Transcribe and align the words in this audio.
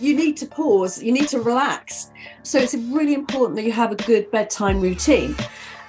you 0.00 0.16
need 0.16 0.36
to 0.38 0.46
pause, 0.46 1.02
you 1.02 1.12
need 1.12 1.28
to 1.28 1.40
relax. 1.40 2.10
So 2.42 2.58
it's 2.58 2.74
really 2.74 3.14
important 3.14 3.56
that 3.56 3.64
you 3.64 3.72
have 3.72 3.92
a 3.92 3.96
good 3.96 4.30
bedtime 4.30 4.80
routine 4.80 5.36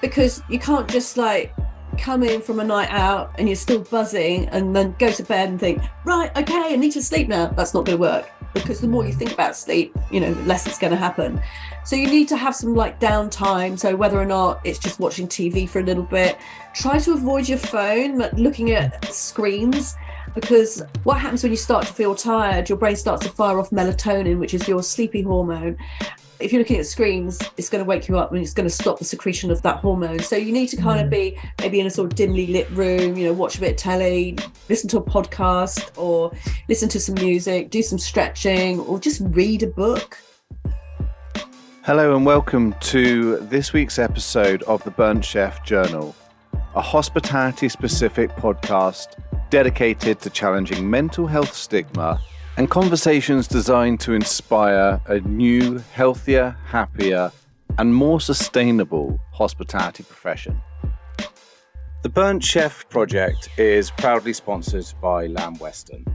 because 0.01 0.41
you 0.49 0.59
can't 0.59 0.89
just 0.89 1.17
like 1.17 1.53
come 1.97 2.23
in 2.23 2.41
from 2.41 2.59
a 2.59 2.63
night 2.63 2.89
out 2.89 3.31
and 3.37 3.47
you're 3.47 3.55
still 3.55 3.79
buzzing 3.79 4.47
and 4.49 4.75
then 4.75 4.95
go 4.97 5.11
to 5.11 5.23
bed 5.23 5.49
and 5.49 5.59
think, 5.59 5.81
right, 6.05 6.35
okay, 6.37 6.73
I 6.73 6.75
need 6.75 6.91
to 6.93 7.03
sleep 7.03 7.27
now. 7.27 7.47
That's 7.47 7.73
not 7.73 7.85
going 7.85 7.97
to 7.97 8.01
work 8.01 8.29
because 8.53 8.81
the 8.81 8.87
more 8.87 9.05
you 9.05 9.13
think 9.13 9.31
about 9.31 9.55
sleep, 9.55 9.95
you 10.11 10.19
know, 10.19 10.33
the 10.33 10.43
less 10.43 10.67
it's 10.67 10.77
going 10.77 10.91
to 10.91 10.97
happen. 10.97 11.41
So 11.85 11.95
you 11.95 12.07
need 12.07 12.27
to 12.29 12.37
have 12.37 12.55
some 12.55 12.75
like 12.75 12.99
downtime. 12.99 13.79
So 13.79 13.95
whether 13.95 14.19
or 14.19 14.25
not 14.25 14.61
it's 14.63 14.79
just 14.79 14.99
watching 14.99 15.27
TV 15.27 15.67
for 15.69 15.79
a 15.79 15.83
little 15.83 16.03
bit, 16.03 16.37
try 16.73 16.99
to 16.99 17.13
avoid 17.13 17.47
your 17.47 17.57
phone, 17.57 18.17
but 18.17 18.33
looking 18.33 18.71
at 18.71 19.05
screens 19.13 19.95
because 20.33 20.83
what 21.03 21.19
happens 21.19 21.43
when 21.43 21.51
you 21.51 21.57
start 21.57 21.85
to 21.85 21.93
feel 21.93 22.15
tired 22.15 22.69
your 22.69 22.77
brain 22.77 22.95
starts 22.95 23.25
to 23.25 23.31
fire 23.31 23.59
off 23.59 23.69
melatonin 23.71 24.39
which 24.39 24.53
is 24.53 24.67
your 24.67 24.81
sleepy 24.81 25.21
hormone. 25.21 25.77
If 26.39 26.51
you're 26.51 26.61
looking 26.61 26.77
at 26.77 26.85
screens 26.85 27.39
it's 27.57 27.69
going 27.69 27.83
to 27.83 27.87
wake 27.87 28.07
you 28.07 28.17
up 28.17 28.31
and 28.31 28.41
it's 28.41 28.53
going 28.53 28.67
to 28.67 28.73
stop 28.73 28.97
the 28.97 29.05
secretion 29.05 29.51
of 29.51 29.61
that 29.61 29.77
hormone. 29.77 30.19
So 30.19 30.35
you 30.35 30.51
need 30.51 30.67
to 30.67 30.77
kind 30.77 30.99
of 30.99 31.07
mm. 31.07 31.11
be 31.11 31.37
maybe 31.59 31.79
in 31.79 31.87
a 31.87 31.89
sort 31.89 32.11
of 32.11 32.15
dimly 32.15 32.47
lit 32.47 32.69
room 32.71 33.15
you 33.17 33.25
know 33.25 33.33
watch 33.33 33.57
a 33.57 33.59
bit 33.59 33.71
of 33.71 33.77
telly 33.77 34.37
listen 34.69 34.89
to 34.89 34.97
a 34.97 35.03
podcast 35.03 35.97
or 35.97 36.31
listen 36.69 36.89
to 36.89 36.99
some 36.99 37.15
music 37.15 37.69
do 37.69 37.83
some 37.83 37.99
stretching 37.99 38.79
or 38.81 38.99
just 38.99 39.21
read 39.25 39.63
a 39.63 39.67
book. 39.67 40.17
Hello 41.83 42.15
and 42.15 42.27
welcome 42.27 42.75
to 42.79 43.37
this 43.37 43.73
week's 43.73 43.97
episode 43.97 44.61
of 44.63 44.83
the 44.83 44.91
Burnt 44.91 45.25
Chef 45.25 45.65
Journal, 45.65 46.15
a 46.75 46.81
hospitality 46.81 47.67
specific 47.67 48.29
podcast 48.31 49.21
dedicated 49.49 50.19
to 50.21 50.29
challenging 50.29 50.89
mental 50.89 51.27
health 51.27 51.53
stigma 51.53 52.21
and 52.57 52.69
conversations 52.69 53.47
designed 53.47 53.99
to 53.99 54.13
inspire 54.13 55.01
a 55.07 55.19
new, 55.21 55.79
healthier, 55.93 56.55
happier, 56.65 57.31
and 57.77 57.93
more 57.93 58.21
sustainable 58.21 59.19
hospitality 59.33 60.03
profession. 60.03 60.61
The 62.03 62.09
Burnt 62.09 62.43
Chef 62.43 62.87
project 62.89 63.49
is 63.57 63.91
proudly 63.91 64.33
sponsored 64.33 64.85
by 65.01 65.27
Lamb 65.27 65.55
Weston, 65.59 66.05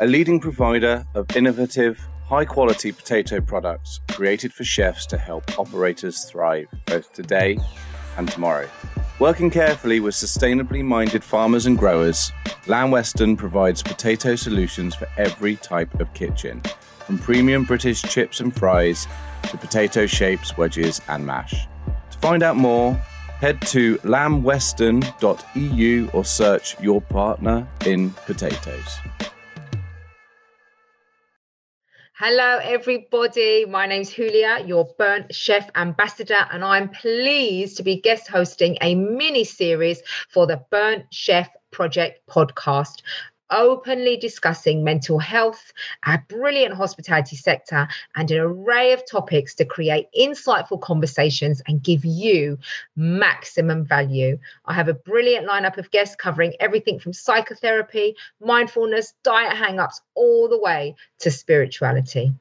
a 0.00 0.06
leading 0.06 0.40
provider 0.40 1.04
of 1.14 1.26
innovative, 1.36 2.00
high 2.24 2.44
quality 2.44 2.90
potato 2.90 3.40
products 3.40 4.00
created 4.10 4.52
for 4.52 4.64
chefs 4.64 5.06
to 5.06 5.18
help 5.18 5.58
operators 5.58 6.24
thrive 6.24 6.66
both 6.86 7.12
today 7.12 7.58
and 8.16 8.30
tomorrow. 8.30 8.68
Working 9.24 9.48
carefully 9.48 10.00
with 10.00 10.14
sustainably 10.14 10.84
minded 10.84 11.24
farmers 11.24 11.64
and 11.64 11.78
growers, 11.78 12.30
Lamb 12.66 12.90
Weston 12.90 13.38
provides 13.38 13.82
potato 13.82 14.36
solutions 14.36 14.94
for 14.94 15.08
every 15.16 15.56
type 15.56 15.98
of 15.98 16.12
kitchen, 16.12 16.60
from 17.06 17.18
premium 17.18 17.64
British 17.64 18.02
chips 18.02 18.40
and 18.40 18.54
fries 18.54 19.06
to 19.44 19.56
potato 19.56 20.04
shapes, 20.04 20.58
wedges, 20.58 21.00
and 21.08 21.24
mash. 21.24 21.66
To 22.10 22.18
find 22.18 22.42
out 22.42 22.56
more, 22.56 22.92
head 23.40 23.62
to 23.68 23.96
lambweston.eu 24.00 26.10
or 26.12 26.24
search 26.26 26.78
your 26.78 27.00
partner 27.00 27.66
in 27.86 28.10
potatoes. 28.26 28.98
Hello, 32.26 32.58
everybody. 32.62 33.66
My 33.66 33.84
name's 33.84 34.08
Hulya, 34.08 34.66
your 34.66 34.88
Burnt 34.96 35.34
Chef 35.34 35.68
Ambassador, 35.74 36.46
and 36.50 36.64
I'm 36.64 36.88
pleased 36.88 37.76
to 37.76 37.82
be 37.82 38.00
guest 38.00 38.28
hosting 38.28 38.78
a 38.80 38.94
mini 38.94 39.44
series 39.44 40.00
for 40.30 40.46
the 40.46 40.64
Burnt 40.70 41.04
Chef 41.12 41.50
Project 41.70 42.26
podcast 42.26 43.02
openly 43.54 44.16
discussing 44.16 44.84
mental 44.84 45.18
health, 45.18 45.72
our 46.04 46.22
brilliant 46.28 46.74
hospitality 46.74 47.36
sector, 47.36 47.88
and 48.16 48.30
an 48.30 48.38
array 48.38 48.92
of 48.92 49.08
topics 49.08 49.54
to 49.54 49.64
create 49.64 50.08
insightful 50.18 50.80
conversations 50.80 51.62
and 51.66 51.82
give 51.82 52.04
you 52.04 52.58
maximum 52.96 53.84
value. 53.84 54.38
I 54.66 54.74
have 54.74 54.88
a 54.88 54.94
brilliant 54.94 55.48
lineup 55.48 55.78
of 55.78 55.90
guests 55.90 56.16
covering 56.16 56.54
everything 56.58 56.98
from 56.98 57.12
psychotherapy, 57.12 58.16
mindfulness, 58.40 59.14
diet 59.22 59.54
hangups, 59.56 60.00
all 60.14 60.48
the 60.48 60.58
way 60.58 60.96
to 61.20 61.30
spirituality. 61.30 62.32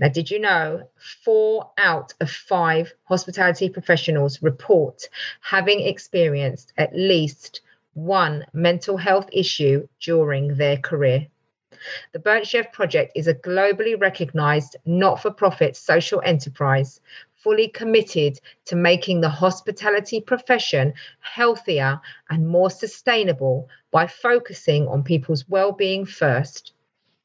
Now, 0.00 0.08
did 0.08 0.30
you 0.30 0.38
know 0.38 0.88
four 1.24 1.70
out 1.76 2.14
of 2.20 2.30
five 2.30 2.92
hospitality 3.04 3.68
professionals 3.68 4.42
report 4.42 5.02
having 5.40 5.80
experienced 5.80 6.72
at 6.76 6.94
least 6.94 7.62
one 7.94 8.44
mental 8.52 8.96
health 8.96 9.28
issue 9.32 9.88
during 10.00 10.56
their 10.56 10.76
career. 10.76 11.26
The 12.12 12.18
Burnt 12.18 12.46
Chef 12.46 12.72
Project 12.72 13.12
is 13.14 13.28
a 13.28 13.34
globally 13.34 14.00
recognized 14.00 14.76
not 14.84 15.22
for 15.22 15.30
profit 15.30 15.76
social 15.76 16.20
enterprise 16.24 17.00
fully 17.36 17.68
committed 17.68 18.40
to 18.64 18.76
making 18.76 19.20
the 19.20 19.28
hospitality 19.28 20.20
profession 20.20 20.92
healthier 21.20 22.00
and 22.30 22.48
more 22.48 22.70
sustainable 22.70 23.68
by 23.90 24.06
focusing 24.06 24.88
on 24.88 25.04
people's 25.04 25.48
well 25.48 25.72
being 25.72 26.04
first 26.04 26.72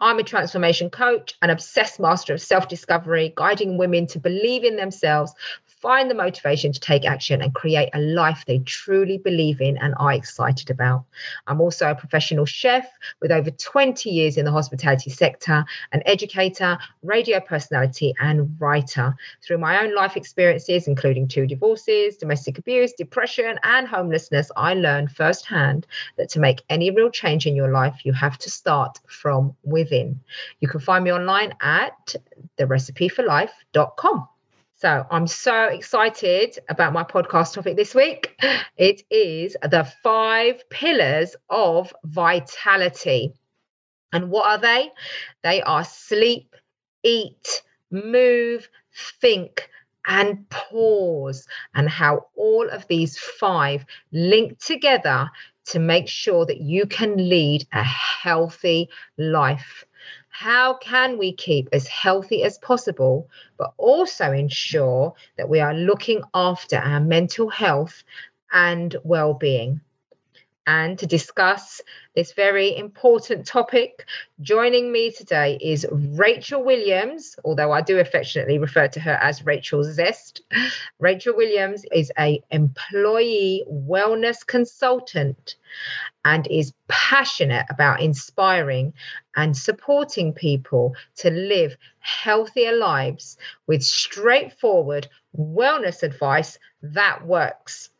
I'm 0.00 0.20
a 0.20 0.22
transformation 0.22 0.90
coach, 0.90 1.34
an 1.42 1.50
obsessed 1.50 1.98
master 1.98 2.34
of 2.34 2.40
self 2.40 2.68
discovery, 2.68 3.32
guiding 3.34 3.78
women 3.78 4.06
to 4.08 4.20
believe 4.20 4.62
in 4.62 4.76
themselves, 4.76 5.34
find 5.80 6.10
the 6.10 6.14
motivation 6.14 6.72
to 6.72 6.80
take 6.80 7.06
action 7.06 7.40
and 7.40 7.54
create 7.54 7.88
a 7.94 8.00
life 8.00 8.44
they 8.46 8.58
truly 8.60 9.18
believe 9.18 9.60
in 9.60 9.78
and 9.78 9.94
are 9.98 10.12
excited 10.12 10.70
about. 10.70 11.04
I'm 11.46 11.60
also 11.60 11.90
a 11.90 11.94
professional 11.94 12.44
chef 12.44 12.86
with 13.20 13.30
over 13.30 13.50
20 13.50 14.10
years 14.10 14.36
in 14.36 14.44
the 14.44 14.52
hospitality 14.52 15.10
sector, 15.10 15.64
an 15.92 16.02
educator, 16.06 16.78
radio 17.02 17.40
personality, 17.40 18.14
and 18.20 18.56
writer. 18.60 19.16
Through 19.42 19.58
my 19.58 19.82
own 19.82 19.94
life 19.94 20.16
experiences, 20.16 20.86
including 20.86 21.28
two 21.28 21.46
divorces, 21.46 22.16
domestic 22.16 22.58
abuse, 22.58 22.92
depression, 22.92 23.58
and 23.62 23.88
homelessness, 23.88 24.50
I 24.56 24.74
learned 24.74 25.12
firsthand 25.12 25.86
that 26.18 26.28
to 26.30 26.40
make 26.40 26.62
any 26.68 26.90
real 26.90 27.10
change 27.10 27.46
in 27.46 27.56
your 27.56 27.70
life, 27.70 28.00
you 28.04 28.12
have 28.12 28.38
to 28.38 28.50
start 28.50 29.00
from 29.06 29.54
within. 29.62 30.20
You 30.60 30.68
can 30.68 30.80
find 30.80 31.04
me 31.04 31.12
online 31.12 31.54
at 31.60 32.14
therecipeforlife.com. 32.58 34.28
So 34.80 35.06
I'm 35.10 35.26
so 35.26 35.64
excited 35.64 36.58
about 36.70 36.94
my 36.94 37.04
podcast 37.04 37.52
topic 37.52 37.76
this 37.76 37.94
week. 37.94 38.34
It 38.78 39.02
is 39.10 39.54
the 39.62 39.86
five 40.02 40.66
pillars 40.70 41.36
of 41.50 41.92
vitality. 42.04 43.34
And 44.10 44.30
what 44.30 44.46
are 44.46 44.56
they? 44.56 44.90
They 45.42 45.60
are 45.60 45.84
sleep, 45.84 46.56
eat, 47.02 47.62
move, 47.90 48.70
think, 49.20 49.68
and 50.06 50.48
pause, 50.48 51.46
and 51.74 51.86
how 51.86 52.28
all 52.34 52.66
of 52.70 52.86
these 52.88 53.18
five 53.18 53.84
link 54.12 54.60
together 54.60 55.28
to 55.66 55.78
make 55.78 56.08
sure 56.08 56.46
that 56.46 56.62
you 56.62 56.86
can 56.86 57.28
lead 57.28 57.66
a 57.74 57.82
healthy 57.82 58.88
life 59.18 59.84
how 60.40 60.72
can 60.72 61.18
we 61.18 61.34
keep 61.34 61.68
as 61.70 61.86
healthy 61.86 62.42
as 62.44 62.56
possible, 62.56 63.28
but 63.58 63.74
also 63.76 64.32
ensure 64.32 65.12
that 65.36 65.50
we 65.50 65.60
are 65.60 65.74
looking 65.74 66.22
after 66.32 66.76
our 66.76 66.98
mental 66.98 67.50
health 67.50 68.04
and 68.50 68.96
well 69.04 69.34
being? 69.34 69.82
And 70.66 70.98
to 70.98 71.06
discuss 71.06 71.80
this 72.14 72.32
very 72.32 72.76
important 72.76 73.46
topic, 73.46 74.04
joining 74.40 74.92
me 74.92 75.10
today 75.10 75.58
is 75.60 75.86
Rachel 75.90 76.62
Williams, 76.62 77.34
although 77.44 77.72
I 77.72 77.80
do 77.80 77.98
affectionately 77.98 78.58
refer 78.58 78.86
to 78.88 79.00
her 79.00 79.14
as 79.22 79.44
Rachel 79.44 79.82
Zest. 79.82 80.42
Rachel 80.98 81.34
Williams 81.34 81.84
is 81.92 82.12
a 82.18 82.42
employee 82.50 83.64
wellness 83.70 84.46
consultant 84.46 85.56
and 86.24 86.46
is 86.48 86.74
passionate 86.88 87.66
about 87.70 88.02
inspiring 88.02 88.92
and 89.36 89.56
supporting 89.56 90.32
people 90.32 90.94
to 91.16 91.30
live 91.30 91.76
healthier 92.00 92.72
lives 92.72 93.38
with 93.66 93.82
straightforward 93.82 95.08
wellness 95.36 96.02
advice 96.02 96.58
that 96.82 97.26
works. 97.26 97.90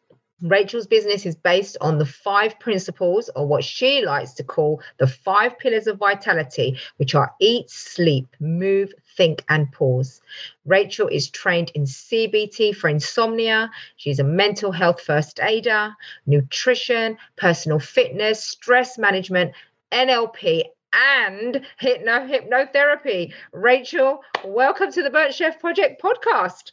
Rachel's 0.42 0.86
business 0.86 1.26
is 1.26 1.36
based 1.36 1.76
on 1.82 1.98
the 1.98 2.06
five 2.06 2.58
principles, 2.58 3.28
or 3.36 3.46
what 3.46 3.62
she 3.62 4.02
likes 4.04 4.32
to 4.34 4.42
call 4.42 4.80
the 4.98 5.06
five 5.06 5.58
pillars 5.58 5.86
of 5.86 5.98
vitality, 5.98 6.78
which 6.96 7.14
are 7.14 7.34
eat, 7.40 7.68
sleep, 7.68 8.26
move, 8.40 8.94
think, 9.16 9.44
and 9.50 9.70
pause. 9.70 10.22
Rachel 10.64 11.08
is 11.08 11.28
trained 11.28 11.72
in 11.74 11.84
CBT 11.84 12.74
for 12.74 12.88
insomnia. 12.88 13.70
She's 13.96 14.18
a 14.18 14.24
mental 14.24 14.72
health 14.72 15.02
first 15.02 15.40
aider, 15.42 15.94
nutrition, 16.26 17.18
personal 17.36 17.78
fitness, 17.78 18.42
stress 18.42 18.96
management, 18.96 19.52
NLP, 19.92 20.64
and 20.92 21.60
hypno 21.78 22.26
hypnotherapy. 22.26 23.32
Rachel, 23.52 24.22
welcome 24.44 24.90
to 24.92 25.02
the 25.02 25.10
Burnt 25.10 25.34
Chef 25.34 25.60
Project 25.60 26.02
podcast. 26.02 26.72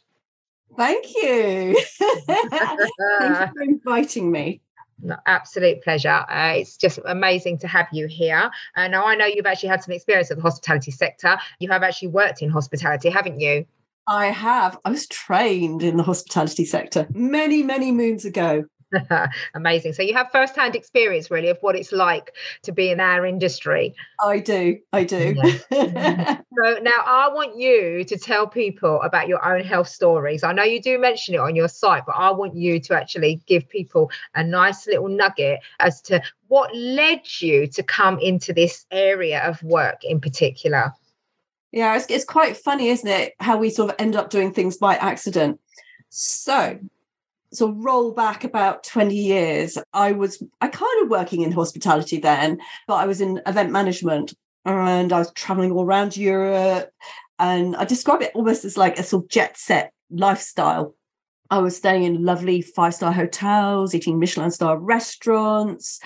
Thank 0.76 1.06
you. 1.14 1.80
Thank 2.26 2.52
you 2.52 3.46
for 3.54 3.62
inviting 3.62 4.30
me. 4.30 4.60
No, 5.00 5.16
absolute 5.26 5.82
pleasure. 5.82 6.24
Uh, 6.28 6.54
it's 6.56 6.76
just 6.76 6.98
amazing 7.06 7.58
to 7.58 7.68
have 7.68 7.86
you 7.92 8.08
here. 8.08 8.50
Uh, 8.76 8.88
now, 8.88 9.06
I 9.06 9.14
know 9.14 9.26
you've 9.26 9.46
actually 9.46 9.68
had 9.68 9.82
some 9.82 9.94
experience 9.94 10.30
in 10.30 10.38
the 10.38 10.42
hospitality 10.42 10.90
sector. 10.90 11.38
You 11.60 11.70
have 11.70 11.82
actually 11.82 12.08
worked 12.08 12.42
in 12.42 12.50
hospitality, 12.50 13.08
haven't 13.08 13.40
you? 13.40 13.64
I 14.08 14.26
have. 14.26 14.78
I 14.84 14.90
was 14.90 15.06
trained 15.06 15.82
in 15.82 15.98
the 15.98 16.02
hospitality 16.02 16.64
sector 16.64 17.06
many, 17.12 17.62
many 17.62 17.92
moons 17.92 18.24
ago. 18.24 18.64
Amazing. 19.54 19.92
So 19.92 20.02
you 20.02 20.14
have 20.14 20.30
first-hand 20.30 20.74
experience 20.74 21.30
really 21.30 21.48
of 21.48 21.58
what 21.60 21.76
it's 21.76 21.92
like 21.92 22.34
to 22.62 22.72
be 22.72 22.90
in 22.90 23.00
our 23.00 23.26
industry. 23.26 23.94
I 24.22 24.38
do. 24.38 24.78
I 24.92 25.04
do. 25.04 25.34
Yeah. 25.36 25.42
Mm-hmm. 25.72 26.32
so 26.62 26.82
now 26.82 27.02
I 27.04 27.30
want 27.32 27.56
you 27.56 28.04
to 28.04 28.18
tell 28.18 28.46
people 28.46 29.00
about 29.02 29.28
your 29.28 29.44
own 29.44 29.64
health 29.64 29.88
stories. 29.88 30.42
I 30.42 30.52
know 30.52 30.62
you 30.62 30.80
do 30.80 30.98
mention 30.98 31.34
it 31.34 31.40
on 31.40 31.54
your 31.54 31.68
site, 31.68 32.04
but 32.06 32.16
I 32.16 32.30
want 32.30 32.56
you 32.56 32.80
to 32.80 32.94
actually 32.94 33.40
give 33.46 33.68
people 33.68 34.10
a 34.34 34.42
nice 34.42 34.86
little 34.86 35.08
nugget 35.08 35.60
as 35.80 36.00
to 36.02 36.22
what 36.48 36.74
led 36.74 37.22
you 37.40 37.66
to 37.68 37.82
come 37.82 38.18
into 38.20 38.52
this 38.52 38.86
area 38.90 39.42
of 39.42 39.62
work 39.62 40.04
in 40.04 40.20
particular. 40.20 40.92
Yeah, 41.72 41.96
it's, 41.96 42.06
it's 42.08 42.24
quite 42.24 42.56
funny, 42.56 42.88
isn't 42.88 43.08
it? 43.08 43.34
How 43.40 43.58
we 43.58 43.68
sort 43.68 43.90
of 43.90 43.96
end 43.98 44.16
up 44.16 44.30
doing 44.30 44.54
things 44.54 44.78
by 44.78 44.96
accident. 44.96 45.60
So, 46.08 46.78
of 47.72 47.84
roll 47.84 48.12
back 48.12 48.44
about 48.44 48.84
20 48.84 49.14
years, 49.14 49.78
I 49.92 50.12
was 50.12 50.42
I 50.60 50.68
kind 50.68 51.02
of 51.02 51.10
working 51.10 51.42
in 51.42 51.52
hospitality 51.52 52.18
then, 52.18 52.60
but 52.86 52.94
I 52.94 53.06
was 53.06 53.20
in 53.20 53.40
event 53.46 53.70
management 53.70 54.34
and 54.64 55.12
I 55.12 55.18
was 55.18 55.32
traveling 55.32 55.72
all 55.72 55.84
around 55.84 56.16
Europe. 56.16 56.90
And 57.38 57.76
I 57.76 57.84
describe 57.84 58.22
it 58.22 58.32
almost 58.34 58.64
as 58.64 58.76
like 58.76 58.98
a 58.98 59.02
sort 59.02 59.24
of 59.24 59.30
jet 59.30 59.56
set 59.56 59.92
lifestyle. 60.10 60.94
I 61.50 61.58
was 61.58 61.76
staying 61.76 62.02
in 62.02 62.24
lovely 62.24 62.60
five 62.60 62.94
star 62.94 63.12
hotels, 63.12 63.94
eating 63.94 64.18
Michelin 64.18 64.50
star 64.50 64.78
restaurants, 64.78 66.00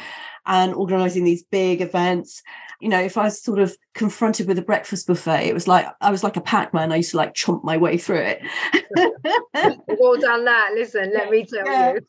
and 0.47 0.75
organizing 0.75 1.25
these 1.25 1.45
big 1.45 1.81
events 1.81 2.43
you 2.83 2.89
know, 2.89 2.99
if 3.01 3.17
I 3.17 3.23
was 3.23 3.41
sort 3.41 3.61
of 3.61 3.77
confronted 3.95 4.49
with 4.49 4.59
a 4.59 4.63
breakfast 4.63 5.07
buffet, 5.07 5.47
it 5.47 5.55
was 5.55 5.69
like 5.69 5.87
I 6.01 6.11
was 6.11 6.25
like 6.25 6.37
a 6.37 6.41
Pac-Man. 6.41 6.91
I 6.91 6.97
used 6.97 7.13
to 7.13 7.17
like 7.17 7.33
chomp 7.33 7.63
my 7.63 7.77
way 7.77 7.97
through 7.97 8.23
it. 8.23 8.43
We've 8.75 10.21
done 10.21 10.45
that. 10.47 10.71
Listen, 10.75 11.13
let 11.15 11.31
me 11.31 11.47
tell 11.47 11.65
yeah. 11.65 11.93
you. 11.93 12.01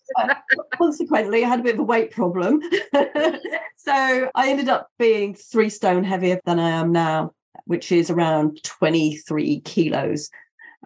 Consequently, 0.73 1.45
I 1.45 1.47
had 1.47 1.59
a 1.59 1.63
bit 1.63 1.75
of 1.75 1.81
a 1.81 1.83
weight 1.83 2.09
problem. 2.09 2.59
so 3.77 4.31
I 4.33 4.49
ended 4.49 4.67
up 4.67 4.89
being 4.97 5.35
three 5.35 5.69
stone 5.69 6.03
heavier 6.03 6.39
than 6.43 6.59
I 6.59 6.69
am 6.69 6.91
now, 6.91 7.33
which 7.65 7.91
is 7.91 8.09
around 8.09 8.63
23 8.63 9.59
kilos. 9.59 10.31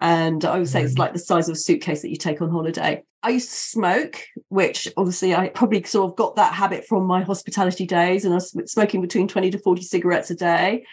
And 0.02 0.44
I 0.44 0.58
would 0.58 0.68
say 0.68 0.82
it's 0.82 0.96
mm. 0.96 0.98
like 0.98 1.14
the 1.14 1.18
size 1.18 1.48
of 1.48 1.54
a 1.54 1.58
suitcase 1.58 2.02
that 2.02 2.10
you 2.10 2.16
take 2.16 2.42
on 2.42 2.50
holiday. 2.50 3.04
I 3.22 3.30
used 3.30 3.50
to 3.50 3.56
smoke, 3.56 4.22
which 4.48 4.86
obviously 4.96 5.34
I 5.34 5.48
probably 5.48 5.82
sort 5.82 6.10
of 6.10 6.16
got 6.16 6.36
that 6.36 6.54
habit 6.54 6.86
from 6.86 7.04
my 7.04 7.22
hospitality 7.22 7.84
days, 7.84 8.24
and 8.24 8.32
I 8.32 8.36
was 8.36 8.54
smoking 8.66 9.00
between 9.00 9.26
20 9.26 9.50
to 9.50 9.58
40 9.58 9.82
cigarettes 9.82 10.30
a 10.30 10.36
day. 10.36 10.84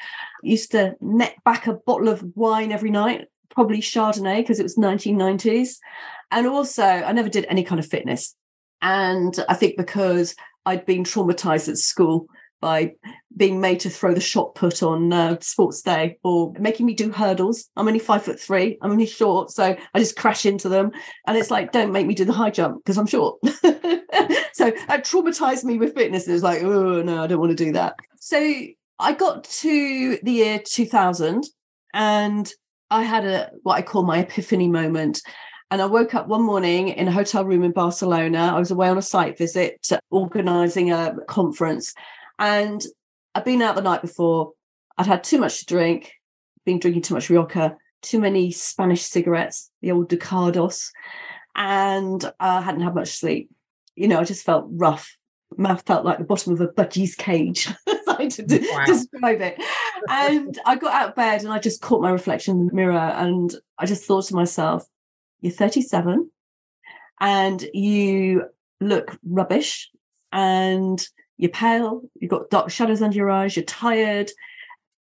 I 0.44 0.48
used 0.48 0.72
to 0.72 0.95
net 1.01 1.36
back 1.45 1.68
a 1.68 1.74
bottle 1.74 2.10
of 2.10 2.24
wine 2.36 2.72
every 2.72 2.89
night, 2.89 3.27
probably 3.50 3.80
Chardonnay 3.80 4.38
because 4.38 4.60
it 4.60 4.63
was 4.63 4.75
1990s. 4.75 5.77
And 6.31 6.48
also, 6.48 6.83
I 6.83 7.12
never 7.12 7.30
did 7.30 7.45
any 7.48 7.63
kind 7.63 7.80
of 7.80 7.86
fitness. 7.86 8.36
And 8.81 9.38
I 9.48 9.54
think 9.54 9.77
because 9.77 10.36
I'd 10.66 10.86
been 10.86 11.04
traumatized 11.04 11.69
at 11.69 11.77
school 11.77 12.27
by 12.66 12.92
being 13.38 13.62
made 13.62 13.80
to 13.80 13.92
throw 13.92 14.12
the 14.12 14.20
shot 14.20 14.56
put 14.56 14.82
on 14.82 15.14
uh, 15.14 15.38
sports 15.40 15.84
day 15.84 16.18
or 16.24 16.52
making 16.58 16.88
me 16.88 16.96
do 16.96 17.12
hurdles. 17.12 17.70
I'm 17.78 17.88
only 17.88 18.00
five 18.00 18.24
foot 18.24 18.40
three. 18.40 18.80
I'm 18.82 18.90
only 18.90 19.06
short, 19.06 19.52
so 19.52 19.78
I 19.94 20.00
just 20.00 20.16
crash 20.16 20.48
into 20.48 20.68
them. 20.68 20.90
And 21.28 21.38
it's 21.38 21.52
like, 21.52 21.72
don't 21.72 21.92
make 21.92 22.08
me 22.08 22.16
do 22.16 22.26
the 22.26 22.34
high 22.34 22.50
jump 22.50 22.84
because 22.84 22.98
I'm 22.98 23.06
short. 23.06 23.38
so 23.46 24.72
that 24.88 25.06
traumatized 25.06 25.64
me 25.64 25.78
with 25.78 25.94
fitness. 25.94 26.28
It 26.28 26.34
was 26.34 26.42
like, 26.42 26.64
oh 26.64 27.04
no, 27.04 27.24
I 27.24 27.28
don't 27.28 27.40
want 27.40 27.56
to 27.56 27.64
do 27.66 27.72
that. 27.74 27.98
So 28.20 28.40
I 28.98 29.14
got 29.14 29.44
to 29.44 30.18
the 30.24 30.32
year 30.32 30.60
2000 30.66 31.44
and 31.94 32.52
I 32.90 33.04
had 33.04 33.26
a 33.26 33.52
what 33.62 33.76
I 33.76 33.84
call 33.84 34.02
my 34.06 34.18
epiphany 34.22 34.70
moment. 34.70 35.22
And 35.70 35.84
I 35.84 35.86
woke 35.86 36.16
up 36.16 36.28
one 36.28 36.42
morning 36.42 36.90
in 36.90 37.08
a 37.08 37.12
hotel 37.12 37.46
room 37.46 37.64
in 37.64 37.74
Barcelona. 37.74 38.54
I 38.56 38.60
was 38.60 38.72
away 38.72 38.90
on 38.90 38.98
a 38.98 39.04
site 39.04 39.38
visit, 39.38 39.88
organizing 40.10 40.92
a 40.92 41.16
conference. 41.28 41.94
And 42.40 42.84
I'd 43.34 43.44
been 43.44 43.62
out 43.62 43.76
the 43.76 43.82
night 43.82 44.02
before. 44.02 44.54
I'd 44.98 45.08
had 45.08 45.24
too 45.24 45.40
much 45.40 45.60
to 45.60 45.66
drink, 45.66 46.14
been 46.66 46.80
drinking 46.80 47.04
too 47.04 47.14
much 47.14 47.30
Rioja, 47.30 47.78
too 48.02 48.20
many 48.20 48.52
Spanish 48.52 49.04
cigarettes, 49.04 49.72
the 49.82 49.92
old 49.92 50.10
Ducados, 50.10 50.90
and 51.56 52.32
I 52.40 52.62
hadn't 52.62 52.82
had 52.82 52.96
much 52.96 53.10
sleep. 53.10 53.50
You 53.96 54.08
know, 54.08 54.20
I 54.20 54.24
just 54.24 54.46
felt 54.46 54.68
rough. 54.70 55.18
Mouth 55.58 55.84
felt 55.86 56.06
like 56.06 56.18
the 56.18 56.24
bottom 56.26 56.54
of 56.54 56.62
a 56.62 56.68
budgie's 56.68 57.16
cage. 57.16 57.70
I 58.08 58.28
to 58.28 58.44
wow. 58.72 58.86
describe 58.86 59.42
it. 59.42 59.62
And 60.10 60.58
I 60.66 60.76
got 60.76 60.94
out 60.94 61.10
of 61.10 61.16
bed 61.16 61.44
and 61.44 61.52
I 61.52 61.60
just 61.60 61.82
caught 61.82 62.02
my 62.02 62.12
reflection 62.12 62.60
in 62.60 62.68
the 62.68 62.74
mirror 62.74 62.98
and 62.98 63.54
I 63.78 63.86
just 63.86 64.06
thought 64.06 64.26
to 64.26 64.36
myself, 64.36 64.86
you're 65.42 65.52
37 65.52 66.30
and 67.20 67.70
you 67.74 68.46
look 68.82 69.18
rubbish 69.26 69.90
and 70.32 71.06
you're 71.38 71.52
pale, 71.52 72.02
you've 72.20 72.32
got 72.32 72.50
dark 72.50 72.70
shadows 72.70 73.02
under 73.02 73.16
your 73.16 73.30
eyes, 73.30 73.56
you're 73.56 73.66
tired, 73.66 74.32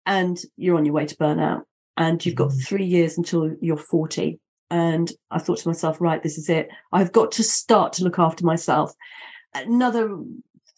and 0.07 0.41
you're 0.57 0.77
on 0.77 0.85
your 0.85 0.95
way 0.95 1.07
to 1.07 1.17
burnout. 1.17 1.63
And 1.97 2.25
you've 2.25 2.37
got 2.37 2.51
mm. 2.51 2.65
three 2.65 2.85
years 2.85 3.19
until 3.19 3.55
you're 3.61 3.77
40. 3.77 4.39
And 4.71 5.11
I 5.31 5.39
thought 5.39 5.59
to 5.59 5.69
myself, 5.69 6.01
right, 6.01 6.23
this 6.23 6.39
is 6.39 6.49
it. 6.49 6.69
I've 6.93 7.13
got 7.13 7.33
to 7.33 7.43
start 7.43 7.95
to 7.95 8.05
look 8.05 8.19
after 8.19 8.45
myself. 8.45 8.93
Another 9.55 10.17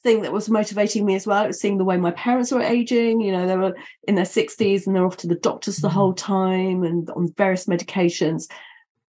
thing 0.02 0.22
that 0.22 0.32
was 0.32 0.48
motivating 0.48 1.04
me 1.04 1.14
as 1.14 1.26
well 1.26 1.46
was 1.46 1.60
seeing 1.60 1.78
the 1.78 1.84
way 1.84 1.96
my 1.96 2.10
parents 2.12 2.50
were 2.50 2.62
aging. 2.62 3.20
You 3.20 3.32
know, 3.32 3.46
they 3.46 3.56
were 3.56 3.76
in 4.08 4.14
their 4.14 4.24
60s 4.24 4.86
and 4.86 4.96
they're 4.96 5.06
off 5.06 5.18
to 5.18 5.28
the 5.28 5.34
doctors 5.34 5.76
the 5.76 5.88
mm. 5.88 5.92
whole 5.92 6.14
time 6.14 6.82
and 6.82 7.08
on 7.10 7.32
various 7.36 7.66
medications. 7.66 8.50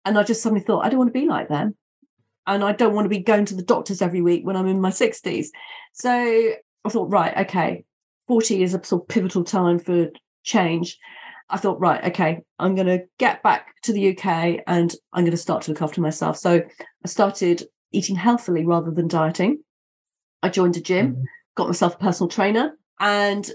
And 0.03 0.17
I 0.17 0.23
just 0.23 0.41
suddenly 0.41 0.63
thought, 0.63 0.83
I 0.83 0.89
don't 0.89 0.97
want 0.97 1.13
to 1.13 1.19
be 1.19 1.27
like 1.27 1.47
them 1.47 1.75
and 2.47 2.63
I 2.63 2.71
don't 2.71 2.93
want 2.93 3.05
to 3.05 3.09
be 3.09 3.19
going 3.19 3.45
to 3.45 3.55
the 3.55 3.63
doctors 3.63 4.01
every 4.01 4.21
week 4.21 4.45
when 4.45 4.55
I'm 4.55 4.67
in 4.67 4.81
my 4.81 4.89
60s. 4.89 5.47
So 5.93 6.11
I 6.11 6.89
thought, 6.89 7.11
right, 7.11 7.37
okay, 7.45 7.83
40 8.27 8.63
is 8.63 8.73
a 8.73 8.83
sort 8.83 9.03
of 9.03 9.07
pivotal 9.07 9.43
time 9.43 9.79
for 9.79 10.09
change. 10.43 10.97
I 11.49 11.57
thought, 11.57 11.79
right, 11.79 12.03
okay, 12.05 12.41
I'm 12.59 12.75
going 12.75 12.87
to 12.87 13.03
get 13.17 13.43
back 13.43 13.75
to 13.83 13.93
the 13.93 14.17
UK 14.17 14.61
and 14.67 14.93
I'm 15.13 15.23
going 15.23 15.31
to 15.31 15.37
start 15.37 15.63
to 15.63 15.71
look 15.71 15.81
after 15.81 16.01
myself. 16.01 16.37
So 16.37 16.61
I 16.61 17.07
started 17.07 17.63
eating 17.91 18.15
healthily 18.15 18.65
rather 18.65 18.91
than 18.91 19.07
dieting. 19.07 19.59
I 20.41 20.49
joined 20.49 20.77
a 20.77 20.81
gym, 20.81 21.13
mm-hmm. 21.13 21.23
got 21.55 21.67
myself 21.67 21.95
a 21.95 21.99
personal 21.99 22.29
trainer, 22.29 22.77
and 22.99 23.49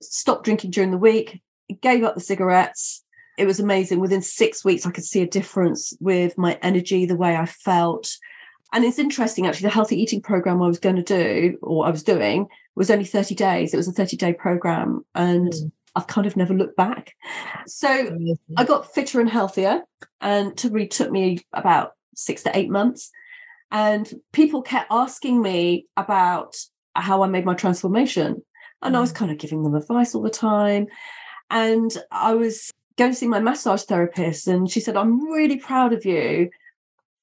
stopped 0.00 0.44
drinking 0.44 0.70
during 0.70 0.90
the 0.90 0.96
week, 0.96 1.42
gave 1.82 2.04
up 2.04 2.14
the 2.14 2.20
cigarettes. 2.20 3.04
It 3.36 3.46
was 3.46 3.60
amazing. 3.60 4.00
Within 4.00 4.22
six 4.22 4.64
weeks, 4.64 4.86
I 4.86 4.90
could 4.90 5.04
see 5.04 5.22
a 5.22 5.26
difference 5.26 5.92
with 6.00 6.38
my 6.38 6.58
energy, 6.62 7.04
the 7.04 7.16
way 7.16 7.36
I 7.36 7.46
felt, 7.46 8.16
and 8.72 8.84
it's 8.84 8.98
interesting, 8.98 9.46
actually, 9.46 9.66
the 9.68 9.74
healthy 9.74 10.00
eating 10.00 10.22
program 10.22 10.62
I 10.62 10.68
was 10.68 10.78
going 10.78 10.96
to 10.96 11.02
do, 11.02 11.58
or 11.60 11.86
I 11.86 11.90
was 11.90 12.02
doing, 12.02 12.46
was 12.76 12.90
only 12.90 13.04
30 13.04 13.34
days. 13.34 13.74
It 13.74 13.76
was 13.76 13.88
a 13.88 13.92
30 13.92 14.16
day 14.16 14.32
program. 14.32 15.04
And 15.14 15.52
mm. 15.52 15.72
I've 15.96 16.06
kind 16.06 16.26
of 16.26 16.36
never 16.36 16.54
looked 16.54 16.76
back. 16.76 17.14
So. 17.66 18.16
I 18.56 18.64
got 18.64 18.94
fitter 18.94 19.20
and 19.20 19.28
healthier, 19.28 19.82
and 20.20 20.56
to 20.58 20.70
really 20.70 20.86
took 20.86 21.10
me 21.10 21.40
about 21.52 21.92
six 22.14 22.44
to 22.44 22.56
eight 22.56 22.70
months. 22.70 23.10
And 23.72 24.12
people 24.32 24.62
kept 24.62 24.90
asking 24.90 25.42
me 25.42 25.86
about 25.96 26.56
how 26.94 27.22
I 27.22 27.28
made 27.28 27.44
my 27.44 27.54
transformation. 27.54 28.42
And 28.82 28.94
mm. 28.94 28.98
I 28.98 29.00
was 29.00 29.12
mm. 29.12 29.16
kind 29.16 29.30
of 29.32 29.38
giving 29.38 29.64
them 29.64 29.74
advice 29.74 30.14
all 30.14 30.22
the 30.22 30.30
time. 30.30 30.86
And 31.50 31.90
I 32.12 32.34
was 32.34 32.70
going 32.96 33.10
to 33.10 33.16
see 33.16 33.26
my 33.26 33.40
massage 33.40 33.82
therapist, 33.82 34.46
and 34.46 34.70
she 34.70 34.78
said, 34.78 34.96
I'm 34.96 35.28
really 35.28 35.56
proud 35.56 35.92
of 35.92 36.04
you 36.04 36.50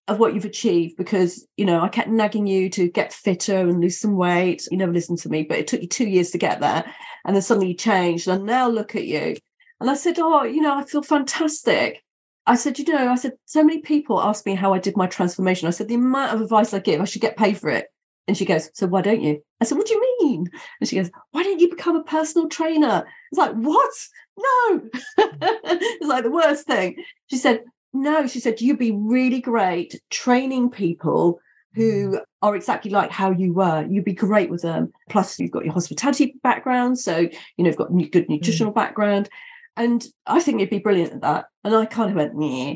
of 0.07 0.19
what 0.19 0.33
you've 0.33 0.45
achieved 0.45 0.95
because 0.97 1.45
you 1.57 1.65
know 1.65 1.81
I 1.81 1.89
kept 1.89 2.09
nagging 2.09 2.47
you 2.47 2.69
to 2.71 2.89
get 2.89 3.13
fitter 3.13 3.57
and 3.57 3.81
lose 3.81 3.99
some 3.99 4.15
weight. 4.15 4.67
You 4.71 4.77
never 4.77 4.93
listened 4.93 5.19
to 5.19 5.29
me, 5.29 5.43
but 5.43 5.57
it 5.57 5.67
took 5.67 5.81
you 5.81 5.87
two 5.87 6.07
years 6.07 6.31
to 6.31 6.37
get 6.37 6.59
there, 6.59 6.85
and 7.25 7.35
then 7.35 7.41
suddenly 7.41 7.69
you 7.69 7.75
changed. 7.75 8.27
And 8.27 8.45
now 8.45 8.67
look 8.69 8.95
at 8.95 9.05
you. 9.05 9.35
And 9.79 9.89
I 9.89 9.93
said, 9.93 10.17
oh, 10.19 10.43
you 10.43 10.61
know, 10.61 10.77
I 10.77 10.83
feel 10.83 11.03
fantastic. 11.03 12.03
I 12.47 12.55
said, 12.55 12.79
you 12.79 12.85
know, 12.85 13.09
I 13.11 13.15
said, 13.15 13.33
so 13.45 13.63
many 13.63 13.81
people 13.81 14.21
ask 14.21 14.45
me 14.45 14.55
how 14.55 14.73
I 14.73 14.79
did 14.79 14.95
my 14.95 15.05
transformation. 15.05 15.67
I 15.67 15.71
said, 15.71 15.89
the 15.89 15.95
amount 15.95 16.33
of 16.33 16.41
advice 16.41 16.73
I 16.73 16.79
give, 16.79 17.01
I 17.01 17.05
should 17.05 17.21
get 17.21 17.37
paid 17.37 17.57
for 17.59 17.69
it. 17.69 17.87
And 18.27 18.37
she 18.37 18.45
goes, 18.45 18.69
so 18.73 18.87
why 18.87 19.01
don't 19.01 19.21
you? 19.21 19.41
I 19.61 19.65
said, 19.65 19.77
what 19.77 19.87
do 19.87 19.93
you 19.93 20.17
mean? 20.21 20.49
And 20.79 20.89
she 20.89 20.95
goes, 20.95 21.11
why 21.31 21.43
don't 21.43 21.59
you 21.59 21.69
become 21.69 21.95
a 21.95 22.03
personal 22.03 22.47
trainer? 22.47 23.05
It's 23.31 23.39
like, 23.39 23.53
what? 23.53 23.91
No. 24.37 24.89
it's 25.17 26.07
like 26.07 26.23
the 26.23 26.31
worst 26.31 26.67
thing. 26.67 27.03
She 27.27 27.37
said, 27.37 27.61
no, 27.93 28.27
she 28.27 28.39
said, 28.39 28.61
you'd 28.61 28.79
be 28.79 28.91
really 28.91 29.41
great 29.41 29.99
training 30.09 30.69
people 30.69 31.39
who 31.73 32.19
are 32.41 32.55
exactly 32.55 32.91
like 32.91 33.11
how 33.11 33.31
you 33.31 33.53
were. 33.53 33.85
You'd 33.87 34.03
be 34.03 34.13
great 34.13 34.49
with 34.49 34.63
them. 34.63 34.91
Plus, 35.09 35.39
you've 35.39 35.51
got 35.51 35.63
your 35.63 35.73
hospitality 35.73 36.35
background, 36.43 36.99
so 36.99 37.17
you 37.17 37.29
know 37.59 37.67
you've 37.67 37.77
got 37.77 37.95
good 38.11 38.29
nutritional 38.29 38.71
mm. 38.71 38.75
background, 38.75 39.29
and 39.75 40.05
I 40.25 40.39
think 40.41 40.59
you'd 40.59 40.69
be 40.69 40.79
brilliant 40.79 41.13
at 41.13 41.21
that. 41.21 41.45
And 41.63 41.75
I 41.75 41.85
kind 41.85 42.09
of 42.09 42.15
went, 42.15 42.33
yeah. 42.41 42.75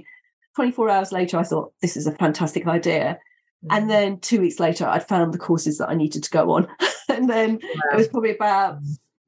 24 0.55 0.89
hours 0.89 1.11
later, 1.11 1.37
I 1.37 1.43
thought 1.43 1.73
this 1.81 1.97
is 1.97 2.07
a 2.07 2.11
fantastic 2.11 2.67
idea. 2.67 3.17
And 3.69 3.85
mm. 3.85 3.89
then 3.89 4.19
two 4.19 4.41
weeks 4.41 4.59
later, 4.59 4.85
I'd 4.85 5.07
found 5.07 5.33
the 5.33 5.39
courses 5.39 5.77
that 5.77 5.89
I 5.89 5.95
needed 5.95 6.23
to 6.23 6.29
go 6.29 6.51
on. 6.51 6.67
and 7.09 7.29
then 7.29 7.53
wow. 7.53 7.81
it 7.93 7.95
was 7.95 8.07
probably 8.07 8.35
about 8.35 8.79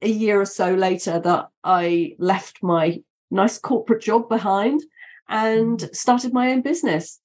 a 0.01 0.09
year 0.09 0.39
or 0.39 0.45
so 0.45 0.73
later 0.73 1.19
that 1.19 1.47
I 1.63 2.15
left 2.19 2.61
my 2.61 3.01
nice 3.31 3.57
corporate 3.57 4.03
job 4.03 4.29
behind 4.29 4.83
and 5.29 5.79
mm. 5.79 5.95
started 5.95 6.33
my 6.33 6.51
own 6.51 6.61
business. 6.61 7.19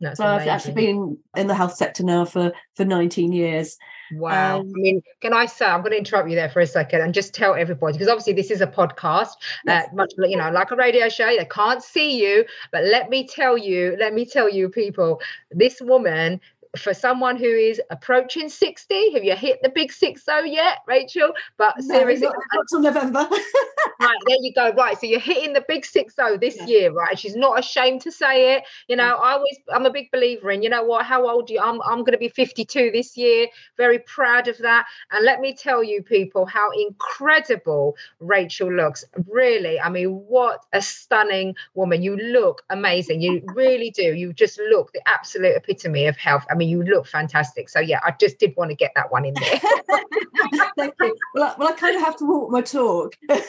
That's 0.00 0.18
so 0.18 0.26
amazing. 0.26 0.48
I've 0.48 0.54
actually 0.56 0.74
been 0.74 1.18
in 1.36 1.46
the 1.46 1.54
health 1.54 1.76
sector 1.76 2.02
now 2.02 2.24
for 2.24 2.52
for 2.74 2.84
19 2.84 3.32
years. 3.32 3.78
Wow. 4.14 4.60
Um, 4.60 4.66
I 4.66 4.72
mean, 4.72 5.02
can 5.20 5.32
I 5.32 5.46
say, 5.46 5.64
I'm 5.64 5.80
going 5.80 5.92
to 5.92 5.98
interrupt 5.98 6.28
you 6.28 6.34
there 6.34 6.50
for 6.50 6.60
a 6.60 6.66
second 6.66 7.00
and 7.00 7.14
just 7.14 7.34
tell 7.34 7.54
everybody, 7.54 7.94
because 7.94 8.08
obviously 8.08 8.34
this 8.34 8.50
is 8.50 8.60
a 8.60 8.66
podcast, 8.66 9.30
yes. 9.64 9.86
uh, 9.86 9.94
much, 9.94 10.12
you 10.18 10.36
know, 10.36 10.50
like 10.50 10.70
a 10.70 10.76
radio 10.76 11.08
show, 11.08 11.26
they 11.26 11.44
can't 11.46 11.82
see 11.82 12.20
you. 12.20 12.44
But 12.72 12.84
let 12.84 13.08
me 13.10 13.26
tell 13.26 13.56
you, 13.56 13.96
let 13.98 14.12
me 14.12 14.26
tell 14.26 14.48
you, 14.48 14.68
people, 14.68 15.20
this 15.50 15.80
woman 15.80 16.40
for 16.76 16.94
someone 16.94 17.36
who 17.36 17.46
is 17.46 17.80
approaching 17.90 18.48
60, 18.48 19.12
have 19.12 19.24
you 19.24 19.36
hit 19.36 19.60
the 19.62 19.68
big 19.68 19.92
60 19.92 20.30
yet, 20.46 20.78
Rachel? 20.86 21.32
But 21.58 21.74
no, 21.80 21.98
seriously, 21.98 22.26
not, 22.26 22.36
not 22.54 22.64
till 22.68 22.80
November. 22.80 23.18
right, 24.00 24.18
there 24.26 24.36
you 24.40 24.52
go. 24.54 24.72
Right. 24.72 24.98
So 24.98 25.06
you're 25.06 25.20
hitting 25.20 25.52
the 25.52 25.64
big 25.66 25.84
60 25.84 26.38
this 26.40 26.56
yeah. 26.56 26.66
year, 26.66 26.92
right? 26.92 27.18
She's 27.18 27.36
not 27.36 27.58
ashamed 27.58 28.00
to 28.02 28.12
say 28.12 28.56
it. 28.56 28.64
You 28.88 28.96
know, 28.96 29.16
mm. 29.16 29.20
I 29.20 29.32
always 29.32 29.58
I'm 29.72 29.86
a 29.86 29.90
big 29.90 30.10
believer 30.10 30.50
in, 30.50 30.62
you 30.62 30.70
know 30.70 30.82
what, 30.82 31.04
how 31.04 31.28
old 31.28 31.50
you 31.50 31.60
I'm 31.60 31.80
I'm 31.82 32.04
gonna 32.04 32.18
be 32.18 32.28
52 32.28 32.90
this 32.92 33.16
year. 33.16 33.48
Very 33.76 33.98
proud 33.98 34.48
of 34.48 34.58
that. 34.58 34.86
And 35.10 35.24
let 35.24 35.40
me 35.40 35.54
tell 35.54 35.84
you, 35.84 36.02
people, 36.02 36.46
how 36.46 36.70
incredible 36.70 37.96
Rachel 38.20 38.72
looks. 38.72 39.04
Really, 39.28 39.78
I 39.80 39.88
mean, 39.88 40.08
what 40.08 40.60
a 40.72 40.80
stunning 40.80 41.54
woman. 41.74 42.02
You 42.02 42.16
look 42.16 42.62
amazing. 42.70 43.20
You 43.20 43.42
really 43.54 43.90
do. 43.90 44.14
You 44.14 44.32
just 44.32 44.58
look 44.70 44.92
the 44.92 45.06
absolute 45.06 45.56
epitome 45.56 46.06
of 46.06 46.16
health. 46.16 46.46
I 46.50 46.54
mean, 46.54 46.61
mean, 46.62 46.70
you 46.70 46.82
look 46.82 47.06
fantastic. 47.06 47.68
So 47.68 47.80
yeah, 47.80 48.00
I 48.04 48.14
just 48.18 48.38
did 48.38 48.54
want 48.56 48.70
to 48.70 48.76
get 48.76 48.92
that 48.94 49.10
one 49.10 49.24
in 49.24 49.34
there. 49.34 49.60
Thank 50.76 50.94
you. 51.00 51.16
Well 51.34 51.44
I, 51.44 51.54
well, 51.58 51.68
I 51.68 51.72
kind 51.72 51.96
of 51.96 52.02
have 52.02 52.16
to 52.18 52.24
walk 52.24 52.50
my 52.50 52.60
talk. 52.60 53.16
yeah, 53.28 53.40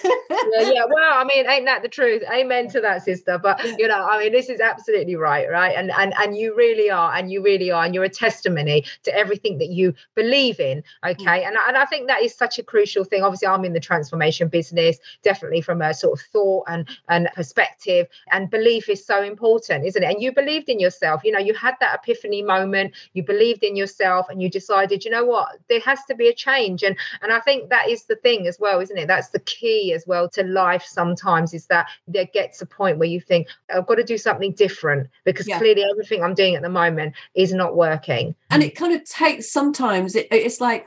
yeah. 0.52 0.86
Well, 0.86 1.14
I 1.14 1.24
mean, 1.24 1.50
ain't 1.50 1.66
that 1.66 1.82
the 1.82 1.90
truth? 1.90 2.24
Amen 2.32 2.70
to 2.70 2.82
that, 2.82 3.04
sister. 3.04 3.38
But 3.38 3.64
you 3.80 3.88
know, 3.88 4.06
I 4.06 4.20
mean, 4.20 4.32
this 4.32 4.50
is 4.50 4.60
absolutely 4.60 5.16
right, 5.16 5.50
right? 5.50 5.76
And 5.76 5.92
and 5.92 6.14
and 6.18 6.38
you 6.38 6.56
really 6.56 6.90
are, 6.90 7.14
and 7.14 7.32
you 7.32 7.44
really 7.44 7.72
are, 7.72 7.84
and 7.84 7.94
you're 7.94 8.04
a 8.04 8.10
testimony 8.10 8.86
to 9.04 9.16
everything 9.16 9.58
that 9.60 9.70
you 9.70 9.94
believe 10.16 10.60
in. 10.60 10.84
Okay, 11.06 11.24
mm. 11.26 11.48
and 11.48 11.58
and 11.68 11.78
I 11.78 11.86
think 11.86 12.08
that 12.08 12.22
is 12.22 12.36
such 12.36 12.60
a 12.60 12.64
crucial 12.64 13.04
thing. 13.04 13.24
Obviously, 13.24 13.48
I'm 13.48 13.66
in 13.66 13.74
the 13.74 13.80
transformation 13.80 14.48
business, 14.48 14.98
definitely 15.24 15.62
from 15.62 15.82
a 15.82 15.94
sort 15.94 16.20
of 16.20 16.26
thought 16.28 16.66
and 16.68 16.88
and 17.10 17.30
perspective, 17.36 18.08
and 18.32 18.50
belief 18.50 18.90
is 18.90 19.06
so 19.06 19.22
important, 19.22 19.86
isn't 19.86 20.04
it? 20.04 20.10
And 20.10 20.22
you 20.22 20.32
believed 20.32 20.70
in 20.70 20.80
yourself. 20.80 21.24
You 21.24 21.32
know, 21.32 21.40
you 21.40 21.54
had 21.54 21.76
that 21.80 22.00
epiphany 22.02 22.42
moment 22.42 22.94
you 23.14 23.24
believed 23.24 23.64
in 23.64 23.76
yourself 23.76 24.28
and 24.30 24.42
you 24.42 24.50
decided 24.50 25.04
you 25.04 25.12
know 25.12 25.26
what? 25.26 25.58
There 25.70 25.80
has 25.82 26.00
to 26.06 26.16
be 26.16 26.28
a 26.28 26.34
change. 26.34 26.84
And 26.84 26.96
and 27.22 27.32
i 27.32 27.40
think 27.40 27.70
that 27.70 27.90
is 27.90 28.06
the 28.06 28.16
thing 28.18 28.48
as 28.48 28.60
well 28.60 28.80
isn't 28.80 28.98
it? 28.98 29.08
That's 29.08 29.30
the 29.30 29.40
key 29.40 29.94
as 29.94 30.06
well 30.08 30.30
to 30.30 30.44
life 30.44 30.84
sometimes 30.84 31.54
is 31.54 31.66
that 31.68 31.88
there 32.08 32.26
gets 32.26 32.62
a 32.62 32.66
point 32.66 32.98
where 32.98 33.08
you 33.08 33.20
think 33.20 33.48
i've 33.74 33.88
got 33.88 33.96
to 33.96 34.04
do 34.04 34.18
something 34.18 34.52
different 34.54 35.10
because 35.24 35.48
yeah. 35.48 35.58
clearly 35.58 35.84
everything 35.84 36.24
i'm 36.24 36.34
doing 36.34 36.56
at 36.56 36.62
the 36.62 36.70
moment 36.70 37.14
is 37.36 37.54
not 37.54 37.76
working. 37.76 38.36
And 38.50 38.64
it 38.64 38.76
kind 38.76 38.94
of 38.94 39.04
takes 39.04 39.52
sometimes 39.52 40.16
it, 40.16 40.28
it's 40.32 40.62
like 40.62 40.86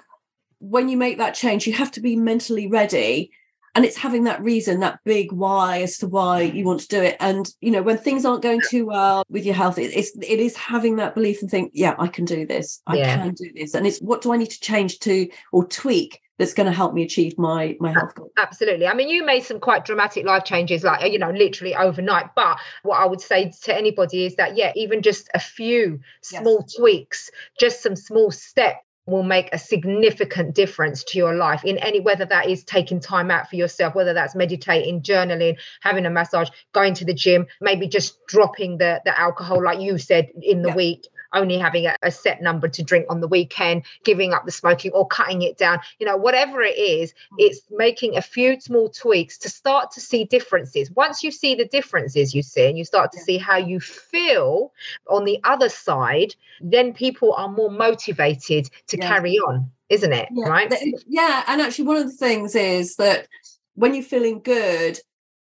when 0.60 0.88
you 0.88 0.96
make 0.96 1.18
that 1.18 1.34
change 1.34 1.66
you 1.66 1.72
have 1.72 1.90
to 1.92 2.00
be 2.00 2.16
mentally 2.16 2.66
ready 2.66 3.30
and 3.76 3.84
it's 3.84 3.96
having 3.96 4.24
that 4.24 4.42
reason 4.42 4.80
that 4.80 4.98
big 5.04 5.30
why 5.32 5.82
as 5.82 5.98
to 5.98 6.08
why 6.08 6.40
you 6.40 6.64
want 6.64 6.80
to 6.80 6.88
do 6.88 7.02
it. 7.02 7.16
And 7.20 7.48
you 7.60 7.70
know 7.70 7.82
when 7.82 7.98
things 7.98 8.24
aren't 8.24 8.42
going 8.42 8.62
too 8.68 8.86
well 8.86 9.24
with 9.28 9.44
your 9.44 9.54
health 9.54 9.78
it, 9.78 9.94
it's 9.94 10.16
it 10.16 10.40
is 10.40 10.56
having 10.56 10.96
that 10.96 11.14
belief 11.14 11.42
and 11.42 11.50
think 11.50 11.72
yeah 11.74 11.94
i 11.98 12.08
can 12.08 12.24
do 12.24 12.46
this. 12.46 12.80
I 12.86 12.96
yeah. 12.96 13.16
can 13.18 13.34
do 13.34 13.52
this. 13.54 13.74
And 13.74 13.86
it's 13.86 13.98
what 14.00 14.22
do 14.22 14.32
i 14.32 14.36
need 14.36 14.50
to 14.50 14.60
change 14.60 14.98
to 15.00 15.28
or 15.52 15.66
tweak 15.66 16.20
that's 16.38 16.52
going 16.52 16.66
to 16.66 16.72
help 16.72 16.92
me 16.92 17.02
achieve 17.02 17.38
my 17.38 17.76
my 17.78 17.92
health 17.92 18.14
goal? 18.14 18.32
absolutely. 18.38 18.86
I 18.86 18.94
mean 18.94 19.10
you 19.10 19.24
made 19.24 19.44
some 19.44 19.60
quite 19.60 19.84
dramatic 19.84 20.24
life 20.24 20.44
changes 20.44 20.82
like 20.82 21.12
you 21.12 21.18
know 21.18 21.30
literally 21.30 21.76
overnight. 21.76 22.34
But 22.34 22.58
what 22.82 22.96
i 22.96 23.04
would 23.04 23.20
say 23.20 23.52
to 23.64 23.76
anybody 23.76 24.24
is 24.24 24.36
that 24.36 24.56
yeah 24.56 24.72
even 24.74 25.02
just 25.02 25.28
a 25.34 25.40
few 25.40 26.00
small 26.22 26.64
yes. 26.66 26.76
tweaks 26.76 27.30
just 27.60 27.82
some 27.82 27.94
small 27.94 28.30
steps 28.30 28.85
will 29.06 29.22
make 29.22 29.48
a 29.52 29.58
significant 29.58 30.54
difference 30.54 31.04
to 31.04 31.18
your 31.18 31.34
life 31.34 31.64
in 31.64 31.78
any 31.78 32.00
whether 32.00 32.24
that 32.24 32.48
is 32.48 32.64
taking 32.64 33.00
time 33.00 33.30
out 33.30 33.48
for 33.48 33.56
yourself 33.56 33.94
whether 33.94 34.12
that's 34.12 34.34
meditating 34.34 35.00
journaling 35.00 35.56
having 35.80 36.04
a 36.06 36.10
massage 36.10 36.48
going 36.72 36.92
to 36.94 37.04
the 37.04 37.14
gym 37.14 37.46
maybe 37.60 37.86
just 37.86 38.18
dropping 38.26 38.78
the 38.78 39.00
the 39.04 39.18
alcohol 39.18 39.62
like 39.62 39.80
you 39.80 39.96
said 39.96 40.28
in 40.42 40.62
the 40.62 40.68
yeah. 40.70 40.74
week 40.76 41.06
only 41.38 41.58
having 41.58 41.86
a, 41.86 41.96
a, 42.02 42.10
set 42.10 42.42
number 42.42 42.68
to 42.68 42.82
drink 42.82 43.06
on 43.08 43.20
the 43.20 43.28
weekend, 43.28 43.82
giving 44.04 44.32
up 44.32 44.44
the 44.44 44.52
smoking 44.52 44.92
or 44.92 45.06
cutting 45.06 45.42
it 45.42 45.56
down, 45.56 45.78
you 45.98 46.06
know, 46.06 46.16
whatever 46.16 46.62
it 46.62 46.78
is, 46.78 47.12
hmm. 47.30 47.36
it's 47.38 47.60
making 47.70 48.16
a 48.16 48.22
few 48.22 48.60
small 48.60 48.88
tweaks 48.88 49.38
to 49.38 49.48
start 49.48 49.90
to 49.92 50.00
see 50.00 50.24
differences. 50.24 50.90
Once 50.90 51.22
you 51.22 51.30
see 51.30 51.54
the 51.54 51.64
differences 51.64 52.34
you 52.34 52.42
see 52.42 52.66
and 52.66 52.78
you 52.78 52.84
start 52.84 53.12
to 53.12 53.20
see 53.20 53.38
how 53.38 53.56
you 53.56 53.80
feel 53.80 54.72
on 55.08 55.24
the 55.24 55.38
other 55.44 55.68
side, 55.68 56.34
then 56.60 56.92
people 56.92 57.32
are 57.34 57.48
more 57.48 57.70
motivated 57.70 58.68
to 58.88 58.96
yeah. 58.96 59.08
carry 59.08 59.36
on, 59.38 59.70
isn't 59.88 60.12
it? 60.12 60.28
Yeah. 60.32 60.48
Right? 60.48 60.74
Yeah. 61.06 61.44
And 61.46 61.60
actually, 61.60 61.86
one 61.86 61.96
of 61.98 62.06
the 62.06 62.16
things 62.16 62.54
is 62.54 62.96
that 62.96 63.28
when 63.74 63.94
you're 63.94 64.02
feeling 64.02 64.40
good, 64.40 64.98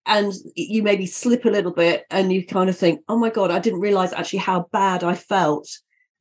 and 0.09 0.33
you 0.57 0.83
maybe 0.83 1.07
slip 1.07 1.45
a 1.45 1.51
little 1.51 1.71
bit 1.71 2.07
and 2.11 2.33
you 2.33 2.45
kind 2.45 2.69
of 2.69 2.77
think 2.77 3.01
oh 3.09 3.17
my 3.17 3.31
god 3.31 3.51
i 3.51 3.59
didn't 3.61 3.81
realize 3.81 4.13
actually 4.13 4.41
how 4.41 4.67
bad 4.73 5.05
i 5.05 5.15
felt. 5.15 5.69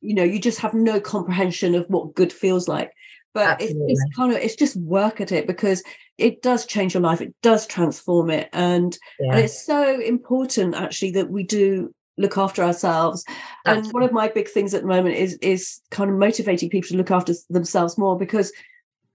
You 0.00 0.14
know 0.14 0.22
you 0.22 0.38
just 0.38 0.60
have 0.60 0.74
no 0.74 1.00
comprehension 1.00 1.74
of 1.74 1.86
what 1.88 2.14
good 2.14 2.32
feels 2.32 2.68
like. 2.68 2.92
But 3.34 3.60
it's, 3.60 3.74
it's, 3.76 4.16
kind 4.16 4.32
of 4.32 4.38
it's 4.38 4.56
just 4.56 4.76
work 4.76 5.20
at 5.20 5.32
it 5.32 5.46
because 5.46 5.82
it 6.16 6.40
does 6.42 6.66
change 6.66 6.94
your 6.94 7.02
life 7.02 7.20
it 7.20 7.34
does 7.42 7.66
transform 7.66 8.30
it 8.30 8.48
and, 8.52 8.96
yeah. 9.20 9.32
and 9.32 9.40
it's 9.40 9.64
so 9.64 10.00
important 10.00 10.74
actually 10.74 11.12
that 11.12 11.30
we 11.30 11.44
do 11.44 11.94
look 12.16 12.36
after 12.36 12.62
ourselves. 12.64 13.24
Absolutely. 13.64 13.88
and 13.88 13.94
one 13.94 14.02
of 14.02 14.12
my 14.12 14.28
big 14.28 14.48
things 14.48 14.74
at 14.74 14.82
the 14.82 14.88
moment 14.88 15.16
is 15.16 15.34
is 15.40 15.80
kind 15.90 16.10
of 16.10 16.16
motivating 16.16 16.70
people 16.70 16.88
to 16.88 16.96
look 16.96 17.10
after 17.10 17.32
themselves 17.50 17.98
more 17.98 18.18
because 18.18 18.52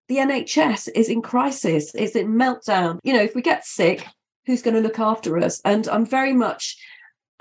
the 0.09 0.17
NHS 0.17 0.89
is 0.95 1.09
in 1.09 1.21
crisis 1.21 1.93
it's 1.95 2.15
in 2.15 2.33
meltdown. 2.33 2.99
You 3.03 3.13
know 3.13 3.23
if 3.23 3.35
we 3.35 3.41
get 3.41 3.65
sick 3.65 4.05
who's 4.45 4.61
going 4.61 4.75
to 4.75 4.81
look 4.81 4.99
after 4.99 5.37
us? 5.37 5.61
And 5.65 5.87
I'm 5.87 6.05
very 6.05 6.33
much 6.33 6.77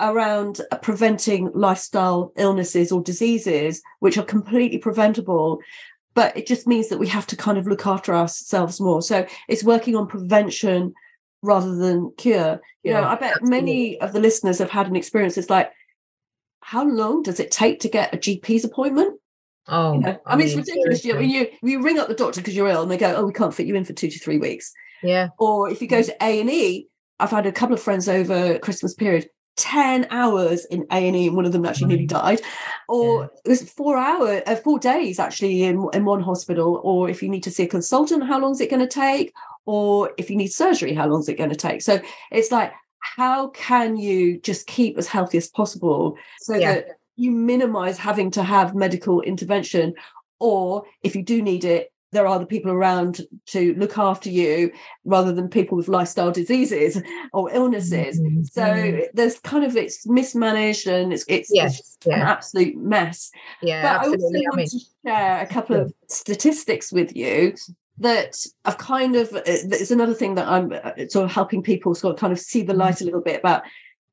around 0.00 0.61
uh, 0.71 0.76
preventing 0.78 1.50
lifestyle 1.54 2.32
illnesses 2.37 2.92
or 2.92 3.02
diseases, 3.02 3.82
which 4.00 4.18
are 4.18 4.25
completely 4.25 4.78
preventable. 4.78 5.61
But 6.14 6.37
it 6.37 6.47
just 6.47 6.66
means 6.66 6.88
that 6.88 6.99
we 6.99 7.09
have 7.09 7.26
to 7.28 7.37
kind 7.37 7.56
of 7.56 7.66
look 7.66 7.87
after 7.87 8.14
ourselves 8.14 8.80
more. 8.80 9.00
So 9.00 9.26
it's 9.49 9.64
working 9.64 9.97
on 9.97 10.06
prevention 10.06 10.92
rather 11.42 11.75
than 11.75 12.12
cure. 12.16 12.61
You 12.82 12.92
yeah, 12.92 13.00
know, 13.00 13.06
I 13.06 13.14
bet 13.14 13.32
absolutely. 13.32 13.50
many 13.50 14.00
of 14.00 14.12
the 14.12 14.21
listeners 14.21 14.59
have 14.59 14.71
had 14.71 14.88
an 14.88 14.97
experience. 14.97 15.38
It's 15.38 15.50
like, 15.50 15.71
how 16.61 16.85
long 16.85 17.23
does 17.23 17.40
it 17.40 17.50
take 17.50 17.80
to 17.80 17.88
get 17.88 18.14
a 18.14 18.18
GP's 18.18 18.64
appointment? 18.64 19.18
Oh, 19.68 19.94
you 19.94 20.00
know? 20.00 20.18
I, 20.26 20.37
mean, 20.37 20.47
it's 20.47 20.56
ridiculous. 20.56 21.04
You, 21.04 21.16
I 21.16 21.18
mean, 21.21 21.30
you 21.30 21.49
you 21.62 21.82
ring 21.82 21.99
up 21.99 22.09
the 22.09 22.14
doctor 22.14 22.40
because 22.40 22.56
you're 22.56 22.68
ill, 22.68 22.82
and 22.82 22.90
they 22.90 22.97
go, 22.97 23.14
"Oh, 23.14 23.25
we 23.25 23.32
can't 23.32 23.54
fit 23.54 23.66
you 23.66 23.76
in 23.76 23.85
for 23.85 23.92
two 23.92 24.09
to 24.09 24.18
three 24.18 24.38
weeks." 24.38 24.73
Yeah. 25.02 25.28
Or 25.38 25.71
if 25.71 25.80
you 25.80 25.88
go 25.88 26.02
to 26.02 26.25
A 26.25 26.40
and 26.40 26.50
E, 26.50 26.88
I've 27.23 27.31
had 27.31 27.47
a 27.47 27.52
couple 27.52 27.75
of 27.75 27.83
friends 27.83 28.09
over 28.09 28.59
Christmas 28.59 28.95
period 28.95 29.29
10 29.57 30.07
hours 30.11 30.64
in 30.67 30.87
A&E 30.91 31.26
and 31.26 31.37
one 31.37 31.45
of 31.45 31.52
them 31.52 31.64
actually 31.64 31.88
nearly 31.88 32.07
died. 32.07 32.41
Or 32.88 33.23
yeah. 33.23 33.29
it 33.45 33.49
was 33.49 33.71
four 33.71 33.97
hours 33.97 34.43
uh, 34.47 34.57
four 34.57 34.79
days 34.79 35.19
actually 35.19 35.62
in, 35.62 35.88
in 35.93 36.05
one 36.05 36.23
hospital 36.23 36.81
or 36.83 37.09
if 37.09 37.23
you 37.23 37.29
need 37.29 37.43
to 37.45 37.50
see 37.50 37.64
a 37.64 37.69
consultant 37.69 38.26
how 38.26 38.41
long 38.41 38.52
is 38.52 38.61
it 38.61 38.71
going 38.71 38.81
to 38.81 38.88
take? 38.88 39.33
Or 39.64 40.11
if 40.19 40.31
you 40.31 40.37
need 40.37 40.49
surgery 40.49 40.95
how 40.95 41.07
long 41.07 41.21
is 41.21 41.29
it 41.29 41.38
going 41.38 41.50
to 41.50 41.57
take? 41.57 41.83
So 41.83 42.00
it's 42.31 42.50
like 42.50 42.73
how 42.99 43.49
can 43.49 43.97
you 43.97 44.41
just 44.41 44.67
keep 44.67 44.97
as 44.99 45.07
healthy 45.07 45.38
as 45.38 45.49
possible 45.49 46.17
so 46.41 46.55
yeah. 46.55 46.75
that 46.75 46.87
you 47.17 47.31
minimize 47.31 47.99
having 47.99 48.31
to 48.33 48.43
have 48.43 48.75
medical 48.75 49.21
intervention? 49.21 49.95
Or 50.41 50.85
if 51.02 51.14
you 51.14 51.23
do 51.23 51.41
need 51.41 51.64
it 51.64 51.93
there 52.12 52.26
are 52.26 52.38
the 52.38 52.47
people 52.47 52.71
around 52.71 53.23
to 53.47 53.75
look 53.75 53.99
after 53.99 54.31
you 54.31 54.71
rather 55.04 55.33
than 55.33 55.49
people 55.49 55.76
with 55.76 55.88
lifestyle 55.88 56.31
diseases 56.31 57.02
or 57.33 57.52
illnesses 57.52 58.21
mm-hmm. 58.21 58.42
so 58.45 59.00
there's 59.14 59.38
kind 59.40 59.64
of 59.64 59.76
it's 59.76 60.07
mismanaged 60.07 60.87
and 60.87 61.12
it's 61.12 61.25
it's, 61.28 61.50
yes, 61.52 61.78
it's 61.78 61.99
yeah. 62.07 62.16
an 62.16 62.23
absolute 62.23 62.76
mess 62.76 63.31
yeah 63.62 63.83
but 63.83 64.07
absolutely. 64.07 64.25
i 64.25 64.26
also 64.26 64.45
want 64.45 64.52
I 64.52 64.57
mean, 64.57 64.69
to 64.69 64.81
share 65.07 65.40
a 65.40 65.47
couple 65.47 65.76
of 65.76 65.92
statistics 66.09 66.92
with 66.92 67.16
you 67.16 67.54
that 67.99 68.45
I've 68.64 68.78
kind 68.78 69.16
of 69.16 69.33
uh, 69.33 69.42
it's 69.45 69.90
another 69.90 70.14
thing 70.14 70.35
that 70.35 70.49
I'm 70.49 70.73
uh, 70.73 70.92
sort 71.09 71.25
of 71.25 71.33
helping 71.33 71.62
people 71.62 71.95
sort 71.95 72.14
of 72.14 72.21
kind 72.21 72.33
of 72.33 72.38
see 72.38 72.62
the 72.62 72.75
light 72.75 73.00
a 73.00 73.04
little 73.04 73.21
bit 73.21 73.38
about 73.38 73.62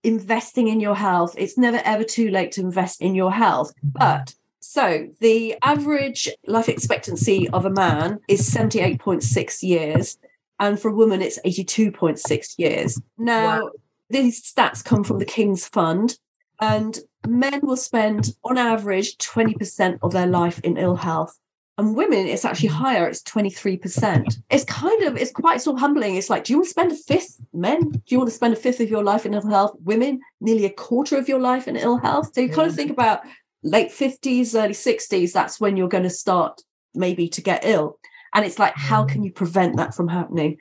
investing 0.03 0.68
in 0.68 0.79
your 0.79 0.96
health. 0.96 1.34
It's 1.38 1.58
never 1.58 1.82
ever 1.84 2.03
too 2.03 2.29
late 2.29 2.51
to 2.53 2.62
invest 2.62 3.01
in 3.01 3.15
your 3.15 3.32
health, 3.32 3.74
mm-hmm. 3.77 3.89
but 3.98 4.34
So, 4.60 5.08
the 5.20 5.56
average 5.63 6.30
life 6.46 6.70
expectancy 6.70 7.50
of 7.50 7.66
a 7.66 7.70
man 7.70 8.20
is 8.28 8.50
78.6 8.50 9.63
years, 9.63 10.18
and 10.60 10.80
for 10.80 10.89
a 10.89 10.96
woman, 10.96 11.22
it's 11.22 11.39
82.6 11.46 12.56
years. 12.58 13.01
Now, 13.18 13.62
wow. 13.62 13.72
these 14.10 14.42
stats 14.42 14.84
come 14.84 15.04
from 15.04 15.20
the 15.20 15.25
King's 15.25 15.66
Fund, 15.66 16.18
and 16.60 17.00
men 17.25 17.62
will 17.63 17.78
spend, 17.78 18.36
on 18.44 18.58
average, 18.58 19.18
20% 19.18 20.00
of 20.01 20.12
their 20.12 20.28
life 20.28 20.60
in 20.60 20.78
ill 20.78 20.98
health. 20.98 21.39
And 21.78 21.96
women, 21.96 22.28
it's 22.28 22.44
actually 22.44 22.68
higher, 22.68 23.08
it's 23.08 23.24
23%. 23.24 24.42
It's 24.50 24.66
kind 24.66 25.04
of, 25.04 25.16
it's 25.16 25.32
quite 25.32 25.62
sort 25.62 25.75
of 25.75 25.80
humbling. 25.80 26.18
It's 26.18 26.30
like, 26.30 26.44
do 26.44 26.51
you 26.51 26.58
want 26.58 26.66
to 26.66 26.72
spend 26.72 26.92
a 26.92 26.96
fifth? 26.96 27.39
Men, 27.54 27.92
do 27.92 28.01
you 28.08 28.18
want 28.18 28.30
to 28.30 28.36
spend 28.36 28.54
a 28.54 28.58
fifth 28.58 28.82
of 28.82 28.89
your 28.89 29.01
life 29.01 29.25
in 29.25 29.34
ill 29.34 29.48
health? 29.48 29.78
Women, 29.86 30.20
nearly 30.42 30.66
a 30.66 30.70
quarter 30.70 31.18
of 31.18 31.30
your 31.30 31.39
life 31.39 31.70
in 31.70 31.78
ill 31.78 31.98
health. 31.98 32.32
So 32.36 32.42
you 32.42 32.50
kind 32.50 32.68
of 32.70 32.75
think 32.75 32.92
about 32.92 33.22
late 33.63 33.89
50s, 33.89 34.56
early 34.56 34.74
60s, 34.74 35.32
that's 35.32 35.60
when 35.60 35.78
you're 35.78 35.88
going 35.88 36.04
to 36.04 36.10
start 36.10 36.62
maybe 36.94 37.28
to 37.30 37.42
get 37.42 37.66
ill. 37.66 38.00
And 38.34 38.46
it's 38.46 38.60
like, 38.60 38.75
how 38.75 39.06
can 39.06 39.22
mm. 39.22 39.25
you 39.25 39.32
prevent 39.32 39.78
that 39.78 39.94
from 39.94 40.08
happening? 40.08 40.58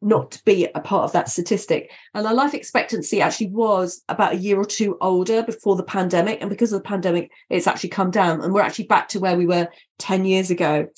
Not 0.00 0.32
to 0.32 0.44
be 0.44 0.66
a 0.74 0.80
part 0.80 1.04
of 1.04 1.12
that 1.12 1.28
statistic. 1.28 1.92
And 2.14 2.26
our 2.26 2.34
life 2.34 2.54
expectancy 2.54 3.20
actually 3.20 3.48
was 3.48 4.02
about 4.08 4.32
a 4.32 4.38
year 4.38 4.58
or 4.58 4.64
two 4.64 4.96
older 5.00 5.42
before 5.42 5.76
the 5.76 5.84
pandemic. 5.84 6.40
And 6.40 6.50
because 6.50 6.72
of 6.72 6.82
the 6.82 6.88
pandemic, 6.88 7.30
it's 7.48 7.68
actually 7.68 7.90
come 7.90 8.10
down. 8.10 8.40
And 8.40 8.52
we're 8.52 8.62
actually 8.62 8.86
back 8.86 9.08
to 9.08 9.20
where 9.20 9.36
we 9.36 9.46
were 9.46 9.68
10 9.98 10.24
years 10.24 10.50
ago. 10.50 10.88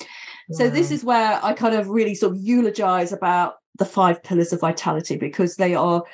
Wow. 0.48 0.58
So 0.58 0.70
this 0.70 0.90
is 0.90 1.04
where 1.04 1.38
I 1.44 1.52
kind 1.52 1.74
of 1.74 1.88
really 1.88 2.14
sort 2.14 2.34
of 2.34 2.38
eulogize 2.40 3.12
about 3.12 3.56
the 3.76 3.84
five 3.84 4.22
pillars 4.22 4.52
of 4.52 4.60
vitality 4.60 5.16
because 5.16 5.56
they 5.56 5.74
are 5.74 6.04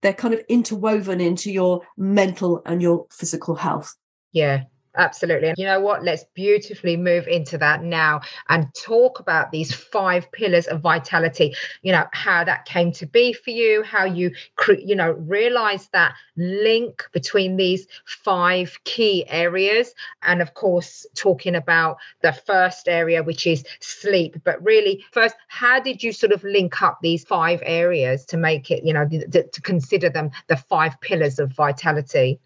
they're 0.00 0.12
kind 0.12 0.34
of 0.34 0.40
interwoven 0.48 1.20
into 1.20 1.50
your 1.50 1.82
mental 1.96 2.62
and 2.66 2.80
your 2.80 3.06
physical 3.10 3.56
health. 3.56 3.94
Yeah, 4.32 4.64
Absolutely. 4.96 5.48
And 5.48 5.58
you 5.58 5.66
know 5.66 5.80
what? 5.80 6.02
Let's 6.02 6.24
beautifully 6.34 6.96
move 6.96 7.28
into 7.28 7.56
that 7.58 7.84
now 7.84 8.20
and 8.48 8.66
talk 8.74 9.20
about 9.20 9.52
these 9.52 9.72
five 9.72 10.30
pillars 10.32 10.66
of 10.66 10.80
vitality. 10.80 11.54
You 11.82 11.92
know, 11.92 12.06
how 12.12 12.42
that 12.44 12.64
came 12.64 12.90
to 12.92 13.06
be 13.06 13.32
for 13.32 13.50
you, 13.50 13.82
how 13.82 14.04
you, 14.06 14.32
you 14.68 14.96
know, 14.96 15.12
realize 15.12 15.88
that 15.92 16.14
link 16.36 17.04
between 17.12 17.56
these 17.56 17.86
five 18.06 18.78
key 18.84 19.24
areas. 19.28 19.94
And 20.22 20.42
of 20.42 20.54
course, 20.54 21.06
talking 21.14 21.54
about 21.54 21.98
the 22.22 22.32
first 22.32 22.88
area, 22.88 23.22
which 23.22 23.46
is 23.46 23.64
sleep. 23.80 24.36
But 24.42 24.62
really, 24.64 25.04
first, 25.12 25.36
how 25.48 25.80
did 25.80 26.02
you 26.02 26.12
sort 26.12 26.32
of 26.32 26.42
link 26.42 26.82
up 26.82 26.98
these 27.02 27.24
five 27.24 27.62
areas 27.64 28.24
to 28.26 28.36
make 28.36 28.70
it, 28.70 28.84
you 28.84 28.94
know, 28.94 29.06
to 29.06 29.60
consider 29.62 30.08
them 30.08 30.30
the 30.48 30.56
five 30.56 31.00
pillars 31.00 31.38
of 31.38 31.52
vitality? 31.52 32.40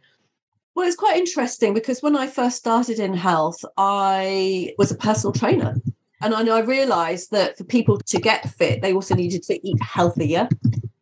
Well, 0.74 0.86
it's 0.86 0.96
quite 0.96 1.18
interesting 1.18 1.74
because 1.74 2.02
when 2.02 2.16
I 2.16 2.26
first 2.26 2.56
started 2.56 2.98
in 2.98 3.14
health, 3.14 3.62
I 3.76 4.74
was 4.78 4.90
a 4.90 4.96
personal 4.96 5.32
trainer. 5.32 5.76
And 6.22 6.34
I, 6.34 6.56
I 6.56 6.60
realized 6.60 7.30
that 7.32 7.58
for 7.58 7.64
people 7.64 7.98
to 7.98 8.20
get 8.20 8.48
fit, 8.50 8.80
they 8.80 8.94
also 8.94 9.14
needed 9.14 9.42
to 9.44 9.68
eat 9.68 9.82
healthier. 9.82 10.48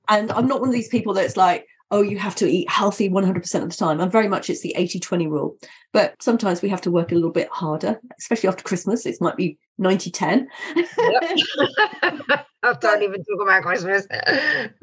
And 0.08 0.32
I'm 0.32 0.48
not 0.48 0.60
one 0.60 0.70
of 0.70 0.74
these 0.74 0.88
people 0.88 1.14
that's 1.14 1.36
like, 1.36 1.66
oh, 1.92 2.02
you 2.02 2.18
have 2.18 2.34
to 2.36 2.46
eat 2.46 2.70
healthy 2.70 3.10
100% 3.10 3.62
of 3.62 3.70
the 3.70 3.76
time. 3.76 4.00
I'm 4.00 4.10
very 4.10 4.28
much, 4.28 4.48
it's 4.48 4.62
the 4.62 4.74
80 4.76 5.00
20 5.00 5.26
rule. 5.26 5.56
But 5.92 6.20
sometimes 6.22 6.62
we 6.62 6.68
have 6.68 6.80
to 6.82 6.90
work 6.90 7.12
a 7.12 7.14
little 7.14 7.30
bit 7.30 7.48
harder, 7.50 8.00
especially 8.18 8.48
after 8.48 8.64
Christmas. 8.64 9.06
It 9.06 9.20
might 9.20 9.36
be 9.36 9.58
90 9.78 10.10
10. 10.10 10.48
don't 12.62 13.02
even 13.02 13.24
talk 13.24 13.40
about 13.42 13.62
Christmas. 13.62 14.06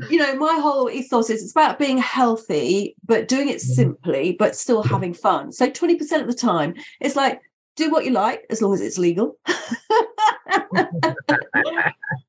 you 0.10 0.18
know, 0.18 0.36
my 0.36 0.60
whole 0.60 0.90
ethos 0.90 1.30
is 1.30 1.44
it's 1.44 1.52
about 1.52 1.80
being 1.80 1.98
healthy, 1.98 2.96
but 3.06 3.28
doing 3.28 3.50
it 3.50 3.58
mm-hmm. 3.58 3.74
simply, 3.74 4.36
but 4.38 4.56
still 4.56 4.84
having 4.84 5.14
fun. 5.14 5.52
So 5.52 5.70
20% 5.70 6.22
of 6.22 6.28
the 6.28 6.34
time, 6.34 6.76
it's 7.00 7.16
like, 7.16 7.42
do 7.78 7.92
what 7.92 8.06
you 8.06 8.12
like 8.12 8.46
as 8.50 8.62
long 8.62 8.74
as 8.74 8.82
it's 8.82 8.98
legal. 8.98 9.38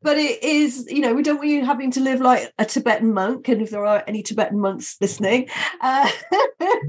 but 0.03 0.19
it 0.19 0.43
is, 0.45 0.87
you 0.91 1.01
know, 1.01 1.15
we 1.15 1.23
don't 1.23 1.39
want 1.39 1.49
you 1.49 1.65
having 1.65 1.91
to 1.93 2.01
live 2.01 2.21
like 2.21 2.53
a 2.59 2.65
Tibetan 2.65 3.15
monk. 3.15 3.49
And 3.49 3.63
if 3.63 3.71
there 3.71 3.85
are 3.85 4.05
any 4.07 4.23
Tibetan 4.23 4.61
monks 4.61 4.97
listening, 5.01 5.49
uh, 5.81 6.09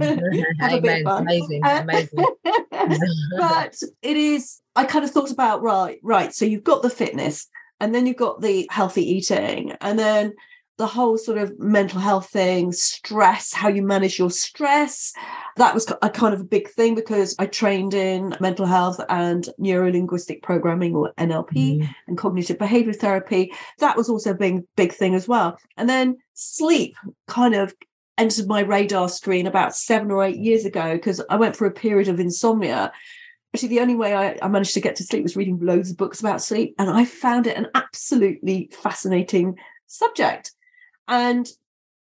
have 0.02 0.74
a 0.74 0.82
bit 0.82 1.00
of 1.00 1.04
fun. 1.06 1.22
Amazing, 1.24 1.63
uh, 1.63 1.80
amazing. 1.84 2.26
but 3.38 3.76
it 4.02 4.17
is, 4.17 4.62
I 4.76 4.84
kind 4.84 5.06
of 5.06 5.12
thought 5.12 5.32
about, 5.32 5.62
right, 5.62 6.00
right. 6.04 6.34
So 6.34 6.45
you've 6.45 6.63
got 6.63 6.82
the 6.82 6.89
fitness 6.89 7.48
and 7.80 7.94
then 7.94 8.06
you've 8.06 8.18
got 8.18 8.42
the 8.42 8.68
healthy 8.72 9.04
eating 9.04 9.74
and 9.82 9.98
then 9.98 10.34
the 10.80 10.88
whole 10.88 11.18
sort 11.18 11.38
of 11.38 11.60
mental 11.60 12.00
health 12.00 12.30
thing, 12.30 12.72
stress, 12.72 13.54
how 13.54 13.68
you 13.68 13.82
manage 13.82 14.18
your 14.18 14.32
stress. 14.32 15.13
That 15.58 15.74
was 15.74 15.92
a 16.02 16.10
kind 16.10 16.34
of 16.34 16.39
a 16.39 16.46
big 16.46 16.70
thing 16.70 16.96
because 16.96 17.36
I 17.38 17.48
trained 17.48 17.94
in 17.94 18.34
mental 18.39 18.65
health 18.65 19.00
and 19.10 19.48
neuro 19.58 19.92
linguistic 19.92 20.42
programming 20.42 20.96
or 20.96 21.12
NLP 21.18 21.52
mm. 21.52 21.96
and 22.08 22.18
cognitive 22.18 22.58
behavior 22.58 22.94
therapy. 22.94 23.52
That 23.80 23.98
was 23.98 24.10
also 24.10 24.32
a 24.32 24.36
big, 24.36 24.62
big 24.78 24.94
thing 24.94 25.15
as 25.15 25.28
well. 25.28 25.58
And 25.76 25.89
then 25.89 26.18
sleep 26.34 26.96
kind 27.28 27.56
of 27.56 27.76
entered 28.18 28.48
my 28.48 28.62
radar 28.62 29.10
screen 29.10 29.48
about 29.48 29.76
seven 29.76 30.12
or 30.12 30.24
eight 30.24 30.38
years 30.38 30.63
ago 30.63 30.94
because 30.94 31.22
I 31.30 31.36
went 31.36 31.58
through 31.58 31.70
a 31.70 31.72
period 31.72 32.08
of 32.08 32.22
insomnia 32.22 32.94
actually 33.54 33.70
the 33.70 33.80
only 33.80 33.96
way 33.96 34.14
I, 34.14 34.38
I, 34.42 34.48
managed 34.48 34.74
to 34.76 34.82
get 34.82 34.96
to 34.98 35.04
sleep 35.04 35.24
was 35.24 35.36
reading 35.36 35.60
loads 35.60 35.92
of 35.92 35.98
books 35.98 36.20
about 36.20 36.42
sleep 36.42 36.76
and 36.78 36.90
i 36.90 37.06
found 37.06 37.48
it 37.48 37.58
an 37.58 37.68
absolutely 37.74 38.70
fascinating 38.72 39.56
subject 39.88 40.52
and 41.08 41.50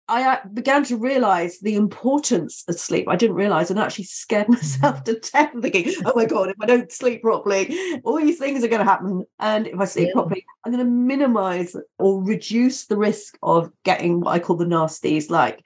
I 0.08 0.40
began 0.52 0.84
to 0.84 0.96
realize 0.96 1.60
the 1.60 1.74
importance 1.74 2.64
of 2.68 2.78
sleep. 2.78 3.08
I 3.08 3.16
didn't 3.16 3.36
realize 3.36 3.70
and 3.70 3.78
actually 3.78 4.04
scared 4.04 4.48
myself 4.50 5.04
to 5.04 5.18
death, 5.18 5.52
thinking, 5.60 5.94
oh 6.04 6.12
my 6.14 6.26
God, 6.26 6.50
if 6.50 6.56
I 6.60 6.66
don't 6.66 6.92
sleep 6.92 7.22
properly, 7.22 7.74
all 8.04 8.16
these 8.18 8.38
things 8.38 8.62
are 8.62 8.68
going 8.68 8.84
to 8.84 8.90
happen. 8.90 9.24
And 9.38 9.68
if 9.68 9.80
I 9.80 9.84
sleep 9.86 10.08
yeah. 10.08 10.14
properly, 10.14 10.44
I'm 10.64 10.72
going 10.72 10.84
to 10.84 10.90
minimize 10.90 11.74
or 11.98 12.22
reduce 12.22 12.86
the 12.86 12.96
risk 12.98 13.38
of 13.42 13.70
getting 13.84 14.20
what 14.20 14.32
I 14.32 14.38
call 14.38 14.56
the 14.56 14.66
nasties, 14.66 15.30
like 15.30 15.62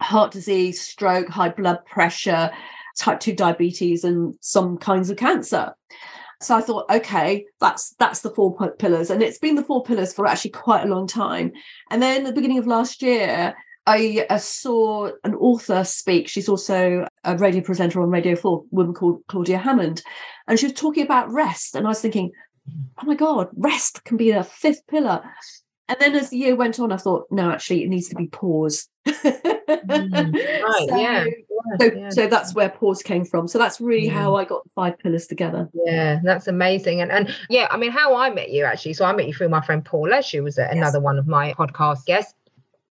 heart 0.00 0.30
disease, 0.32 0.80
stroke, 0.80 1.28
high 1.28 1.50
blood 1.50 1.84
pressure, 1.84 2.50
type 2.96 3.20
2 3.20 3.34
diabetes, 3.34 4.04
and 4.04 4.34
some 4.40 4.78
kinds 4.78 5.10
of 5.10 5.16
cancer. 5.16 5.74
So 6.40 6.56
I 6.56 6.60
thought, 6.60 6.90
okay, 6.90 7.46
that's 7.60 7.90
that's 7.94 8.20
the 8.20 8.30
four 8.30 8.56
pillars, 8.78 9.10
and 9.10 9.22
it's 9.22 9.38
been 9.38 9.54
the 9.54 9.64
four 9.64 9.84
pillars 9.84 10.12
for 10.12 10.26
actually 10.26 10.50
quite 10.50 10.84
a 10.84 10.88
long 10.88 11.06
time. 11.06 11.52
And 11.90 12.02
then 12.02 12.26
at 12.26 12.26
the 12.26 12.40
beginning 12.40 12.58
of 12.58 12.66
last 12.66 13.00
year, 13.00 13.54
I 13.86 14.26
uh, 14.28 14.38
saw 14.38 15.10
an 15.24 15.34
author 15.34 15.84
speak. 15.84 16.28
She's 16.28 16.48
also 16.48 17.06
a 17.24 17.36
radio 17.36 17.62
presenter 17.62 18.02
on 18.02 18.10
Radio 18.10 18.34
Four, 18.36 18.64
a 18.64 18.74
woman 18.74 18.94
called 18.94 19.22
Claudia 19.28 19.58
Hammond, 19.58 20.02
and 20.48 20.58
she 20.58 20.66
was 20.66 20.74
talking 20.74 21.04
about 21.04 21.32
rest. 21.32 21.76
And 21.76 21.86
I 21.86 21.90
was 21.90 22.00
thinking, 22.00 22.32
oh 22.68 23.06
my 23.06 23.14
god, 23.14 23.48
rest 23.56 24.04
can 24.04 24.16
be 24.16 24.30
a 24.30 24.44
fifth 24.44 24.86
pillar. 24.88 25.22
And 25.92 26.00
then 26.00 26.14
as 26.18 26.30
the 26.30 26.38
year 26.38 26.56
went 26.56 26.80
on, 26.80 26.90
I 26.90 26.96
thought, 26.96 27.26
no, 27.30 27.50
actually, 27.50 27.84
it 27.84 27.90
needs 27.90 28.08
to 28.08 28.14
be 28.14 28.26
pause. 28.26 28.88
mm, 29.06 29.14
right, 29.68 30.86
so, 30.88 30.96
yeah. 30.96 31.24
So, 31.78 31.92
yeah. 31.94 32.08
so 32.08 32.26
that's 32.28 32.54
where 32.54 32.70
pause 32.70 33.02
came 33.02 33.26
from. 33.26 33.46
So 33.46 33.58
that's 33.58 33.78
really 33.78 34.06
yeah. 34.06 34.14
how 34.14 34.36
I 34.36 34.46
got 34.46 34.64
the 34.64 34.70
five 34.74 34.98
pillars 34.98 35.26
together. 35.26 35.68
Yeah, 35.74 36.20
that's 36.24 36.48
amazing. 36.48 37.02
And 37.02 37.12
and 37.12 37.36
yeah, 37.50 37.68
I 37.70 37.76
mean, 37.76 37.90
how 37.90 38.16
I 38.16 38.30
met 38.30 38.50
you 38.50 38.64
actually. 38.64 38.94
So 38.94 39.04
I 39.04 39.12
met 39.12 39.26
you 39.26 39.34
through 39.34 39.50
my 39.50 39.60
friend 39.60 39.84
Paula. 39.84 40.22
She 40.22 40.40
was 40.40 40.56
yes. 40.56 40.72
another 40.72 40.98
one 40.98 41.18
of 41.18 41.26
my 41.26 41.52
podcast 41.52 42.06
guests. 42.06 42.34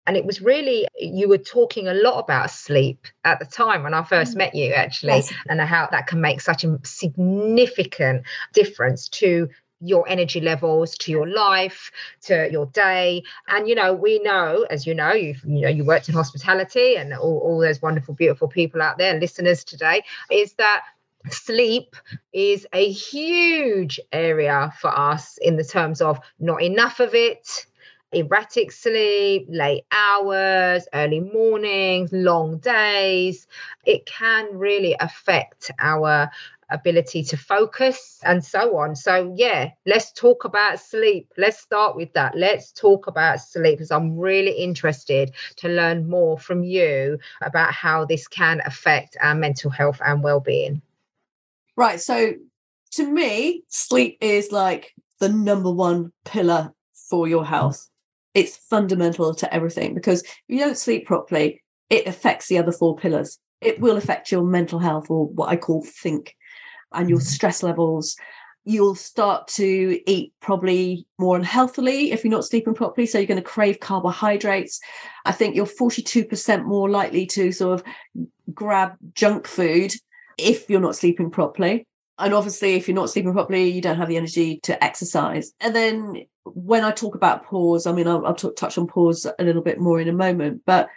And 0.08 0.16
it 0.16 0.24
was 0.24 0.40
really, 0.40 0.88
you 0.98 1.28
were 1.28 1.38
talking 1.38 1.86
a 1.86 1.94
lot 1.94 2.18
about 2.18 2.50
sleep 2.50 3.06
at 3.24 3.38
the 3.38 3.44
time 3.44 3.84
when 3.84 3.94
I 3.94 4.02
first 4.02 4.34
mm. 4.34 4.38
met 4.38 4.54
you, 4.54 4.72
actually, 4.72 5.16
yes. 5.16 5.32
and 5.48 5.60
how 5.60 5.86
that 5.90 6.06
can 6.06 6.20
make 6.20 6.40
such 6.40 6.64
a 6.64 6.78
significant 6.82 8.24
difference 8.54 9.08
to 9.10 9.50
your 9.80 10.08
energy 10.08 10.40
levels 10.40 10.96
to 10.98 11.12
your 11.12 11.28
life 11.28 11.90
to 12.20 12.48
your 12.50 12.66
day 12.66 13.22
and 13.48 13.68
you 13.68 13.74
know 13.74 13.92
we 13.92 14.18
know 14.20 14.66
as 14.70 14.86
you 14.86 14.94
know 14.94 15.12
you 15.12 15.34
you 15.46 15.60
know 15.60 15.68
you 15.68 15.84
worked 15.84 16.08
in 16.08 16.14
hospitality 16.14 16.96
and 16.96 17.12
all, 17.14 17.38
all 17.38 17.60
those 17.60 17.80
wonderful 17.80 18.14
beautiful 18.14 18.48
people 18.48 18.82
out 18.82 18.98
there 18.98 19.18
listeners 19.20 19.62
today 19.64 20.02
is 20.30 20.54
that 20.54 20.82
sleep 21.30 21.94
is 22.32 22.66
a 22.72 22.90
huge 22.90 24.00
area 24.12 24.72
for 24.80 24.96
us 24.96 25.38
in 25.38 25.56
the 25.56 25.64
terms 25.64 26.00
of 26.00 26.18
not 26.40 26.62
enough 26.62 27.00
of 27.00 27.14
it 27.14 27.66
erratic 28.12 28.72
sleep, 28.72 29.46
late 29.50 29.84
hours, 29.92 30.88
early 30.94 31.20
mornings, 31.20 32.10
long 32.12 32.58
days. 32.58 33.46
It 33.84 34.06
can 34.06 34.56
really 34.56 34.96
affect 34.98 35.70
our 35.78 36.30
ability 36.70 37.22
to 37.24 37.36
focus 37.36 38.18
and 38.24 38.44
so 38.44 38.76
on. 38.76 38.94
So, 38.96 39.32
yeah, 39.36 39.70
let's 39.86 40.12
talk 40.12 40.44
about 40.44 40.80
sleep. 40.80 41.32
Let's 41.36 41.58
start 41.58 41.96
with 41.96 42.12
that. 42.12 42.36
Let's 42.36 42.72
talk 42.72 43.06
about 43.06 43.40
sleep 43.40 43.78
because 43.78 43.90
I'm 43.90 44.18
really 44.18 44.52
interested 44.52 45.32
to 45.56 45.68
learn 45.68 46.08
more 46.08 46.38
from 46.38 46.64
you 46.64 47.18
about 47.42 47.72
how 47.72 48.04
this 48.04 48.28
can 48.28 48.60
affect 48.64 49.16
our 49.22 49.34
mental 49.34 49.70
health 49.70 50.00
and 50.04 50.22
well-being. 50.22 50.82
Right. 51.76 52.00
So, 52.00 52.34
to 52.92 53.10
me, 53.10 53.64
sleep 53.68 54.18
is 54.20 54.50
like 54.52 54.94
the 55.20 55.28
number 55.28 55.70
one 55.70 56.12
pillar 56.24 56.72
for 57.08 57.28
your 57.28 57.44
health. 57.44 57.88
It's 58.34 58.56
fundamental 58.56 59.34
to 59.34 59.52
everything 59.54 59.94
because 59.94 60.22
if 60.22 60.30
you 60.48 60.58
don't 60.58 60.76
sleep 60.76 61.06
properly, 61.06 61.62
it 61.90 62.06
affects 62.06 62.48
the 62.48 62.58
other 62.58 62.72
four 62.72 62.96
pillars. 62.96 63.38
It 63.60 63.80
will 63.80 63.96
affect 63.96 64.30
your 64.30 64.44
mental 64.44 64.78
health 64.78 65.10
or 65.10 65.26
what 65.26 65.48
I 65.48 65.56
call 65.56 65.82
think 65.82 66.36
and 66.92 67.08
your 67.08 67.18
mm-hmm. 67.18 67.26
stress 67.26 67.62
levels 67.62 68.16
you'll 68.68 68.94
start 68.94 69.48
to 69.48 69.98
eat 70.06 70.30
probably 70.40 71.06
more 71.18 71.36
unhealthily 71.36 72.12
if 72.12 72.22
you're 72.22 72.30
not 72.30 72.44
sleeping 72.44 72.74
properly. 72.74 73.06
So 73.06 73.16
you're 73.16 73.26
going 73.26 73.40
to 73.40 73.42
crave 73.42 73.80
carbohydrates. 73.80 74.78
I 75.24 75.32
think 75.32 75.56
you're 75.56 75.64
42% 75.64 76.66
more 76.66 76.90
likely 76.90 77.24
to 77.28 77.50
sort 77.50 77.80
of 77.80 77.86
grab 78.52 78.92
junk 79.14 79.46
food 79.46 79.94
if 80.36 80.68
you're 80.68 80.82
not 80.82 80.96
sleeping 80.96 81.30
properly. 81.30 81.86
And 82.18 82.34
obviously, 82.34 82.74
if 82.74 82.88
you're 82.88 82.94
not 82.94 83.08
sleeping 83.08 83.32
properly, 83.32 83.70
you 83.70 83.80
don't 83.80 83.96
have 83.96 84.08
the 84.08 84.18
energy 84.18 84.60
to 84.64 84.84
exercise. 84.84 85.52
And 85.60 85.74
then 85.74 86.26
when 86.44 86.84
I 86.84 86.90
talk 86.90 87.14
about 87.14 87.46
pause, 87.46 87.86
I 87.86 87.92
mean, 87.92 88.06
I'll, 88.06 88.26
I'll 88.26 88.34
talk, 88.34 88.56
touch 88.56 88.76
on 88.76 88.86
pause 88.86 89.26
a 89.38 89.44
little 89.44 89.62
bit 89.62 89.80
more 89.80 89.98
in 89.98 90.08
a 90.08 90.12
moment, 90.12 90.60
but 90.66 90.90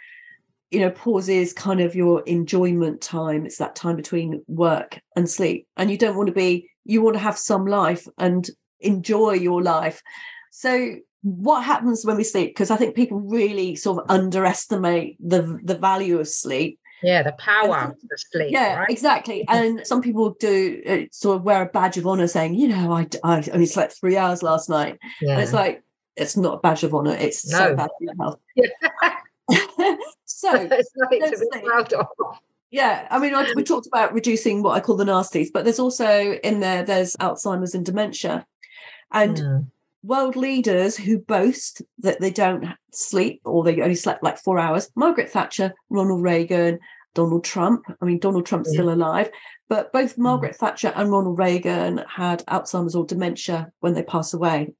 you 0.72 0.80
know, 0.80 0.90
pause 0.90 1.28
is 1.28 1.52
kind 1.52 1.80
of 1.82 1.94
your 1.94 2.22
enjoyment 2.22 3.02
time. 3.02 3.44
It's 3.44 3.58
that 3.58 3.76
time 3.76 3.94
between 3.94 4.42
work 4.48 4.98
and 5.14 5.28
sleep. 5.28 5.68
And 5.76 5.90
you 5.90 5.98
don't 5.98 6.16
want 6.16 6.28
to 6.28 6.32
be 6.32 6.70
you 6.84 7.02
want 7.02 7.14
to 7.14 7.20
have 7.20 7.36
some 7.38 7.66
life 7.66 8.08
and 8.18 8.48
enjoy 8.80 9.32
your 9.32 9.62
life. 9.62 10.02
So 10.50 10.96
what 11.20 11.62
happens 11.62 12.04
when 12.04 12.16
we 12.16 12.24
sleep? 12.24 12.50
Because 12.50 12.70
I 12.70 12.76
think 12.76 12.96
people 12.96 13.20
really 13.20 13.76
sort 13.76 14.02
of 14.02 14.10
underestimate 14.10 15.18
the 15.20 15.60
the 15.62 15.76
value 15.76 16.18
of 16.18 16.26
sleep. 16.26 16.80
Yeah, 17.02 17.22
the 17.22 17.32
power 17.32 17.94
of 17.94 18.20
sleep. 18.30 18.50
Yeah, 18.50 18.76
right? 18.76 18.90
exactly. 18.90 19.44
And 19.48 19.86
some 19.86 20.00
people 20.00 20.36
do 20.40 20.82
uh, 20.88 21.00
sort 21.12 21.36
of 21.36 21.42
wear 21.42 21.62
a 21.62 21.66
badge 21.66 21.98
of 21.98 22.06
honor 22.06 22.28
saying, 22.28 22.54
you 22.54 22.68
know, 22.68 22.92
I, 22.92 23.08
I 23.24 23.44
only 23.52 23.66
slept 23.66 23.98
three 24.00 24.16
hours 24.16 24.42
last 24.42 24.70
night. 24.70 24.98
Yeah. 25.20 25.32
And 25.32 25.42
it's 25.42 25.52
like, 25.52 25.82
it's 26.16 26.36
not 26.36 26.54
a 26.54 26.60
badge 26.60 26.84
of 26.84 26.94
honor. 26.94 27.16
It's 27.16 27.50
no. 27.50 27.58
so 27.58 27.74
bad 27.74 27.90
for 27.98 28.04
your 28.04 28.14
health. 28.20 28.38
So 30.24 30.54
it's 30.70 30.90
nothing 30.96 31.20
to 31.20 31.48
be 31.52 31.60
proud 31.60 31.92
of 31.92 32.06
yeah, 32.72 33.06
I 33.10 33.18
mean, 33.18 33.34
I, 33.34 33.52
we 33.54 33.62
talked 33.62 33.86
about 33.86 34.14
reducing 34.14 34.62
what 34.62 34.74
I 34.74 34.80
call 34.80 34.96
the 34.96 35.04
nasties, 35.04 35.48
but 35.52 35.64
there's 35.64 35.78
also 35.78 36.32
in 36.42 36.60
there 36.60 36.82
there's 36.82 37.14
Alzheimer's 37.16 37.74
and 37.74 37.84
dementia, 37.84 38.46
and 39.12 39.36
mm. 39.36 39.66
world 40.02 40.36
leaders 40.36 40.96
who 40.96 41.18
boast 41.18 41.82
that 41.98 42.18
they 42.20 42.30
don't 42.30 42.64
sleep 42.90 43.42
or 43.44 43.62
they 43.62 43.82
only 43.82 43.94
slept 43.94 44.22
like 44.22 44.38
four 44.38 44.58
hours. 44.58 44.90
Margaret 44.96 45.28
Thatcher, 45.28 45.74
Ronald 45.90 46.22
Reagan, 46.22 46.78
Donald 47.12 47.44
Trump. 47.44 47.84
I 48.00 48.04
mean, 48.06 48.18
Donald 48.18 48.46
Trump's 48.46 48.70
yeah. 48.72 48.78
still 48.78 48.92
alive, 48.92 49.30
but 49.68 49.92
both 49.92 50.14
hmm. 50.14 50.22
Margaret 50.22 50.54
mm. 50.54 50.58
Thatcher 50.58 50.94
and 50.96 51.12
Ronald 51.12 51.38
Reagan 51.38 52.02
had 52.08 52.42
Alzheimer's 52.46 52.94
or 52.94 53.04
dementia 53.04 53.70
when 53.80 53.92
they 53.92 54.02
pass 54.02 54.32
away. 54.32 54.72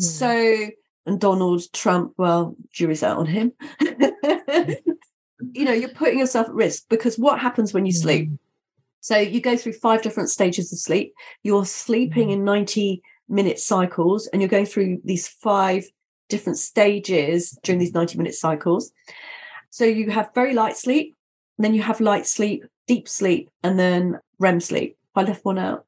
Mm. 0.00 0.02
So, 0.02 0.70
and 1.08 1.20
Donald 1.20 1.62
Trump, 1.72 2.12
well, 2.16 2.54
jury's 2.70 3.02
out 3.02 3.18
on 3.18 3.26
him. 3.26 3.52
you 5.52 5.64
know 5.64 5.72
you're 5.72 5.88
putting 5.90 6.18
yourself 6.18 6.48
at 6.48 6.54
risk 6.54 6.84
because 6.88 7.18
what 7.18 7.38
happens 7.40 7.72
when 7.72 7.86
you 7.86 7.92
sleep? 7.92 8.28
Mm. 8.28 8.38
so 9.00 9.16
you 9.16 9.40
go 9.40 9.56
through 9.56 9.72
five 9.72 10.02
different 10.02 10.30
stages 10.30 10.72
of 10.72 10.78
sleep. 10.78 11.14
You're 11.42 11.64
sleeping 11.66 12.28
mm. 12.28 12.32
in 12.32 12.44
90 12.44 13.02
minute 13.28 13.58
cycles 13.58 14.26
and 14.28 14.40
you're 14.40 14.48
going 14.48 14.66
through 14.66 15.00
these 15.04 15.28
five 15.28 15.84
different 16.28 16.58
stages 16.58 17.58
during 17.62 17.78
these 17.78 17.94
90 17.94 18.18
minute 18.18 18.34
cycles. 18.34 18.92
So 19.70 19.84
you 19.84 20.10
have 20.10 20.34
very 20.34 20.54
light 20.54 20.76
sleep 20.76 21.14
then 21.60 21.74
you 21.74 21.82
have 21.82 22.00
light 22.00 22.26
sleep 22.26 22.64
deep 22.86 23.08
sleep 23.08 23.50
and 23.62 23.78
then 23.78 24.18
rem 24.38 24.60
sleep. 24.60 24.96
I 25.14 25.22
left 25.22 25.44
one 25.44 25.58
out. 25.58 25.84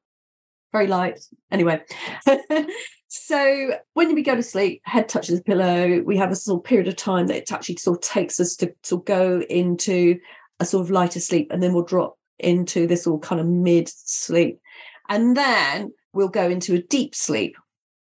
Very 0.71 0.87
light. 0.87 1.19
Anyway 1.49 1.81
So 3.13 3.77
when 3.93 4.15
we 4.15 4.23
go 4.23 4.37
to 4.37 4.41
sleep, 4.41 4.81
head 4.85 5.09
touches 5.09 5.37
the 5.37 5.43
pillow, 5.43 6.01
we 6.01 6.15
have 6.15 6.31
a 6.31 6.35
sort 6.35 6.61
of 6.61 6.63
period 6.63 6.87
of 6.87 6.95
time 6.95 7.27
that 7.27 7.35
it 7.35 7.51
actually 7.51 7.75
sort 7.75 7.97
of 7.97 8.09
takes 8.09 8.39
us 8.39 8.55
to 8.55 8.73
sort 8.83 9.01
of 9.01 9.05
go 9.05 9.41
into 9.49 10.17
a 10.61 10.65
sort 10.65 10.85
of 10.85 10.91
lighter 10.91 11.19
sleep, 11.19 11.51
and 11.51 11.61
then 11.61 11.73
we'll 11.73 11.83
drop 11.83 12.17
into 12.39 12.87
this 12.87 13.05
all 13.05 13.19
kind 13.19 13.41
of 13.41 13.47
mid 13.47 13.89
sleep. 13.89 14.61
And 15.09 15.35
then 15.35 15.91
we'll 16.13 16.29
go 16.29 16.49
into 16.49 16.73
a 16.73 16.81
deep 16.81 17.13
sleep 17.13 17.57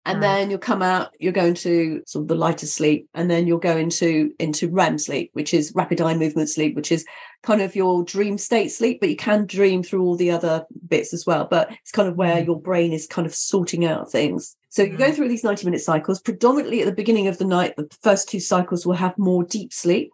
and 0.07 0.23
then 0.23 0.51
you'll 0.51 0.59
come 0.59 0.83
out 0.83 1.15
you're 1.19 1.33
going 1.33 1.55
to 1.55 2.03
sort 2.07 2.23
of 2.23 2.29
the 2.29 2.35
lighter 2.35 2.67
sleep 2.67 3.09
and 3.15 3.31
then 3.31 3.47
you'll 3.47 3.59
go 3.59 3.77
into 3.77 4.33
into 4.39 4.69
rem 4.69 4.99
sleep 4.99 5.31
which 5.33 5.55
is 5.55 5.73
rapid 5.75 6.01
eye 6.01 6.15
movement 6.15 6.49
sleep 6.49 6.77
which 6.77 6.93
is 6.93 7.05
kind 7.43 7.61
of 7.61 7.75
your 7.75 8.05
dream 8.05 8.39
state 8.39 8.69
sleep 8.69 9.01
but 9.01 9.09
you 9.09 9.17
can 9.17 9.47
dream 9.47 9.83
through 9.83 10.03
all 10.03 10.17
the 10.17 10.31
other 10.31 10.65
bits 10.89 11.13
as 11.13 11.27
well 11.27 11.47
but 11.51 11.71
it's 11.71 11.93
kind 11.93 12.09
of 12.09 12.17
where 12.17 12.37
mm. 12.37 12.47
your 12.47 12.61
brain 12.61 12.93
is 12.93 13.07
kind 13.07 13.27
of 13.27 13.35
sorting 13.35 13.85
out 13.85 14.11
things. 14.11 14.57
So 14.71 14.83
you 14.83 14.97
go 14.97 15.11
mm. 15.11 15.15
through 15.15 15.29
these 15.29 15.45
90 15.45 15.65
minute 15.65 15.81
cycles. 15.81 16.21
Predominantly 16.21 16.81
at 16.81 16.87
the 16.87 16.93
beginning 16.93 17.29
of 17.29 17.39
the 17.39 17.45
night 17.45 17.77
the 17.77 17.89
first 18.03 18.29
two 18.29 18.41
cycles 18.41 18.87
will 18.87 18.95
have 18.95 19.17
more 19.19 19.45
deep 19.45 19.73
sleep. 19.73 20.11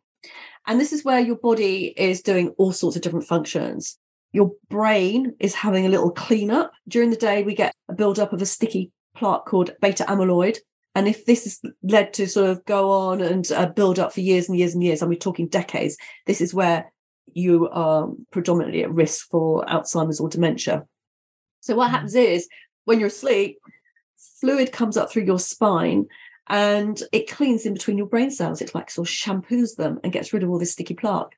And 0.66 0.78
this 0.78 0.92
is 0.92 1.04
where 1.04 1.20
your 1.20 1.36
body 1.36 1.94
is 1.96 2.20
doing 2.20 2.50
all 2.58 2.72
sorts 2.72 2.96
of 2.96 3.02
different 3.02 3.26
functions. 3.26 3.98
Your 4.32 4.52
brain 4.68 5.34
is 5.40 5.54
having 5.54 5.86
a 5.86 5.88
little 5.88 6.10
cleanup. 6.10 6.72
During 6.86 7.10
the 7.10 7.16
day 7.16 7.42
we 7.42 7.54
get 7.54 7.74
a 7.88 7.94
build 7.94 8.18
up 8.18 8.32
of 8.32 8.42
a 8.42 8.46
sticky 8.46 8.92
plaque 9.20 9.44
called 9.44 9.70
beta 9.80 10.04
amyloid. 10.08 10.56
And 10.94 11.06
if 11.06 11.24
this 11.24 11.46
is 11.46 11.60
led 11.84 12.12
to 12.14 12.26
sort 12.26 12.50
of 12.50 12.64
go 12.64 12.90
on 12.90 13.20
and 13.20 13.50
uh, 13.52 13.66
build 13.66 14.00
up 14.00 14.12
for 14.12 14.20
years 14.20 14.48
and 14.48 14.58
years 14.58 14.74
and 14.74 14.82
years, 14.82 15.02
and 15.02 15.08
we're 15.08 15.18
talking 15.18 15.46
decades, 15.46 15.96
this 16.26 16.40
is 16.40 16.52
where 16.52 16.90
you 17.32 17.68
are 17.68 18.08
predominantly 18.32 18.82
at 18.82 18.92
risk 18.92 19.28
for 19.30 19.64
Alzheimer's 19.66 20.18
or 20.18 20.28
dementia. 20.28 20.84
So 21.60 21.76
what 21.76 21.88
mm. 21.88 21.90
happens 21.92 22.14
is 22.16 22.48
when 22.86 22.98
you're 22.98 23.08
asleep, 23.08 23.58
fluid 24.40 24.72
comes 24.72 24.96
up 24.96 25.12
through 25.12 25.24
your 25.24 25.38
spine 25.38 26.06
and 26.48 27.00
it 27.12 27.30
cleans 27.30 27.66
in 27.66 27.74
between 27.74 27.98
your 27.98 28.08
brain 28.08 28.30
cells. 28.30 28.60
It 28.60 28.74
like 28.74 28.90
sort 28.90 29.08
of 29.08 29.14
shampoos 29.14 29.76
them 29.76 30.00
and 30.02 30.12
gets 30.12 30.32
rid 30.32 30.42
of 30.42 30.50
all 30.50 30.58
this 30.58 30.72
sticky 30.72 30.94
plaque. 30.94 31.36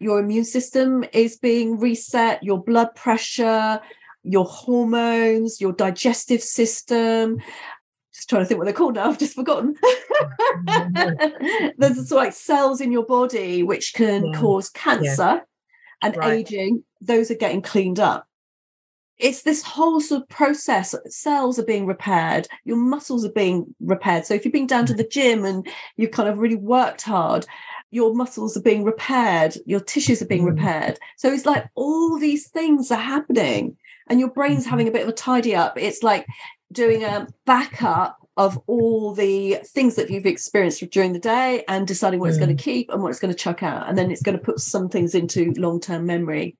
Your 0.00 0.18
immune 0.18 0.44
system 0.44 1.04
is 1.12 1.38
being 1.38 1.78
reset, 1.78 2.42
your 2.42 2.62
blood 2.62 2.94
pressure, 2.96 3.80
your 4.26 4.44
hormones, 4.44 5.60
your 5.60 5.72
digestive 5.72 6.42
system. 6.42 7.40
Just 8.12 8.28
trying 8.28 8.42
to 8.42 8.46
think 8.46 8.58
what 8.58 8.64
they're 8.64 8.74
called 8.74 8.94
now. 8.94 9.08
I've 9.08 9.18
just 9.18 9.34
forgotten. 9.34 9.76
There's 11.78 12.10
like 12.10 12.32
cells 12.32 12.80
in 12.80 12.92
your 12.92 13.06
body 13.06 13.62
which 13.62 13.94
can 13.94 14.26
yeah. 14.26 14.40
cause 14.40 14.68
cancer 14.70 15.22
yeah. 15.22 15.40
and 16.02 16.16
right. 16.16 16.38
aging. 16.40 16.84
Those 17.00 17.30
are 17.30 17.36
getting 17.36 17.62
cleaned 17.62 18.00
up. 18.00 18.26
It's 19.18 19.42
this 19.42 19.62
whole 19.62 20.00
sort 20.00 20.22
of 20.22 20.28
process. 20.28 20.94
Cells 21.06 21.58
are 21.58 21.64
being 21.64 21.86
repaired. 21.86 22.48
Your 22.64 22.76
muscles 22.76 23.24
are 23.24 23.32
being 23.32 23.74
repaired. 23.80 24.26
So 24.26 24.34
if 24.34 24.44
you've 24.44 24.52
been 24.52 24.66
down 24.66 24.84
to 24.86 24.94
the 24.94 25.08
gym 25.08 25.44
and 25.44 25.66
you've 25.96 26.10
kind 26.10 26.28
of 26.28 26.38
really 26.38 26.56
worked 26.56 27.02
hard, 27.02 27.46
your 27.90 28.14
muscles 28.14 28.56
are 28.58 28.62
being 28.62 28.84
repaired, 28.84 29.56
your 29.64 29.80
tissues 29.80 30.20
are 30.20 30.26
being 30.26 30.44
mm. 30.44 30.50
repaired. 30.50 30.98
So 31.16 31.32
it's 31.32 31.46
like 31.46 31.66
all 31.74 32.18
these 32.18 32.48
things 32.48 32.90
are 32.90 33.00
happening 33.00 33.76
and 34.08 34.20
your 34.20 34.30
brain's 34.30 34.62
mm-hmm. 34.62 34.70
having 34.70 34.88
a 34.88 34.92
bit 34.92 35.02
of 35.02 35.08
a 35.08 35.12
tidy 35.12 35.54
up. 35.54 35.76
It's 35.76 36.02
like 36.02 36.26
doing 36.72 37.04
a 37.04 37.28
backup 37.44 38.18
of 38.36 38.60
all 38.66 39.14
the 39.14 39.58
things 39.64 39.96
that 39.96 40.10
you've 40.10 40.26
experienced 40.26 40.88
during 40.90 41.12
the 41.12 41.18
day 41.18 41.64
and 41.68 41.86
deciding 41.86 42.20
what 42.20 42.26
mm. 42.26 42.28
it's 42.30 42.38
going 42.38 42.54
to 42.54 42.62
keep 42.62 42.90
and 42.90 43.02
what 43.02 43.08
it's 43.08 43.18
going 43.18 43.32
to 43.32 43.38
chuck 43.38 43.62
out. 43.62 43.88
And 43.88 43.96
then 43.96 44.10
it's 44.10 44.22
going 44.22 44.36
to 44.36 44.44
put 44.44 44.60
some 44.60 44.88
things 44.88 45.14
into 45.14 45.52
long 45.56 45.80
term 45.80 46.04
memory. 46.04 46.56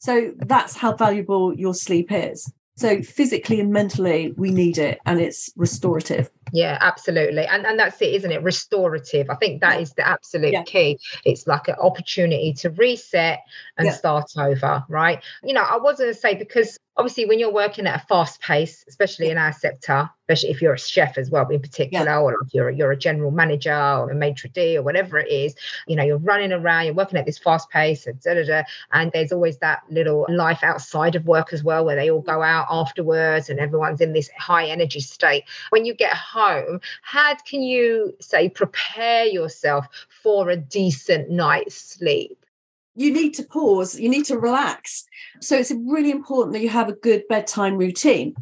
So 0.00 0.32
that's 0.38 0.76
how 0.76 0.96
valuable 0.96 1.54
your 1.54 1.74
sleep 1.74 2.10
is. 2.10 2.52
So 2.76 3.02
physically 3.02 3.60
and 3.60 3.70
mentally, 3.70 4.32
we 4.36 4.50
need 4.50 4.78
it 4.78 4.98
and 5.06 5.20
it's 5.20 5.50
restorative. 5.56 6.30
Yeah, 6.52 6.76
absolutely. 6.80 7.46
And 7.46 7.66
and 7.66 7.78
that's 7.78 8.00
it, 8.02 8.14
isn't 8.14 8.30
it? 8.30 8.42
Restorative. 8.42 9.30
I 9.30 9.34
think 9.36 9.62
that 9.62 9.76
yeah. 9.76 9.80
is 9.80 9.94
the 9.94 10.06
absolute 10.06 10.52
yeah. 10.52 10.62
key. 10.62 10.98
It's 11.24 11.46
like 11.46 11.68
an 11.68 11.76
opportunity 11.80 12.52
to 12.58 12.70
reset 12.70 13.40
and 13.78 13.86
yeah. 13.86 13.92
start 13.92 14.30
over, 14.36 14.84
right? 14.88 15.22
You 15.42 15.54
know, 15.54 15.62
I 15.62 15.78
was 15.78 15.96
going 15.98 16.12
to 16.12 16.18
say 16.18 16.34
because 16.34 16.78
obviously 16.96 17.24
when 17.24 17.38
you're 17.38 17.52
working 17.52 17.86
at 17.86 18.02
a 18.02 18.06
fast 18.06 18.40
pace 18.40 18.84
especially 18.86 19.30
in 19.30 19.38
our 19.38 19.52
sector 19.52 20.10
especially 20.28 20.50
if 20.50 20.60
you're 20.60 20.74
a 20.74 20.78
chef 20.78 21.16
as 21.16 21.30
well 21.30 21.48
in 21.48 21.60
particular 21.60 22.16
or 22.16 22.34
if 22.42 22.52
you're, 22.52 22.70
you're 22.70 22.92
a 22.92 22.96
general 22.96 23.30
manager 23.30 23.74
or 23.74 24.10
a 24.10 24.14
maitre 24.14 24.50
d 24.50 24.76
or 24.76 24.82
whatever 24.82 25.18
it 25.18 25.30
is 25.30 25.54
you 25.86 25.96
know 25.96 26.04
you're 26.04 26.18
running 26.18 26.52
around 26.52 26.84
you're 26.84 26.94
working 26.94 27.18
at 27.18 27.24
this 27.24 27.38
fast 27.38 27.70
pace 27.70 28.06
and, 28.06 28.20
da, 28.20 28.34
da, 28.34 28.44
da, 28.44 28.62
and 28.92 29.10
there's 29.12 29.32
always 29.32 29.56
that 29.58 29.82
little 29.90 30.26
life 30.28 30.62
outside 30.62 31.14
of 31.14 31.24
work 31.24 31.52
as 31.52 31.64
well 31.64 31.84
where 31.84 31.96
they 31.96 32.10
all 32.10 32.20
go 32.20 32.38
mm. 32.38 32.46
out 32.46 32.66
afterwards 32.70 33.48
and 33.48 33.58
everyone's 33.58 34.00
in 34.00 34.12
this 34.12 34.28
high 34.38 34.66
energy 34.66 35.00
state 35.00 35.44
when 35.70 35.86
you 35.86 35.94
get 35.94 36.12
home 36.42 36.80
how 37.02 37.34
can 37.48 37.62
you 37.62 38.14
say 38.20 38.48
prepare 38.48 39.24
yourself 39.26 39.86
for 40.22 40.50
a 40.50 40.56
decent 40.56 41.30
night's 41.30 41.74
sleep 41.74 42.42
you 42.94 43.12
need 43.12 43.34
to 43.34 43.42
pause, 43.42 43.98
you 43.98 44.08
need 44.08 44.26
to 44.26 44.38
relax. 44.38 45.04
So 45.40 45.56
it's 45.56 45.72
really 45.86 46.10
important 46.10 46.52
that 46.52 46.60
you 46.60 46.68
have 46.68 46.88
a 46.88 46.94
good 46.94 47.24
bedtime 47.28 47.76
routine 47.76 48.34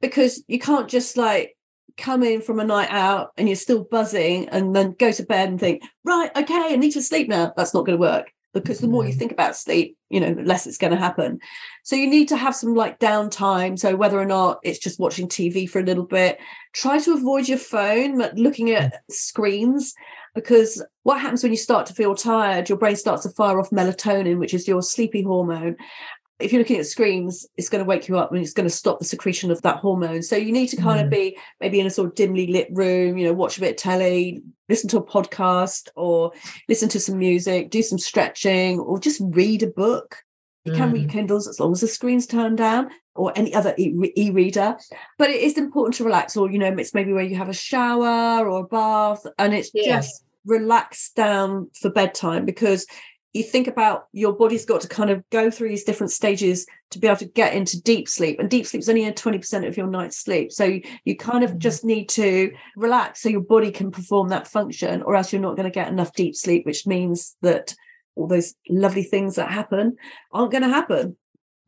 because 0.00 0.44
you 0.46 0.58
can't 0.58 0.88
just 0.88 1.16
like 1.16 1.56
come 1.96 2.22
in 2.22 2.40
from 2.40 2.60
a 2.60 2.64
night 2.64 2.90
out 2.90 3.32
and 3.36 3.48
you're 3.48 3.56
still 3.56 3.84
buzzing 3.84 4.48
and 4.50 4.76
then 4.76 4.94
go 4.98 5.10
to 5.10 5.22
bed 5.24 5.48
and 5.48 5.58
think, 5.58 5.82
right, 6.04 6.30
okay, 6.36 6.68
I 6.72 6.76
need 6.76 6.92
to 6.92 7.02
sleep 7.02 7.28
now. 7.28 7.52
That's 7.56 7.74
not 7.74 7.86
going 7.86 7.98
to 7.98 8.00
work 8.00 8.32
because 8.60 8.80
the 8.80 8.88
more 8.88 9.04
you 9.04 9.12
think 9.12 9.32
about 9.32 9.56
sleep, 9.56 9.96
you 10.10 10.20
know, 10.20 10.34
the 10.34 10.42
less 10.42 10.66
it's 10.66 10.78
going 10.78 10.92
to 10.92 10.98
happen. 10.98 11.38
So 11.84 11.96
you 11.96 12.06
need 12.06 12.28
to 12.28 12.36
have 12.36 12.54
some 12.54 12.74
like 12.74 12.98
downtime. 12.98 13.78
So 13.78 13.96
whether 13.96 14.18
or 14.18 14.26
not 14.26 14.58
it's 14.62 14.78
just 14.78 14.98
watching 14.98 15.28
TV 15.28 15.68
for 15.68 15.80
a 15.80 15.84
little 15.84 16.04
bit, 16.04 16.38
try 16.72 16.98
to 16.98 17.14
avoid 17.14 17.48
your 17.48 17.58
phone, 17.58 18.18
but 18.18 18.36
looking 18.36 18.70
at 18.70 18.92
mm. 18.92 18.98
screens 19.10 19.94
because 20.34 20.84
what 21.02 21.18
happens 21.18 21.42
when 21.42 21.50
you 21.50 21.56
start 21.58 21.86
to 21.86 21.94
feel 21.94 22.14
tired 22.14 22.68
your 22.68 22.76
brain 22.76 22.94
starts 22.94 23.22
to 23.22 23.30
fire 23.30 23.58
off 23.58 23.70
melatonin 23.70 24.38
which 24.38 24.52
is 24.52 24.68
your 24.68 24.82
sleepy 24.82 25.22
hormone 25.22 25.74
if 26.38 26.52
you're 26.52 26.60
looking 26.60 26.78
at 26.78 26.86
screens, 26.86 27.46
it's 27.56 27.68
going 27.68 27.82
to 27.82 27.88
wake 27.88 28.08
you 28.08 28.18
up 28.18 28.30
and 28.30 28.40
it's 28.40 28.52
going 28.52 28.68
to 28.68 28.74
stop 28.74 28.98
the 28.98 29.04
secretion 29.04 29.50
of 29.50 29.62
that 29.62 29.78
hormone. 29.78 30.22
So 30.22 30.36
you 30.36 30.52
need 30.52 30.68
to 30.68 30.76
kind 30.76 31.00
mm. 31.00 31.04
of 31.04 31.10
be 31.10 31.38
maybe 31.60 31.80
in 31.80 31.86
a 31.86 31.90
sort 31.90 32.08
of 32.08 32.14
dimly 32.14 32.46
lit 32.48 32.68
room, 32.70 33.16
you 33.16 33.26
know, 33.26 33.32
watch 33.32 33.56
a 33.56 33.60
bit 33.60 33.70
of 33.70 33.76
telly, 33.76 34.42
listen 34.68 34.88
to 34.90 34.98
a 34.98 35.04
podcast 35.04 35.88
or 35.96 36.32
listen 36.68 36.88
to 36.90 37.00
some 37.00 37.18
music, 37.18 37.70
do 37.70 37.82
some 37.82 37.98
stretching, 37.98 38.78
or 38.80 38.98
just 38.98 39.22
read 39.24 39.62
a 39.62 39.66
book. 39.66 40.18
You 40.64 40.72
mm. 40.72 40.76
can 40.76 40.92
read 40.92 41.08
mm. 41.08 41.12
Kindles 41.12 41.48
as 41.48 41.58
long 41.58 41.72
as 41.72 41.80
the 41.80 41.88
screen's 41.88 42.26
turned 42.26 42.58
down 42.58 42.90
or 43.14 43.32
any 43.34 43.54
other 43.54 43.74
e 43.78 44.30
reader. 44.30 44.76
But 45.16 45.30
it 45.30 45.40
is 45.40 45.56
important 45.56 45.94
to 45.96 46.04
relax, 46.04 46.36
or, 46.36 46.50
you 46.50 46.58
know, 46.58 46.68
it's 46.76 46.92
maybe 46.92 47.14
where 47.14 47.24
you 47.24 47.36
have 47.36 47.48
a 47.48 47.54
shower 47.54 48.46
or 48.46 48.60
a 48.60 48.64
bath 48.64 49.26
and 49.38 49.54
it's 49.54 49.70
just 49.70 50.22
relax 50.44 51.10
down 51.12 51.70
for 51.74 51.90
bedtime 51.90 52.44
because 52.44 52.86
you 53.36 53.42
think 53.42 53.68
about 53.68 54.06
your 54.12 54.32
body's 54.32 54.64
got 54.64 54.80
to 54.80 54.88
kind 54.88 55.10
of 55.10 55.22
go 55.30 55.50
through 55.50 55.68
these 55.68 55.84
different 55.84 56.10
stages 56.10 56.66
to 56.90 56.98
be 56.98 57.06
able 57.06 57.18
to 57.18 57.26
get 57.26 57.54
into 57.54 57.80
deep 57.82 58.08
sleep 58.08 58.38
and 58.40 58.48
deep 58.48 58.66
sleep 58.66 58.80
is 58.80 58.88
only 58.88 59.04
a 59.04 59.12
20% 59.12 59.66
of 59.66 59.76
your 59.76 59.86
night's 59.86 60.16
sleep 60.16 60.50
so 60.50 60.78
you 61.04 61.16
kind 61.16 61.44
of 61.44 61.50
mm-hmm. 61.50 61.58
just 61.58 61.84
need 61.84 62.08
to 62.08 62.50
relax 62.76 63.22
so 63.22 63.28
your 63.28 63.40
body 63.40 63.70
can 63.70 63.90
perform 63.90 64.28
that 64.28 64.48
function 64.48 65.02
or 65.02 65.14
else 65.14 65.32
you're 65.32 65.42
not 65.42 65.56
going 65.56 65.70
to 65.70 65.74
get 65.74 65.88
enough 65.88 66.12
deep 66.14 66.34
sleep 66.34 66.64
which 66.64 66.86
means 66.86 67.36
that 67.42 67.74
all 68.14 68.26
those 68.26 68.54
lovely 68.70 69.02
things 69.02 69.36
that 69.36 69.50
happen 69.50 69.96
aren't 70.32 70.50
going 70.52 70.62
to 70.62 70.68
happen 70.68 71.16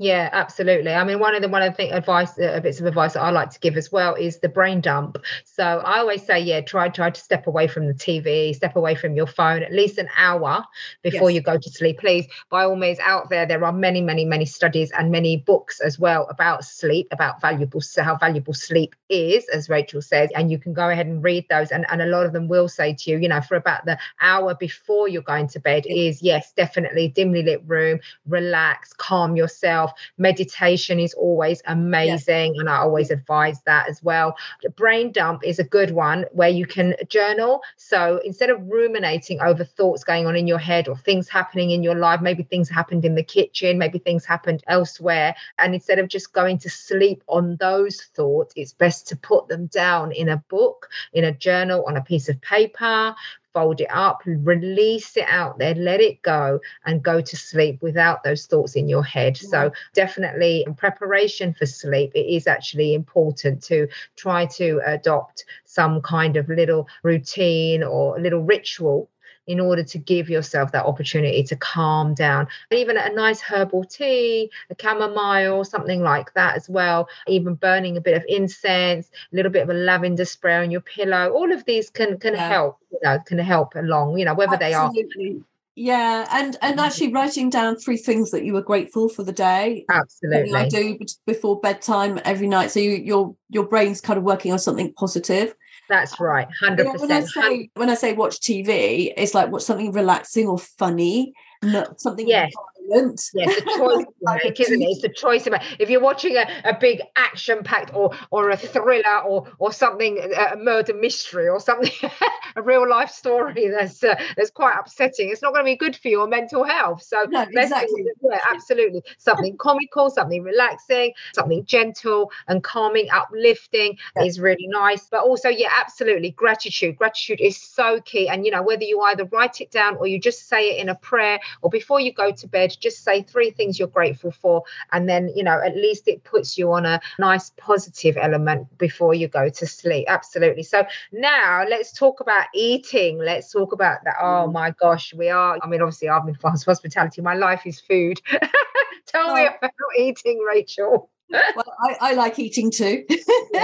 yeah, 0.01 0.29
absolutely. 0.33 0.93
I 0.93 1.03
mean, 1.03 1.19
one 1.19 1.35
of 1.35 1.43
the 1.43 1.49
one 1.49 1.61
of 1.61 1.73
the 1.73 1.77
thing, 1.77 1.93
advice, 1.93 2.39
uh, 2.39 2.61
bits 2.61 2.79
of 2.79 2.87
advice 2.87 3.15
that 3.15 3.21
I 3.21 3.31
like 3.31 3.51
to 3.51 3.59
give 3.59 3.77
as 3.77 3.91
well 3.91 4.15
is 4.15 4.39
the 4.39 4.49
brain 4.49 4.81
dump. 4.81 5.19
So 5.43 5.65
I 5.65 5.99
always 5.99 6.25
say, 6.25 6.39
yeah, 6.39 6.61
try 6.61 6.89
try 6.89 7.11
to 7.11 7.21
step 7.21 7.49
away 7.49 7.67
from 7.67 7.89
the 7.89 7.95
TV, 7.95 8.55
step 8.55 8.77
away 8.77 8.95
from 8.95 9.17
your 9.17 9.27
phone 9.27 9.65
at 9.65 9.73
least 9.73 9.99
an 9.99 10.09
hour 10.17 10.65
before 11.03 11.31
yes. 11.31 11.35
you 11.35 11.43
go 11.43 11.59
to 11.59 11.71
sleep. 11.71 11.99
Please, 11.99 12.29
by 12.49 12.63
all 12.63 12.77
means, 12.77 13.01
out 13.01 13.29
there 13.29 13.45
there 13.45 13.65
are 13.65 13.73
many, 13.73 14.01
many, 14.01 14.25
many 14.25 14.45
studies 14.45 14.93
and 14.93 15.11
many 15.11 15.37
books 15.37 15.81
as 15.81 15.99
well 15.99 16.29
about 16.31 16.65
sleep, 16.65 17.09
about 17.11 17.41
valuable 17.41 17.83
how 17.97 18.17
valuable 18.17 18.55
sleep 18.55 18.95
is, 19.09 19.49
as 19.49 19.69
Rachel 19.69 20.01
says, 20.01 20.31
and 20.37 20.49
you 20.49 20.59
can 20.59 20.75
go 20.75 20.91
ahead 20.91 21.09
and 21.09 21.25
read 21.25 21.45
those. 21.51 21.73
And 21.73 21.85
and 21.91 22.01
a 22.01 22.07
lot 22.07 22.25
of 22.25 22.33
them 22.33 22.47
will 22.47 22.69
say 22.69 22.95
to 22.95 23.11
you, 23.11 23.19
you 23.19 23.29
know, 23.29 23.41
for 23.41 23.57
about 23.57 23.85
the 23.85 23.99
hour 24.21 24.55
before 24.55 25.09
you're 25.09 25.23
going 25.23 25.49
to 25.49 25.59
bed 25.59 25.87
is 25.89 26.23
yes, 26.23 26.53
definitely 26.53 27.09
dimly 27.09 27.43
lit 27.43 27.65
room, 27.67 27.99
relax, 28.29 28.93
calm 28.93 29.35
yourself 29.35 29.88
Meditation 30.19 30.99
is 30.99 31.15
always 31.15 31.63
amazing. 31.67 32.55
Yes. 32.55 32.61
And 32.61 32.69
I 32.69 32.77
always 32.79 33.11
advise 33.11 33.61
that 33.63 33.89
as 33.89 34.03
well. 34.03 34.37
The 34.63 34.71
brain 34.71 35.13
dump 35.13 35.43
is 35.45 35.59
a 35.59 35.65
good 35.65 35.91
one 35.91 36.25
where 36.33 36.49
you 36.49 36.67
can 36.67 36.95
journal. 37.09 37.63
So 37.77 38.21
instead 38.25 38.51
of 38.51 38.61
ruminating 38.69 39.41
over 39.41 39.65
thoughts 39.65 40.05
going 40.05 40.27
on 40.27 40.37
in 40.37 40.47
your 40.47 40.59
head 40.59 40.89
or 40.89 40.97
things 40.97 41.29
happening 41.29 41.71
in 41.71 41.83
your 41.83 41.95
life, 41.95 42.21
maybe 42.21 42.43
things 42.43 42.69
happened 42.69 43.05
in 43.05 43.15
the 43.15 43.23
kitchen, 43.23 43.79
maybe 43.79 43.99
things 43.99 44.25
happened 44.25 44.63
elsewhere. 44.67 45.35
And 45.59 45.75
instead 45.75 45.99
of 45.99 46.09
just 46.09 46.33
going 46.33 46.59
to 46.59 46.71
sleep 46.71 47.23
on 47.27 47.57
those 47.57 48.03
thoughts, 48.15 48.53
it's 48.57 48.73
best 48.73 49.07
to 49.09 49.17
put 49.17 49.49
them 49.49 49.67
down 49.67 50.13
in 50.13 50.29
a 50.29 50.43
book, 50.49 50.89
in 51.13 51.25
a 51.25 51.33
journal, 51.33 51.85
on 51.87 51.97
a 51.97 52.03
piece 52.03 52.29
of 52.29 52.41
paper, 52.41 53.15
fold 53.53 53.81
it 53.81 53.91
up, 53.91 54.23
release 54.27 55.17
it 55.17 55.27
out 55.29 55.59
there, 55.59 55.75
let 55.75 56.01
it 56.01 56.23
go, 56.23 56.61
and 56.85 57.03
go 57.03 57.21
to 57.21 57.37
sleep 57.37 57.81
without 57.83 58.23
those 58.23 58.47
thoughts 58.47 58.77
in 58.77 58.89
your 58.89 59.05
head. 59.05 59.35
Mm-hmm. 59.35 59.49
So, 59.49 59.73
definitely 59.95 60.65
in 60.67 60.75
preparation 60.75 61.55
for 61.55 61.67
sleep, 61.67 62.13
it 62.15 62.27
is 62.27 62.47
actually 62.47 62.95
important 62.95 63.63
to 63.65 63.89
try 64.17 64.47
to 64.47 64.81
adopt 64.87 65.45
some 65.65 66.01
kind 66.03 66.37
of 66.37 66.49
little 66.49 66.89
routine 67.03 67.83
or 67.83 68.19
little 68.21 68.43
ritual 68.43 69.09
in 69.49 69.59
order 69.59 69.83
to 69.83 69.99
give 69.99 70.29
yourself 70.29 70.71
that 70.73 70.85
opportunity 70.85 71.43
to 71.43 71.57
calm 71.57 72.15
down. 72.15 72.47
And 72.71 72.79
Even 72.79 72.97
a 72.97 73.13
nice 73.13 73.41
herbal 73.41 73.85
tea, 73.85 74.51
a 74.71 74.77
chamomile, 74.81 75.65
something 75.65 76.03
like 76.03 76.33
that 76.35 76.55
as 76.55 76.69
well. 76.69 77.09
Even 77.27 77.55
burning 77.55 77.97
a 77.97 78.01
bit 78.01 78.17
of 78.17 78.25
incense, 78.29 79.11
a 79.33 79.37
little 79.37 79.51
bit 79.51 79.63
of 79.63 79.71
a 79.71 79.75
lavender 79.75 80.25
spray 80.25 80.57
on 80.57 80.71
your 80.71 80.83
pillow. 80.83 81.31
All 81.31 81.51
of 81.51 81.65
these 81.65 81.91
can 81.91 82.19
can 82.19 82.35
yeah. 82.35 82.49
help. 82.49 82.79
You 82.93 83.01
know, 83.03 83.19
can 83.27 83.39
help 83.39 83.75
along. 83.75 84.19
You 84.19 84.27
know, 84.27 84.35
whether 84.35 84.63
Absolutely. 84.63 85.13
they 85.17 85.35
are 85.35 85.45
yeah, 85.81 86.27
and 86.33 86.57
and 86.61 86.77
mm-hmm. 86.77 86.87
actually 86.87 87.13
writing 87.13 87.51
down 87.51 87.77
three 87.77 87.99
things 87.99 88.33
that 88.33 88.45
you 88.45 88.53
were 88.53 88.63
grateful 88.63 89.09
for 89.09 89.23
the 89.23 89.31
day. 89.31 89.85
Absolutely, 89.89 90.53
I 90.53 90.69
do 90.69 90.99
before 91.25 91.61
bedtime 91.61 92.21
every 92.25 92.49
night. 92.49 92.73
So 92.73 92.81
you, 92.81 92.97
your 92.97 93.37
your 93.49 93.65
brain's 93.65 94.01
kind 94.01 94.19
of 94.19 94.25
working 94.25 94.51
on 94.51 94.59
something 94.59 94.93
positive. 94.95 95.55
That's 95.89 96.21
right, 96.21 96.47
hundred 96.61 96.93
percent. 96.93 97.01
When 97.01 97.13
I 97.13 97.21
say 97.21 97.71
when 97.75 97.91
I 97.91 97.95
say 97.95 98.13
watch 98.13 98.41
TV, 98.41 99.13
it's 99.17 99.35
like 99.35 99.51
watch 99.51 99.63
something 99.63 99.93
relaxing 99.93 100.47
or 100.47 100.59
funny, 100.59 101.33
not 101.63 102.01
something 102.01 102.29
yes 102.29 102.53
violent. 102.89 103.31
Yes, 103.35 103.61
the 103.61 103.71
choice 103.77 104.07
make, 104.45 104.61
isn't 104.61 104.83
it? 104.83 104.85
It's 104.87 105.03
the 105.03 105.09
choice 105.09 105.47
about 105.47 105.63
if 105.79 105.91
you're 105.91 106.01
watching 106.01 106.37
a, 106.37 106.47
a 106.65 106.77
big 106.79 107.03
action 107.17 107.63
packed 107.63 107.95
or 107.95 108.15
or 108.31 108.51
a 108.51 108.57
thriller 108.57 109.21
or 109.27 109.47
or 109.59 109.73
something 109.73 110.19
a 110.19 110.57
murder 110.57 110.95
mystery 110.95 111.49
or 111.49 111.61
something 111.61 111.93
a 112.57 112.63
real 112.63 112.89
life 112.89 113.11
story 113.11 113.69
that's 113.69 114.03
uh, 114.03 114.17
that's 114.37 114.51
quite 114.51 114.77
upsetting. 114.79 115.31
It's 115.31 115.43
not 115.43 115.53
going 115.53 115.65
to 115.65 115.71
be 115.71 115.77
good 115.77 115.97
for 115.97 116.09
your 116.09 116.27
mental 116.27 116.65
health. 116.65 117.03
So 117.03 117.25
no, 117.29 117.47
exactly. 117.51 118.05
yeah, 118.23 118.39
absolutely 118.51 119.03
something 119.19 119.57
comical, 119.57 120.11
something 120.11 120.43
relaxing, 120.43 121.13
something 121.35 121.65
gentle 121.65 122.31
and 122.49 122.63
calming, 122.63 123.09
uplifting 123.11 123.97
yeah. 124.17 124.25
is 124.25 124.41
really 124.41 124.67
nice. 124.69 125.09
But 125.11 125.21
also, 125.21 125.49
yeah, 125.49 125.71
absolutely 125.79 126.31
gratitude. 126.31 126.97
Gratitude 126.97 127.41
is 127.41 127.57
so 127.57 128.01
key. 128.01 128.29
And 128.29 128.45
you 128.45 128.51
know 128.51 128.63
whether 128.63 128.85
you 128.85 129.01
either 129.03 129.25
write 129.27 129.61
it 129.61 129.71
down 129.71 129.97
or 129.97 130.07
you 130.07 130.19
just 130.19 130.49
say 130.49 130.71
it 130.71 130.79
in 130.79 130.89
a 130.89 130.95
prayer 130.95 131.39
or 131.63 131.71
before 131.71 132.01
you 132.01 132.13
go 132.13 132.31
to 132.31 132.47
bed 132.47 132.75
just 132.81 133.05
say 133.05 133.23
three 133.23 133.51
things 133.51 133.79
you're 133.79 133.89
grateful 133.89 134.31
for 134.31 134.63
and 134.93 135.09
then 135.09 135.31
you 135.35 135.43
know 135.43 135.61
at 135.65 135.75
least 135.77 136.09
it 136.09 136.23
puts 136.25 136.57
you 136.59 136.73
on 136.73 136.85
a 136.85 137.01
nice 137.19 137.51
positive 137.57 138.17
element 138.17 138.67
before 138.79 139.15
you 139.15 139.29
go 139.29 139.49
to 139.49 139.67
sleep 139.67 140.05
absolutely 140.09 140.63
so 140.63 140.85
now 141.13 141.65
let's 141.69 141.93
talk 141.93 142.21
about 142.21 142.47
eating 142.55 143.19
let's 143.19 143.53
talk 143.53 143.73
about 143.73 143.99
that 144.05 144.15
oh 144.21 144.47
mm. 144.47 144.53
my 144.53 144.71
gosh 144.81 145.15
we 145.15 145.29
are 145.29 145.59
i 145.63 145.67
mean 145.67 145.81
obviously 145.81 146.09
i'm 146.09 146.29
in 146.29 146.35
fast 146.35 146.65
hospitality 146.65 147.21
my 147.21 147.35
life 147.35 147.63
is 147.67 147.81
food 147.81 148.21
tell 149.07 149.31
oh. 149.31 149.35
me 149.35 149.47
about 149.47 149.73
eating 149.99 150.39
rachel 150.41 151.11
well, 151.31 151.75
I, 151.81 151.97
I, 152.01 152.15
like 152.15 152.39
eating 152.39 152.71
too. 152.71 153.05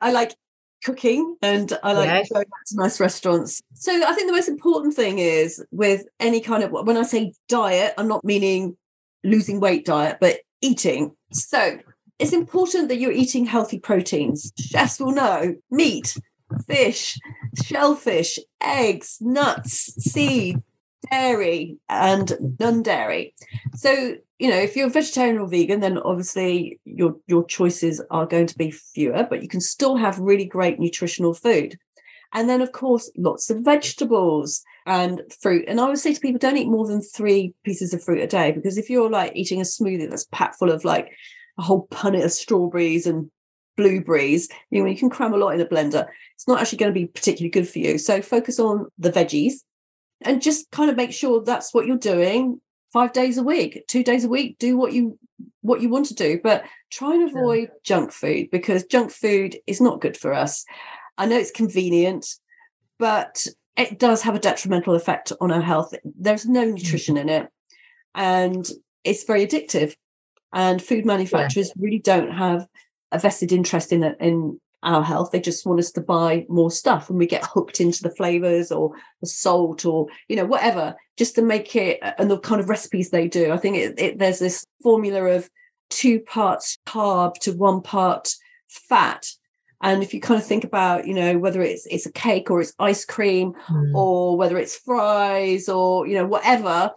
I 0.00 0.10
like 0.10 0.34
cooking 0.82 1.36
and 1.42 1.72
I 1.82 1.92
like 1.92 2.06
yes. 2.06 2.30
going 2.30 2.44
to 2.44 2.76
nice 2.76 3.00
restaurants. 3.00 3.62
So 3.74 3.92
I 3.92 4.12
think 4.12 4.28
the 4.28 4.34
most 4.34 4.48
important 4.48 4.94
thing 4.94 5.18
is 5.18 5.64
with 5.70 6.04
any 6.20 6.40
kind 6.40 6.62
of 6.62 6.70
when 6.72 6.96
I 6.96 7.02
say 7.02 7.32
diet, 7.48 7.94
I'm 7.98 8.08
not 8.08 8.24
meaning 8.24 8.76
losing 9.24 9.60
weight 9.60 9.84
diet, 9.84 10.18
but 10.20 10.40
eating. 10.60 11.14
So 11.32 11.78
it's 12.18 12.32
important 12.32 12.88
that 12.88 12.98
you're 12.98 13.12
eating 13.12 13.46
healthy 13.46 13.78
proteins. 13.78 14.52
Chefs 14.58 15.00
will 15.00 15.12
know 15.12 15.54
meat, 15.70 16.16
fish, 16.66 17.18
shellfish, 17.64 18.38
eggs, 18.60 19.18
nuts, 19.20 19.94
seed, 19.98 20.62
dairy, 21.10 21.78
and 21.88 22.32
non 22.58 22.82
dairy. 22.82 23.34
So 23.74 24.16
you 24.38 24.50
know, 24.50 24.56
if 24.56 24.74
you're 24.74 24.90
vegetarian 24.90 25.38
or 25.38 25.46
vegan, 25.46 25.78
then 25.80 25.98
obviously 25.98 26.80
your 26.84 27.16
your 27.28 27.44
choices 27.44 28.02
are 28.10 28.26
going 28.26 28.48
to 28.48 28.58
be 28.58 28.70
fewer, 28.70 29.24
but 29.28 29.40
you 29.40 29.48
can 29.48 29.60
still 29.60 29.96
have 29.96 30.18
really 30.18 30.44
great 30.44 30.80
nutritional 30.80 31.32
food. 31.32 31.78
And 32.32 32.48
then, 32.48 32.60
of 32.60 32.72
course, 32.72 33.10
lots 33.16 33.50
of 33.50 33.60
vegetables 33.60 34.62
and 34.86 35.20
fruit. 35.40 35.66
And 35.68 35.80
I 35.80 35.86
would 35.86 35.98
say 35.98 36.14
to 36.14 36.20
people, 36.20 36.38
don't 36.38 36.56
eat 36.56 36.66
more 36.66 36.86
than 36.86 37.02
three 37.02 37.54
pieces 37.62 37.92
of 37.92 38.02
fruit 38.02 38.20
a 38.20 38.26
day 38.26 38.52
because 38.52 38.78
if 38.78 38.88
you're 38.88 39.10
like 39.10 39.32
eating 39.36 39.60
a 39.60 39.64
smoothie 39.64 40.08
that's 40.08 40.26
packed 40.32 40.58
full 40.58 40.72
of 40.72 40.84
like 40.84 41.12
a 41.58 41.62
whole 41.62 41.86
punnet 41.88 42.24
of 42.24 42.32
strawberries 42.32 43.06
and 43.06 43.30
blueberries, 43.76 44.48
you 44.70 44.82
know, 44.82 44.88
you 44.88 44.96
can 44.96 45.10
cram 45.10 45.34
a 45.34 45.36
lot 45.36 45.54
in 45.54 45.60
a 45.60 45.66
blender. 45.66 46.08
It's 46.34 46.48
not 46.48 46.60
actually 46.60 46.78
going 46.78 46.92
to 46.92 47.00
be 47.00 47.06
particularly 47.06 47.50
good 47.50 47.68
for 47.68 47.78
you. 47.78 47.98
So 47.98 48.22
focus 48.22 48.58
on 48.58 48.86
the 48.98 49.12
veggies 49.12 49.60
and 50.24 50.42
just 50.42 50.70
kind 50.70 50.90
of 50.90 50.96
make 50.96 51.12
sure 51.12 51.42
that's 51.42 51.72
what 51.72 51.86
you're 51.86 51.96
doing 51.96 52.60
five 52.92 53.12
days 53.12 53.38
a 53.38 53.42
week, 53.42 53.84
two 53.88 54.04
days 54.04 54.24
a 54.24 54.28
week, 54.28 54.58
do 54.58 54.76
what 54.76 54.92
you 54.92 55.18
what 55.62 55.80
you 55.80 55.88
want 55.88 56.06
to 56.06 56.14
do, 56.14 56.40
but 56.42 56.64
try 56.90 57.14
and 57.14 57.28
avoid 57.28 57.68
yeah. 57.68 57.78
junk 57.84 58.12
food 58.12 58.48
because 58.50 58.84
junk 58.84 59.10
food 59.10 59.56
is 59.66 59.80
not 59.80 60.00
good 60.00 60.16
for 60.16 60.32
us. 60.32 60.64
I 61.16 61.26
know 61.26 61.38
it's 61.38 61.50
convenient, 61.50 62.26
but 62.98 63.46
it 63.76 63.98
does 63.98 64.22
have 64.22 64.34
a 64.34 64.40
detrimental 64.40 64.94
effect 64.94 65.32
on 65.40 65.50
our 65.50 65.62
health. 65.62 65.94
There's 66.04 66.46
no 66.46 66.64
mm. 66.64 66.74
nutrition 66.74 67.16
in 67.16 67.28
it, 67.28 67.48
and 68.14 68.68
it's 69.04 69.24
very 69.24 69.46
addictive. 69.46 69.94
And 70.52 70.82
food 70.82 71.06
manufacturers 71.06 71.68
yeah. 71.68 71.82
really 71.82 71.98
don't 71.98 72.30
have 72.30 72.66
a 73.10 73.18
vested 73.18 73.52
interest 73.52 73.92
in 73.92 74.02
it 74.02 74.16
in 74.20 74.60
our 74.82 75.02
health. 75.02 75.30
They 75.30 75.40
just 75.40 75.66
want 75.66 75.80
us 75.80 75.90
to 75.92 76.00
buy 76.00 76.46
more 76.48 76.70
stuff 76.70 77.08
and 77.08 77.18
we 77.18 77.26
get 77.26 77.44
hooked 77.44 77.80
into 77.80 78.02
the 78.02 78.10
flavors 78.10 78.72
or 78.72 78.92
the 79.20 79.26
salt 79.26 79.84
or, 79.84 80.08
you 80.28 80.36
know, 80.36 80.44
whatever, 80.46 80.96
just 81.16 81.34
to 81.36 81.42
make 81.42 81.74
it 81.76 82.00
and 82.18 82.30
the 82.30 82.38
kind 82.38 82.60
of 82.60 82.68
recipes 82.68 83.10
they 83.10 83.28
do. 83.28 83.52
I 83.52 83.56
think 83.56 83.76
it, 83.76 83.94
it, 83.98 84.18
there's 84.18 84.38
this 84.38 84.64
formula 84.82 85.36
of 85.36 85.48
two 85.90 86.20
parts 86.20 86.78
carb 86.86 87.34
to 87.40 87.52
one 87.52 87.82
part 87.82 88.34
fat. 88.68 89.26
And 89.82 90.02
if 90.02 90.14
you 90.14 90.20
kind 90.20 90.40
of 90.40 90.46
think 90.46 90.64
about, 90.64 91.06
you 91.06 91.14
know, 91.14 91.38
whether 91.38 91.60
it's 91.60 91.86
it's 91.86 92.06
a 92.06 92.12
cake 92.12 92.50
or 92.50 92.60
it's 92.60 92.74
ice 92.78 93.04
cream 93.04 93.52
mm. 93.68 93.94
or 93.94 94.36
whether 94.36 94.56
it's 94.56 94.76
fries 94.76 95.68
or, 95.68 96.06
you 96.06 96.14
know, 96.14 96.26
whatever, 96.26 96.92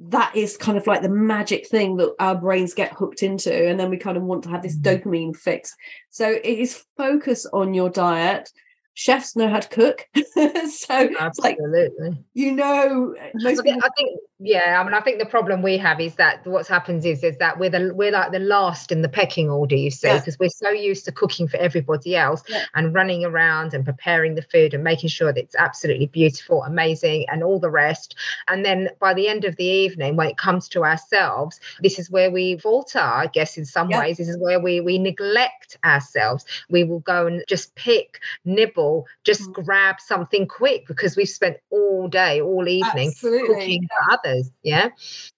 that 0.00 0.34
is 0.34 0.56
kind 0.56 0.76
of 0.76 0.86
like 0.86 1.02
the 1.02 1.08
magic 1.08 1.68
thing 1.68 1.96
that 1.96 2.12
our 2.18 2.34
brains 2.34 2.74
get 2.74 2.92
hooked 2.92 3.22
into 3.22 3.68
and 3.68 3.78
then 3.78 3.90
we 3.90 3.96
kind 3.96 4.16
of 4.16 4.22
want 4.24 4.42
to 4.42 4.48
have 4.50 4.62
this 4.62 4.76
Mm. 4.76 4.82
dopamine 4.82 5.36
fix 5.36 5.74
so 6.10 6.28
it 6.30 6.44
is 6.44 6.84
focus 6.96 7.46
on 7.52 7.74
your 7.74 7.90
diet 7.90 8.50
chefs 8.94 9.34
know 9.36 9.48
how 9.48 9.60
to 9.60 9.68
cook 9.68 10.06
so 10.14 10.22
it's 10.34 10.88
like 10.90 11.16
Absolutely. 11.18 12.16
you 12.34 12.52
know 12.52 13.14
I 13.18 13.30
think, 13.42 13.62
people 13.64 13.80
I 13.82 13.88
think, 13.96 14.20
yeah. 14.40 14.78
I 14.80 14.84
mean, 14.84 14.94
I 14.94 15.00
think 15.00 15.20
the 15.20 15.26
problem 15.26 15.62
we 15.62 15.78
have 15.78 16.00
is 16.00 16.16
that 16.16 16.44
what 16.46 16.66
happens 16.66 17.04
is 17.04 17.22
is 17.24 17.38
that 17.38 17.58
we're 17.58 17.70
the 17.70 17.92
we're 17.94 18.10
like 18.10 18.30
the 18.32 18.40
last 18.40 18.92
in 18.92 19.00
the 19.02 19.08
pecking 19.08 19.48
order. 19.48 19.76
You 19.76 19.90
see, 19.90 20.08
Yeah. 20.08 20.18
because 20.18 20.36
we're 20.38 20.48
so 20.50 20.68
used 20.70 21.04
to 21.06 21.12
cooking 21.12 21.46
for 21.48 21.56
everybody 21.56 22.14
else 22.16 22.42
Yeah. 22.48 22.64
and 22.74 22.92
running 22.92 23.24
around 23.24 23.72
and 23.74 23.84
preparing 23.84 24.34
the 24.34 24.42
food 24.42 24.74
and 24.74 24.82
making 24.84 25.08
sure 25.10 25.32
that 25.32 25.40
it's 25.40 25.54
absolutely 25.56 26.06
beautiful, 26.06 26.62
amazing, 26.64 27.26
and 27.30 27.42
all 27.42 27.58
the 27.58 27.70
rest. 27.70 28.16
And 28.48 28.64
then 28.64 28.90
by 29.00 29.14
the 29.14 29.28
end 29.28 29.44
of 29.44 29.56
the 29.56 29.64
evening, 29.64 30.16
when 30.16 30.28
it 30.28 30.36
comes 30.36 30.68
to 30.70 30.84
ourselves, 30.84 31.58
this 31.80 31.98
is 31.98 32.10
where 32.10 32.30
we 32.30 32.58
falter. 32.58 32.98
I 33.00 33.28
guess 33.32 33.56
in 33.56 33.64
some 33.64 33.88
Yeah. 33.90 34.00
ways, 34.00 34.18
this 34.18 34.28
is 34.28 34.38
where 34.38 34.60
we 34.60 34.80
we 34.80 34.98
neglect 34.98 35.78
ourselves. 35.84 36.44
We 36.68 36.84
will 36.84 37.00
go 37.00 37.26
and 37.28 37.42
just 37.48 37.74
pick, 37.76 38.20
nibble, 38.44 38.83
just 39.24 39.42
Mm. 39.42 39.52
grab 39.64 39.96
something 40.00 40.46
quick 40.46 40.86
because 40.86 41.16
we've 41.16 41.28
spent 41.40 41.56
all 41.70 42.08
day, 42.08 42.40
all 42.40 42.66
evening 42.68 43.08
Absolutely. 43.08 43.46
cooking 43.54 43.88
for 43.88 44.14
others. 44.14 44.50
Yeah. 44.62 44.88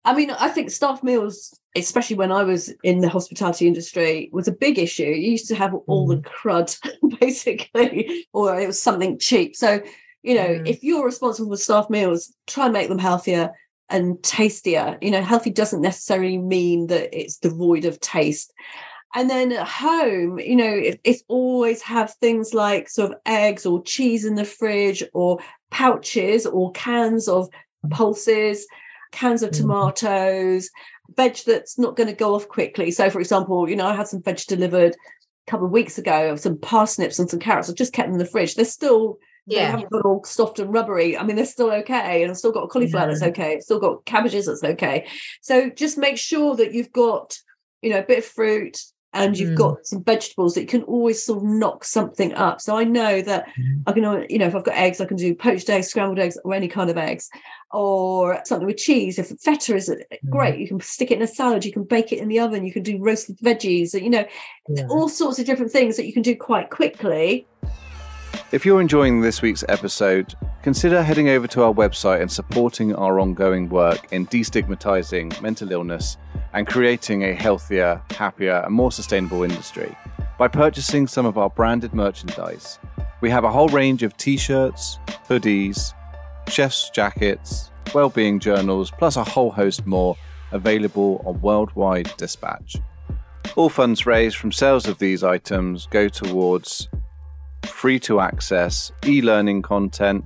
I 0.04 0.14
mean, 0.14 0.30
I 0.30 0.48
think 0.48 0.70
staff 0.70 1.02
meals, 1.02 1.58
especially 1.74 2.16
when 2.16 2.32
I 2.32 2.42
was 2.42 2.72
in 2.82 3.00
the 3.00 3.08
hospitality 3.08 3.66
industry, 3.66 4.30
was 4.32 4.48
a 4.48 4.52
big 4.52 4.78
issue. 4.78 5.04
You 5.04 5.30
used 5.32 5.48
to 5.48 5.54
have 5.56 5.74
all 5.86 6.06
the 6.06 6.18
crud, 6.18 6.70
basically, 7.20 8.26
or 8.32 8.58
it 8.60 8.66
was 8.66 8.80
something 8.80 9.18
cheap. 9.18 9.56
So, 9.56 9.80
you 10.22 10.34
know, 10.34 10.48
Mm. 10.60 10.68
if 10.68 10.82
you're 10.82 11.04
responsible 11.04 11.50
for 11.50 11.56
staff 11.56 11.88
meals, 11.90 12.32
try 12.46 12.64
and 12.64 12.72
make 12.72 12.88
them 12.88 12.98
healthier 12.98 13.52
and 13.88 14.20
tastier. 14.24 14.98
You 15.00 15.12
know, 15.12 15.22
healthy 15.22 15.50
doesn't 15.50 15.80
necessarily 15.80 16.38
mean 16.38 16.88
that 16.88 17.08
it's 17.16 17.36
devoid 17.38 17.84
of 17.84 18.00
taste. 18.00 18.52
And 19.14 19.30
then 19.30 19.52
at 19.52 19.66
home, 19.66 20.38
you 20.38 20.56
know, 20.56 20.70
it, 20.70 21.00
it's 21.04 21.22
always 21.28 21.80
have 21.82 22.12
things 22.14 22.52
like 22.52 22.88
sort 22.88 23.12
of 23.12 23.18
eggs 23.24 23.64
or 23.64 23.82
cheese 23.82 24.24
in 24.24 24.34
the 24.34 24.44
fridge 24.44 25.02
or 25.14 25.38
pouches 25.70 26.46
or 26.46 26.72
cans 26.72 27.28
of 27.28 27.48
pulses, 27.90 28.66
cans 29.12 29.42
of 29.42 29.50
Mm. 29.50 29.56
tomatoes, 29.58 30.70
veg 31.14 31.36
that's 31.46 31.78
not 31.78 31.96
going 31.96 32.08
to 32.08 32.14
go 32.14 32.34
off 32.34 32.48
quickly. 32.48 32.90
So, 32.90 33.08
for 33.08 33.20
example, 33.20 33.68
you 33.70 33.76
know, 33.76 33.86
I 33.86 33.94
had 33.94 34.08
some 34.08 34.22
veg 34.22 34.38
delivered 34.46 34.94
a 34.94 35.50
couple 35.50 35.66
of 35.66 35.72
weeks 35.72 35.98
ago 35.98 36.32
of 36.32 36.40
some 36.40 36.58
parsnips 36.58 37.18
and 37.18 37.30
some 37.30 37.40
carrots. 37.40 37.70
I 37.70 37.72
just 37.72 37.92
kept 37.92 38.08
them 38.08 38.14
in 38.14 38.18
the 38.18 38.26
fridge. 38.26 38.54
They're 38.54 38.64
still 38.64 39.18
yeah. 39.46 39.66
they 39.66 39.70
haven't 39.70 39.90
got 39.90 40.04
all 40.04 40.24
soft 40.24 40.58
and 40.58 40.72
rubbery. 40.72 41.16
I 41.16 41.22
mean, 41.22 41.36
they're 41.36 41.46
still 41.46 41.70
okay. 41.70 42.22
And 42.22 42.30
I've 42.30 42.38
still 42.38 42.52
got 42.52 42.64
a 42.64 42.68
cauliflower 42.68 43.06
that's 43.06 43.22
okay. 43.22 43.54
I've 43.54 43.62
still 43.62 43.78
got 43.78 44.04
cabbages 44.04 44.46
that's 44.46 44.64
okay. 44.64 45.06
So 45.40 45.70
just 45.70 45.96
make 45.96 46.18
sure 46.18 46.56
that 46.56 46.72
you've 46.72 46.92
got, 46.92 47.38
you 47.80 47.90
know, 47.90 48.00
a 48.00 48.04
bit 48.04 48.18
of 48.18 48.24
fruit 48.24 48.78
and 49.16 49.38
you've 49.38 49.50
Mm. 49.50 49.56
got 49.56 49.86
some 49.86 50.04
vegetables 50.04 50.54
that 50.54 50.60
you 50.62 50.66
can 50.66 50.82
always 50.82 51.22
sort 51.24 51.38
of 51.38 51.44
knock 51.44 51.84
something 51.84 52.32
up. 52.34 52.60
So 52.60 52.76
I 52.76 52.84
know 52.84 53.22
that 53.22 53.46
Mm. 53.58 53.82
I 53.86 53.92
can, 53.92 54.26
you 54.28 54.38
know, 54.38 54.46
if 54.46 54.54
I've 54.54 54.64
got 54.64 54.74
eggs, 54.74 55.00
I 55.00 55.06
can 55.06 55.16
do 55.16 55.34
poached 55.34 55.68
eggs, 55.70 55.88
scrambled 55.88 56.18
eggs, 56.18 56.38
or 56.44 56.54
any 56.54 56.68
kind 56.68 56.90
of 56.90 56.98
eggs, 56.98 57.28
or 57.72 58.40
something 58.44 58.66
with 58.66 58.76
cheese. 58.76 59.18
If 59.18 59.28
feta 59.40 59.74
is 59.74 59.88
uh, 59.88 59.94
Mm. 59.94 60.30
great, 60.30 60.58
you 60.58 60.68
can 60.68 60.80
stick 60.80 61.10
it 61.10 61.16
in 61.16 61.22
a 61.22 61.26
salad, 61.26 61.64
you 61.64 61.72
can 61.72 61.84
bake 61.84 62.12
it 62.12 62.18
in 62.18 62.28
the 62.28 62.38
oven, 62.40 62.64
you 62.64 62.72
can 62.72 62.82
do 62.82 62.98
roasted 62.98 63.38
veggies, 63.38 64.00
you 64.00 64.10
know, 64.10 64.24
Yeah. 64.68 64.86
all 64.88 65.08
sorts 65.08 65.38
of 65.38 65.46
different 65.46 65.72
things 65.72 65.96
that 65.96 66.06
you 66.06 66.12
can 66.12 66.22
do 66.22 66.36
quite 66.36 66.70
quickly. 66.70 67.46
If 68.52 68.64
you're 68.64 68.80
enjoying 68.80 69.22
this 69.22 69.42
week's 69.42 69.64
episode, 69.68 70.34
consider 70.62 71.02
heading 71.02 71.28
over 71.28 71.48
to 71.48 71.64
our 71.64 71.72
website 71.72 72.20
and 72.20 72.30
supporting 72.30 72.94
our 72.94 73.18
ongoing 73.18 73.68
work 73.68 74.06
in 74.12 74.26
destigmatizing 74.28 75.40
mental 75.42 75.72
illness 75.72 76.16
and 76.56 76.66
creating 76.66 77.22
a 77.22 77.34
healthier, 77.34 78.00
happier, 78.12 78.62
and 78.64 78.74
more 78.74 78.90
sustainable 78.90 79.42
industry 79.44 79.94
by 80.38 80.48
purchasing 80.48 81.06
some 81.06 81.26
of 81.26 81.36
our 81.36 81.50
branded 81.50 81.92
merchandise. 81.92 82.78
We 83.20 83.28
have 83.28 83.44
a 83.44 83.52
whole 83.52 83.68
range 83.68 84.02
of 84.02 84.16
t 84.16 84.38
shirts, 84.38 84.98
hoodies, 85.28 85.92
chef's 86.48 86.88
jackets, 86.88 87.70
well-being 87.94 88.40
journals, 88.40 88.90
plus 88.90 89.16
a 89.16 89.24
whole 89.24 89.50
host 89.50 89.86
more 89.86 90.16
available 90.50 91.22
on 91.26 91.42
Worldwide 91.42 92.16
Dispatch. 92.16 92.76
All 93.54 93.68
funds 93.68 94.06
raised 94.06 94.36
from 94.36 94.50
sales 94.50 94.86
of 94.86 94.98
these 94.98 95.22
items 95.22 95.86
go 95.90 96.08
towards 96.08 96.88
free 97.66 98.00
to 98.00 98.20
access 98.20 98.92
e 99.04 99.20
learning 99.20 99.60
content, 99.60 100.24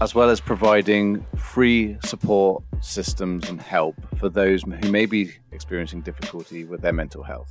as 0.00 0.14
well 0.14 0.30
as 0.30 0.40
providing 0.40 1.24
free 1.36 1.96
support 2.04 2.62
systems 2.80 3.48
and 3.48 3.60
help 3.60 3.96
for 4.18 4.28
those 4.28 4.62
who 4.62 4.90
may 4.90 5.06
be 5.06 5.32
experiencing 5.52 6.00
difficulty 6.02 6.64
with 6.64 6.80
their 6.80 6.92
mental 6.92 7.22
health. 7.22 7.48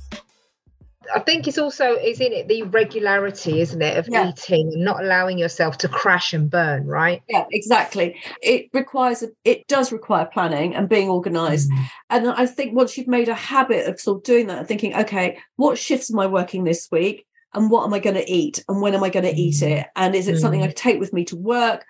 I 1.14 1.20
think 1.20 1.48
it's 1.48 1.56
also 1.58 1.94
is 1.94 2.20
in 2.20 2.32
it 2.32 2.48
the 2.48 2.64
regularity, 2.64 3.60
isn't 3.60 3.80
it, 3.80 3.96
of 3.96 4.08
Yeah. 4.10 4.28
eating 4.28 4.72
and 4.74 4.84
not 4.84 5.02
allowing 5.02 5.38
yourself 5.38 5.78
to 5.78 5.88
crash 5.88 6.34
and 6.34 6.50
burn, 6.50 6.86
right? 6.86 7.22
Yeah, 7.28 7.46
exactly. 7.50 8.16
It 8.42 8.66
requires 8.74 9.24
it 9.44 9.66
does 9.68 9.90
require 9.90 10.26
planning 10.26 10.74
and 10.74 10.86
being 10.88 11.08
organized. 11.08 11.70
And 12.10 12.28
I 12.28 12.44
think 12.46 12.74
once 12.74 12.98
you've 12.98 13.08
made 13.08 13.28
a 13.28 13.34
habit 13.34 13.86
of 13.88 13.98
sort 14.00 14.18
of 14.18 14.22
doing 14.24 14.48
that 14.48 14.58
and 14.58 14.68
thinking, 14.68 14.94
okay, 14.94 15.38
what 15.56 15.78
shifts 15.78 16.10
am 16.12 16.18
I 16.18 16.26
working 16.26 16.64
this 16.64 16.88
week? 16.92 17.24
And 17.54 17.70
what 17.70 17.84
am 17.86 17.94
I 17.94 17.98
going 18.00 18.16
to 18.16 18.30
eat? 18.30 18.62
And 18.68 18.82
when 18.82 18.94
am 18.94 19.02
I 19.02 19.08
going 19.08 19.24
to 19.24 19.34
eat 19.34 19.54
Mm. 19.62 19.78
it? 19.78 19.86
And 19.96 20.14
is 20.14 20.28
it 20.28 20.38
something 20.38 20.60
I 20.62 20.66
Mm. 20.66 20.70
can 20.70 20.76
take 20.76 21.00
with 21.00 21.14
me 21.14 21.24
to 21.26 21.36
work? 21.36 21.86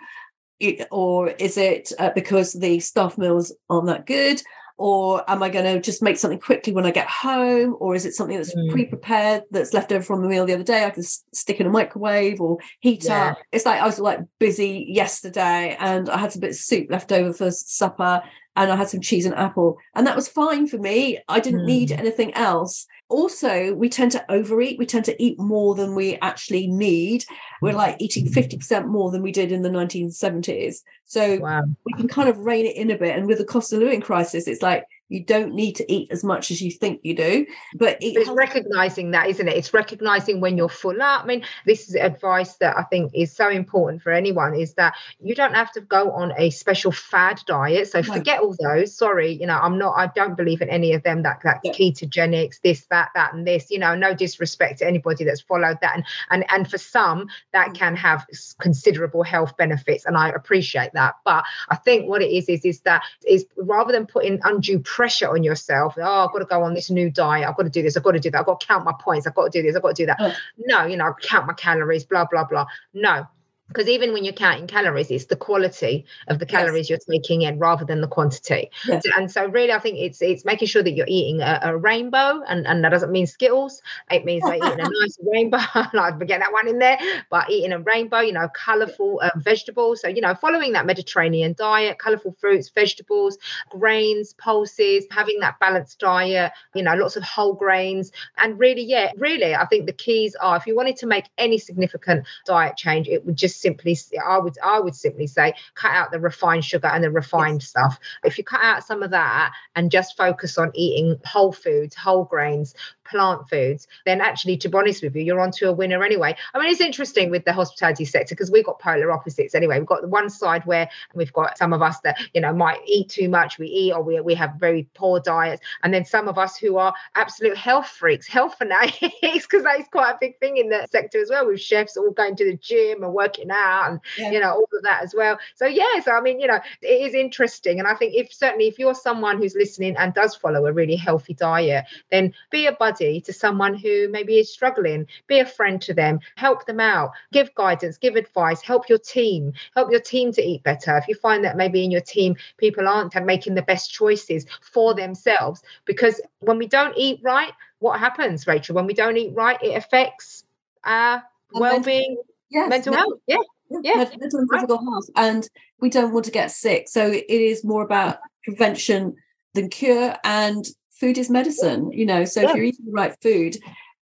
Or 0.91 1.29
is 1.29 1.57
it 1.57 1.93
uh, 1.99 2.11
because 2.15 2.53
the 2.53 2.81
staff 2.81 3.17
meals 3.19 3.55
aren't 3.71 3.87
that 3.87 4.07
good? 4.07 4.43
Or 4.81 5.29
am 5.29 5.43
I 5.43 5.49
going 5.49 5.65
to 5.65 5.81
just 5.81 6.03
make 6.05 6.19
something 6.19 6.39
quickly 6.39 6.73
when 6.73 6.87
I 6.87 6.93
get 6.93 7.09
home? 7.09 7.77
Or 7.81 7.97
is 7.97 8.07
it 8.07 8.15
something 8.15 8.37
that's 8.37 8.55
Mm. 8.55 8.71
pre 8.71 8.85
prepared 8.85 9.43
that's 9.51 9.75
left 9.75 9.91
over 9.91 10.05
from 10.05 10.23
the 10.23 10.29
meal 10.29 10.47
the 10.47 10.55
other 10.55 10.63
day? 10.63 10.85
I 10.85 10.91
can 10.91 11.03
stick 11.03 11.59
in 11.59 11.67
a 11.67 11.71
microwave 11.71 12.41
or 12.41 12.59
heat 12.79 13.05
Yeah. 13.05 13.31
up. 13.31 13.39
It's 13.51 13.67
like 13.67 13.81
I 13.81 13.87
was 13.87 13.99
like 13.99 14.21
busy 14.39 14.87
yesterday 14.89 15.77
and 15.81 16.09
I 16.09 16.17
had 16.19 16.31
some 16.33 16.41
bit 16.41 16.51
of 16.51 16.57
soup 16.57 16.87
left 16.91 17.11
over 17.11 17.33
for 17.33 17.51
supper 17.51 18.23
and 18.55 18.71
I 18.71 18.77
had 18.77 18.89
some 18.89 19.01
cheese 19.01 19.27
and 19.27 19.35
apple. 19.35 19.79
And 19.97 20.07
that 20.07 20.15
was 20.17 20.29
fine 20.29 20.69
for 20.69 20.79
me. 20.79 21.19
I 21.29 21.41
didn't 21.41 21.67
need 21.67 21.89
Mm. 21.91 21.99
anything 21.99 22.35
else. 22.35 22.87
Also, 23.09 23.73
we 23.75 23.89
tend 23.89 24.13
to 24.13 24.31
overeat. 24.31 24.79
We 24.79 24.87
tend 24.87 25.07
to 25.07 25.23
eat 25.23 25.39
more 25.39 25.75
than 25.75 25.95
we 25.95 26.17
actually 26.17 26.67
need. 26.67 27.25
We're 27.63 27.73
mm. 27.73 27.77
like 27.77 27.97
eating 28.01 28.27
50% 28.27 28.87
more 28.87 29.11
than 29.11 29.23
we 29.23 29.33
did 29.33 29.51
in 29.51 29.63
the 29.63 29.71
1970s. 29.71 30.83
So 31.07 31.39
Wow. 31.39 31.63
we 31.87 31.95
can 31.95 32.07
kind 32.07 32.29
of 32.29 32.39
rein 32.39 32.67
it 32.67 32.77
in 32.77 32.91
a 32.91 32.99
bit. 32.99 33.17
And 33.17 33.27
with 33.27 33.39
the 33.39 33.45
cost 33.45 33.73
of 33.73 33.81
living 33.81 34.03
crisis, 34.03 34.47
it's 34.47 34.63
like 34.63 34.85
you 35.09 35.25
don't 35.25 35.55
need 35.55 35.73
to 35.77 35.91
eat 35.93 36.11
as 36.11 36.23
much 36.23 36.51
as 36.51 36.61
you 36.61 36.71
think 36.71 37.01
you 37.03 37.15
do. 37.17 37.47
But 37.75 37.99
it's 38.01 38.27
healthy. 38.27 38.37
recognizing 38.39 39.11
that, 39.13 39.29
isn't 39.29 39.49
it? 39.49 39.57
It's 39.57 39.73
recognizing 39.73 40.41
when 40.41 40.57
you're 40.57 40.69
full 40.69 41.01
up. 41.01 41.25
I 41.25 41.27
mean, 41.27 41.43
this 41.67 41.89
is 41.89 41.95
advice 41.95 42.55
that 42.57 42.77
I 42.77 42.83
think 42.85 43.13
is 43.15 43.33
so 43.33 43.49
important 43.49 44.03
for 44.03 44.13
anyone 44.13 44.55
is 44.55 44.75
that 44.75 44.95
you 45.21 45.35
don't 45.35 45.55
have 45.55 45.73
to 45.73 45.81
go 45.81 46.11
on 46.13 46.33
a 46.37 46.51
special 46.51 46.93
fad 46.93 47.41
diet. 47.47 47.89
So 47.89 48.01
No. 48.01 48.13
forget 48.15 48.41
all 48.41 48.55
those. 48.61 48.95
Sorry, 48.95 49.33
you 49.33 49.47
know, 49.47 49.59
I'm 49.59 49.79
not, 49.79 49.95
I 49.97 50.09
don't 50.15 50.37
believe 50.37 50.61
in 50.61 50.69
any 50.69 50.93
of 50.93 51.03
them 51.03 51.23
that 51.23 51.41
that 51.43 51.61
Yeah. 51.65 51.73
ketogenics, 51.73 52.61
this, 52.63 52.87
that, 52.91 53.09
that, 53.15 53.33
and 53.33 53.47
this, 53.47 53.71
you 53.71 53.79
know, 53.79 53.95
no 53.95 54.13
disrespect 54.15 54.81
to 54.81 54.87
anybody 54.87 55.25
that's 55.25 55.41
followed 55.41 55.79
that. 55.81 55.95
And 55.97 56.05
and 56.31 56.45
and 56.51 56.71
for 56.71 56.79
some, 56.79 57.29
that 57.53 57.69
Mm. 57.71 57.75
can 57.77 57.97
have 57.97 58.27
considerable 58.61 59.23
health 59.23 59.57
benefits. 59.57 60.05
And 60.05 60.17
I 60.19 60.29
appreciate 60.31 60.93
that. 60.93 61.15
But 61.25 61.45
I 61.71 61.77
think 61.77 62.09
what 62.09 62.21
it 62.23 62.31
is 62.31 62.49
is 62.51 62.65
is 62.67 62.81
that 62.81 63.03
is 63.27 63.47
rather 63.57 63.91
than 63.93 64.05
putting 64.07 64.39
undue 64.45 64.79
pressure 64.81 64.98
on 64.99 65.43
yourself, 65.43 65.95
oh, 65.99 66.27
I've 66.27 66.33
got 66.33 66.39
to 66.39 66.45
go 66.45 66.63
on 66.63 66.75
this 66.75 66.91
new 66.91 67.11
diet, 67.11 67.49
I've 67.49 67.57
got 67.57 67.65
to 67.65 67.71
do 67.71 67.83
this, 67.83 67.97
I've 67.97 68.03
got 68.03 68.13
to 68.13 68.21
do 68.21 68.31
that, 68.31 68.41
I've 68.41 68.47
got 68.47 68.61
to 68.61 68.67
count 68.67 68.85
my 68.85 68.95
points, 68.99 69.27
I've 69.27 69.35
got 69.35 69.53
to 69.53 69.59
do 69.59 69.67
this, 69.67 69.77
I've 69.77 69.83
got 69.83 69.95
to 69.97 70.03
do 70.03 70.07
that. 70.07 70.21
Uh. 70.21 70.33
No, 70.59 70.85
you 70.87 70.97
know, 70.97 71.15
count 71.23 71.47
my 71.47 71.55
calories, 71.55 72.05
blah, 72.05 72.27
blah, 72.31 72.45
blah. 72.45 72.67
No. 72.95 73.27
Because 73.69 73.89
even 73.89 74.13
when 74.13 74.25
you're 74.25 74.33
counting 74.33 74.67
calories, 74.67 75.11
it's 75.11 75.27
the 75.27 75.37
quality 75.37 76.07
of 76.29 76.39
the 76.39 76.47
Yes. 76.49 76.61
calories 76.61 76.89
you're 76.89 76.99
taking 77.11 77.43
in 77.43 77.59
rather 77.59 77.85
than 77.85 78.01
the 78.01 78.09
quantity. 78.09 78.71
Yes. 78.85 79.07
And 79.17 79.31
so, 79.31 79.47
really, 79.47 79.73
I 79.73 79.79
think 79.79 79.99
it's 79.99 80.23
it's 80.23 80.45
making 80.45 80.69
sure 80.69 80.83
that 80.83 80.93
you're 80.93 81.07
eating 81.09 81.43
a, 81.43 81.61
a 81.63 81.77
rainbow, 81.77 82.43
and, 82.49 82.67
and 82.67 82.83
that 82.85 82.89
doesn't 82.91 83.13
mean 83.13 83.27
Skittles. 83.27 83.83
It 84.11 84.25
means 84.25 84.47
like 84.47 84.63
eating 84.63 84.81
a 84.81 84.87
nice 85.01 85.19
rainbow. 85.23 85.59
like 85.93 86.19
forget 86.19 86.41
that 86.41 86.53
one 86.53 86.67
in 86.67 86.79
there, 86.79 86.99
but 87.31 87.51
eating 87.51 87.73
a 87.73 87.79
rainbow, 87.81 88.21
you 88.21 88.33
know, 88.33 88.49
colourful 88.55 89.21
um, 89.23 89.43
vegetables. 89.43 90.01
So 90.01 90.09
you 90.09 90.23
know, 90.23 90.35
following 90.35 90.73
that 90.73 90.87
Mediterranean 90.87 91.55
diet, 91.59 91.99
colourful 91.99 92.37
fruits, 92.41 92.71
vegetables, 92.71 93.37
grains, 93.71 94.33
pulses, 94.35 95.05
having 95.11 95.41
that 95.41 95.59
balanced 95.61 95.99
diet. 95.99 96.53
You 96.75 96.83
know, 96.83 96.95
lots 96.95 97.17
of 97.17 97.23
whole 97.23 97.53
grains, 97.55 98.13
and 98.39 98.59
really, 98.59 98.83
yeah, 98.85 99.13
really, 99.19 99.55
I 99.55 99.67
think 99.67 99.87
the 99.87 99.93
keys 99.93 100.35
are 100.37 100.57
if 100.57 100.67
you 100.67 100.75
wanted 100.75 100.97
to 100.97 101.07
make 101.07 101.27
any 101.37 101.59
significant 101.59 102.27
diet 102.47 102.77
change, 102.77 103.09
it 103.09 103.27
would 103.27 103.37
just 103.37 103.58
simply, 103.61 103.97
I 104.27 104.39
would, 104.39 104.57
I 104.63 104.81
would 104.81 104.95
simply 104.95 105.27
say, 105.27 105.55
cut 105.75 105.91
out 105.91 106.11
the 106.11 106.21
refined 106.21 106.65
sugar 106.65 106.89
and 106.89 107.05
the 107.05 107.11
refined 107.11 107.63
stuff. 107.63 107.99
If 108.25 108.39
you 108.39 108.45
cut 108.45 108.63
out 108.63 108.85
some 108.85 109.03
of 109.03 109.11
that 109.11 109.53
and 109.75 109.91
just 109.91 110.17
focus 110.17 110.59
on 110.59 110.71
eating 110.75 111.17
whole 111.25 111.53
foods, 111.53 111.95
whole 111.95 112.25
grains, 112.25 112.75
plant 113.09 113.49
foods, 113.49 113.87
then 114.05 114.21
actually, 114.21 114.57
to 114.59 114.69
be 114.69 114.77
honest 114.79 115.03
with 115.03 115.17
you, 115.17 115.23
you're 115.23 115.41
onto 115.41 115.67
a 115.67 115.73
winner 115.73 116.03
anyway. 116.03 116.37
I 116.55 116.59
mean, 116.59 116.71
it's 116.71 116.81
interesting 116.81 117.31
with 117.31 117.45
the 117.45 117.53
hospitality 117.53 118.05
sector 118.05 118.35
because 118.35 118.51
we've 118.51 118.65
got 118.65 118.79
polar 118.79 119.11
opposites 119.13 119.55
anyway. 119.55 119.79
We've 119.79 119.87
got 119.87 120.03
the 120.03 120.09
one 120.09 120.31
side 120.31 120.65
where 120.67 120.89
we've 121.15 121.33
got 121.33 121.59
some 121.59 121.73
of 121.73 121.83
us 121.83 122.01
that, 122.01 122.19
you 122.35 122.41
know, 122.41 122.53
might 122.53 122.81
eat 122.87 123.09
too 123.09 123.29
much, 123.29 123.59
we 123.59 123.69
eat, 123.69 123.93
or 123.93 124.03
we, 124.03 124.21
we 124.21 124.35
have 124.35 124.55
very 124.59 124.87
poor 124.95 125.21
diets. 125.21 125.63
And 125.83 125.93
then 125.93 126.05
some 126.05 126.29
of 126.29 126.39
us 126.39 126.57
who 126.57 126.77
are 126.77 126.95
absolute 127.15 127.57
health 127.57 127.89
freaks, 127.89 128.27
health 128.27 128.57
fanatics, 128.59 128.99
because 129.23 129.65
that 129.65 129.81
is 129.81 129.87
quite 129.91 130.13
a 130.13 130.19
big 130.21 130.39
thing 130.39 130.57
in 130.57 130.69
the 130.69 130.87
sector 130.91 131.21
as 131.21 131.31
well, 131.31 131.47
with 131.47 131.61
chefs 131.61 131.97
all 131.97 132.11
going 132.11 132.37
to 132.37 132.45
the 132.45 132.57
gym 132.57 133.03
and 133.03 133.13
working 133.13 133.51
out 133.51 133.91
and, 133.91 134.01
yeah. 134.19 134.31
you 134.31 134.41
know, 134.41 134.53
all 134.53 134.69
of 134.73 134.83
that 134.83 135.03
as 135.03 135.15
well. 135.17 135.39
So, 135.55 135.67
yeah, 135.67 136.01
so 136.05 136.13
I 136.13 136.21
mean, 136.21 136.41
you 136.41 136.47
know, 136.47 136.61
it 136.83 136.87
is 136.87 137.15
interesting. 137.15 137.79
And 137.79 137.89
I 137.89 137.95
think 137.95 138.15
if 138.15 138.33
certainly 138.33 138.69
if 138.69 138.79
you're 138.79 138.95
someone 138.95 139.39
who's 139.39 139.55
listening 139.55 139.97
and 139.97 140.15
does 140.15 140.35
follow 140.35 140.67
a 140.67 140.73
really 140.73 140.97
healthy 140.97 141.35
diet, 141.35 141.87
then 142.11 142.35
be 142.51 142.67
a 142.67 142.73
buddy 142.73 142.98
to 142.99 143.33
someone 143.33 143.75
who 143.75 144.09
maybe 144.09 144.39
is 144.39 144.53
struggling, 144.53 145.07
be 145.27 145.39
a 145.39 145.47
friend 145.47 145.81
to 145.83 145.95
them, 145.95 146.21
help 146.37 146.67
them 146.67 146.81
out, 146.81 147.13
give 147.33 147.55
guidance, 147.55 147.97
give 147.97 148.17
advice, 148.17 148.61
help 148.61 148.89
your 148.89 148.99
team, 148.99 149.53
help 149.75 149.91
your 149.91 150.01
team 150.01 150.33
to 150.33 150.43
eat 150.43 150.63
better. 150.63 150.97
If 150.97 151.09
you 151.09 151.15
find 151.15 151.45
that 151.45 151.57
maybe 151.57 151.85
in 151.85 151.91
your 151.91 152.01
team 152.01 152.37
people 152.57 152.89
aren't 152.89 153.15
making 153.25 153.55
the 153.55 153.63
best 153.63 153.91
choices 153.93 154.47
for 154.61 154.95
themselves, 154.95 155.63
because 155.85 156.21
when 156.41 156.59
we 156.59 156.67
don't 156.67 156.97
eat 156.97 157.21
right, 157.23 157.53
what 157.79 158.01
happens, 158.01 158.47
Rachel? 158.47 158.75
When 158.75 158.87
we 158.87 158.95
don't 158.95 159.17
eat 159.17 159.35
right, 159.35 159.63
it 159.63 159.77
affects 159.77 160.45
our 160.85 161.23
well-being, 161.53 162.17
mental, 162.17 162.25
yes, 162.51 162.69
mental 162.71 162.95
health. 162.95 163.21
Yeah. 163.27 163.37
Yeah, 163.71 164.07
mental 164.19 164.41
and 164.41 164.51
physical 164.51 164.79
health, 164.79 165.11
and 165.15 165.47
we 165.79 165.91
don't 165.91 166.15
want 166.15 166.25
to 166.25 166.31
get 166.31 166.51
sick. 166.51 166.89
So 166.89 167.13
it 167.13 167.27
is 167.29 167.63
more 167.65 167.83
about 167.83 168.17
prevention 168.43 169.15
than 169.53 169.69
cure, 169.69 170.17
and 170.25 170.65
food 170.99 171.19
is 171.19 171.31
medicine. 171.31 171.91
You 171.93 172.07
know, 172.07 172.25
so 172.25 172.41
yeah. 172.41 172.51
if 172.51 172.57
you're 172.57 172.65
eating 172.65 172.87
the 172.87 172.93
right 172.93 173.17
food, 173.23 173.57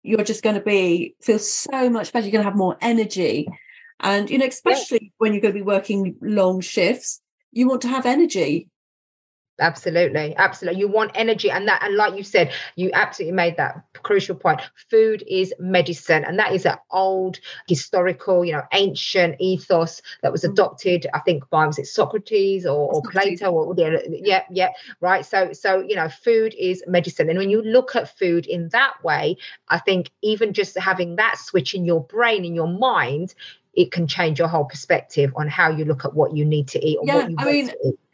you're 0.03 0.23
just 0.23 0.43
going 0.43 0.55
to 0.55 0.61
be 0.61 1.15
feel 1.21 1.39
so 1.39 1.89
much 1.89 2.11
better. 2.11 2.25
You're 2.25 2.33
going 2.33 2.43
to 2.43 2.49
have 2.49 2.57
more 2.57 2.77
energy, 2.81 3.47
and 3.99 4.29
you 4.29 4.37
know, 4.37 4.45
especially 4.45 4.99
yeah. 5.01 5.09
when 5.17 5.33
you're 5.33 5.41
going 5.41 5.53
to 5.53 5.59
be 5.59 5.65
working 5.65 6.15
long 6.21 6.61
shifts, 6.61 7.21
you 7.51 7.67
want 7.67 7.81
to 7.81 7.87
have 7.87 8.05
energy 8.05 8.69
absolutely 9.59 10.35
absolutely. 10.37 10.79
You 10.79 10.87
want 10.87 11.11
energy 11.15 11.49
and 11.49 11.67
that 11.67 11.83
and 11.83 11.95
like 11.95 12.15
you 12.17 12.23
said 12.23 12.51
you 12.75 12.91
absolutely 12.93 13.35
made 13.35 13.57
that 13.57 13.83
crucial 14.03 14.35
point. 14.35 14.61
Food 14.89 15.23
is 15.27 15.53
medicine 15.59 16.23
and 16.25 16.39
that 16.39 16.53
is 16.53 16.65
an 16.65 16.77
old 16.91 17.39
historical 17.67 18.43
you 18.45 18.53
know 18.53 18.63
ancient 18.73 19.35
ethos 19.39 20.01
that 20.21 20.31
was 20.31 20.43
mm. 20.43 20.51
adopted 20.51 21.07
i 21.13 21.19
think 21.19 21.49
by 21.49 21.65
was 21.65 21.79
it 21.79 21.87
socrates 21.87 22.65
or, 22.65 22.93
or 22.93 23.01
plato 23.11 23.51
or 23.51 23.73
yeah 23.77 23.97
yeah 24.09 24.43
yeah 24.49 24.69
right? 25.01 25.25
So 25.25 25.53
so 25.53 25.81
you 25.81 25.95
know 25.95 26.09
food 26.09 26.55
is 26.57 26.83
medicine. 26.87 27.29
And 27.29 27.37
when 27.37 27.49
you 27.49 27.61
look 27.61 27.95
at 27.95 28.17
food 28.17 28.45
in 28.45 28.69
that 28.69 29.03
way 29.03 29.37
i 29.69 29.79
think 29.79 30.11
even 30.21 30.53
just 30.53 30.77
having 30.77 31.15
that 31.15 31.37
switch 31.37 31.73
in 31.73 31.85
your 31.85 32.03
brain 32.03 32.45
in 32.45 32.55
your 32.55 32.67
mind 32.67 33.33
it 33.73 33.91
can 33.91 34.07
change 34.07 34.39
your 34.39 34.47
whole 34.47 34.65
perspective 34.65 35.33
on 35.35 35.47
how 35.47 35.69
you 35.69 35.85
look 35.85 36.05
at 36.05 36.13
what 36.13 36.35
you 36.35 36.45
need 36.45 36.67
to 36.69 36.83
eat 36.85 36.97
or 36.97 37.05
yeah, 37.05 37.15
what 37.15 37.29
you 37.29 37.35
I 37.39 37.45
mean, 37.45 37.71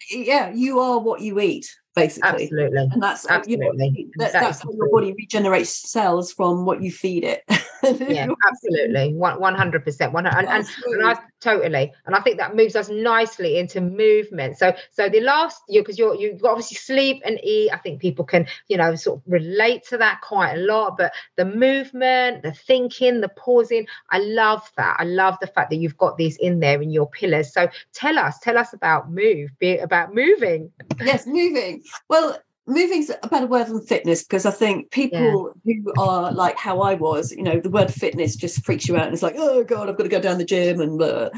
yeah, 0.09 0.51
you 0.53 0.79
are 0.79 0.99
what 0.99 1.21
you 1.21 1.39
eat 1.39 1.69
basically. 1.95 2.43
Absolutely. 2.43 2.77
And 2.77 3.03
that's 3.03 3.27
absolutely 3.29 3.65
you 3.65 4.05
know, 4.15 4.25
that, 4.25 4.33
that's 4.33 4.61
how 4.63 4.71
your 4.71 4.89
body 4.89 5.13
regenerates 5.17 5.91
cells 5.91 6.31
from 6.31 6.65
what 6.65 6.81
you 6.81 6.91
feed 6.91 7.23
it. 7.23 7.43
yeah, 7.83 8.27
absolutely. 8.47 9.13
One 9.13 9.55
hundred 9.55 9.83
percent. 9.83 10.13
One 10.13 10.25
and, 10.25 10.47
and, 10.47 10.67
and 10.85 11.05
I 11.05 11.17
totally 11.39 11.91
and 12.05 12.15
I 12.15 12.21
think 12.21 12.37
that 12.37 12.55
moves 12.55 12.75
us 12.75 12.89
nicely 12.89 13.57
into 13.57 13.81
movement. 13.81 14.57
So 14.57 14.73
so 14.91 15.09
the 15.09 15.21
last 15.21 15.61
you 15.67 15.81
because 15.81 15.97
you're 15.97 16.15
you've 16.15 16.41
got 16.41 16.51
obviously 16.51 16.77
sleep 16.77 17.21
and 17.25 17.39
eat. 17.43 17.71
I 17.71 17.77
think 17.77 18.01
people 18.01 18.25
can, 18.25 18.47
you 18.67 18.77
know, 18.77 18.95
sort 18.95 19.19
of 19.19 19.23
relate 19.31 19.83
to 19.89 19.97
that 19.97 20.21
quite 20.21 20.53
a 20.53 20.57
lot. 20.57 20.97
But 20.97 21.13
the 21.35 21.45
movement, 21.45 22.43
the 22.43 22.51
thinking, 22.51 23.21
the 23.21 23.29
pausing, 23.29 23.87
I 24.09 24.19
love 24.19 24.71
that. 24.77 24.97
I 24.99 25.03
love 25.03 25.37
the 25.41 25.47
fact 25.47 25.69
that 25.69 25.77
you've 25.77 25.97
got 25.97 26.17
these 26.17 26.37
in 26.37 26.59
there 26.59 26.81
in 26.81 26.91
your 26.91 27.09
pillars. 27.09 27.53
So 27.53 27.69
tell 27.93 28.17
us, 28.17 28.39
tell 28.39 28.57
us 28.57 28.73
about 28.73 29.11
move, 29.11 29.51
be 29.59 29.77
about 29.77 30.13
moving. 30.13 30.71
Yes, 30.99 31.25
moving. 31.25 31.83
Well, 32.09 32.37
moving's 32.67 33.09
a 33.09 33.27
better 33.27 33.47
word 33.47 33.67
than 33.67 33.81
fitness 33.81 34.23
because 34.23 34.45
I 34.45 34.51
think 34.51 34.91
people 34.91 35.53
yeah. 35.63 35.75
who 35.83 35.93
are 35.97 36.31
like 36.31 36.57
how 36.57 36.81
I 36.81 36.93
was, 36.93 37.31
you 37.31 37.43
know, 37.43 37.59
the 37.59 37.69
word 37.69 37.93
fitness 37.93 38.35
just 38.35 38.63
freaks 38.63 38.87
you 38.87 38.95
out 38.95 39.05
and 39.05 39.13
it's 39.13 39.23
like, 39.23 39.35
oh 39.37 39.63
God, 39.63 39.89
I've 39.89 39.97
got 39.97 40.03
to 40.03 40.09
go 40.09 40.21
down 40.21 40.37
the 40.37 40.45
gym 40.45 40.79
and 40.79 40.97
blah. 40.97 41.29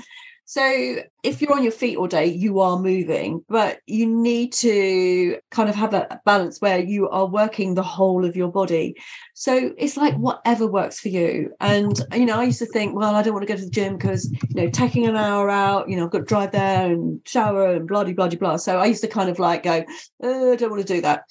So 0.54 0.97
if 1.24 1.41
you're 1.41 1.56
on 1.56 1.64
your 1.64 1.72
feet 1.72 1.97
all 1.97 2.06
day, 2.06 2.28
you 2.28 2.60
are 2.60 2.78
moving, 2.78 3.43
but 3.49 3.80
you 3.88 4.06
need 4.06 4.54
to 4.54 5.39
kind 5.49 5.68
of 5.68 5.74
have 5.74 5.95
a 5.95 6.22
balance 6.26 6.62
where 6.62 6.78
you 6.78 7.10
are 7.10 7.26
working 7.26 7.74
the 7.74 7.82
whole 7.82 8.24
of 8.24 8.36
your 8.36 8.51
body. 8.51 8.95
So 9.34 9.74
it's 9.80 9.97
like 9.97 10.14
whatever 10.14 10.68
works 10.68 10.99
for 10.99 11.10
you. 11.10 11.56
And 11.60 11.99
you 12.14 12.28
know, 12.28 12.39
I 12.39 12.43
used 12.43 12.60
to 12.60 12.68
think, 12.68 12.95
well, 12.95 13.16
I 13.16 13.24
don't 13.24 13.34
want 13.34 13.47
to 13.47 13.51
go 13.51 13.58
to 13.58 13.66
the 13.66 13.72
gym 13.72 13.97
because 13.97 14.32
you 14.32 14.62
know, 14.66 14.70
taking 14.70 15.08
an 15.08 15.16
hour 15.16 15.49
out, 15.49 15.89
you 15.89 15.95
know, 15.95 16.06
I've 16.06 16.12
got 16.12 16.20
to 16.20 16.26
drive 16.26 16.51
there 16.51 16.91
and 16.91 17.20
shower 17.26 17.72
and 17.72 17.88
blah 17.88 18.04
blah 18.04 18.30
blah. 18.30 18.58
So 18.58 18.78
I 18.78 18.86
used 18.86 19.01
to 19.01 19.08
kind 19.08 19.32
of 19.32 19.39
like 19.39 19.64
go, 19.64 19.84
oh, 20.22 20.54
I 20.54 20.56
don't 20.56 20.70
want 20.70 20.86
to 20.86 20.93
do 20.93 21.01
that. 21.01 21.24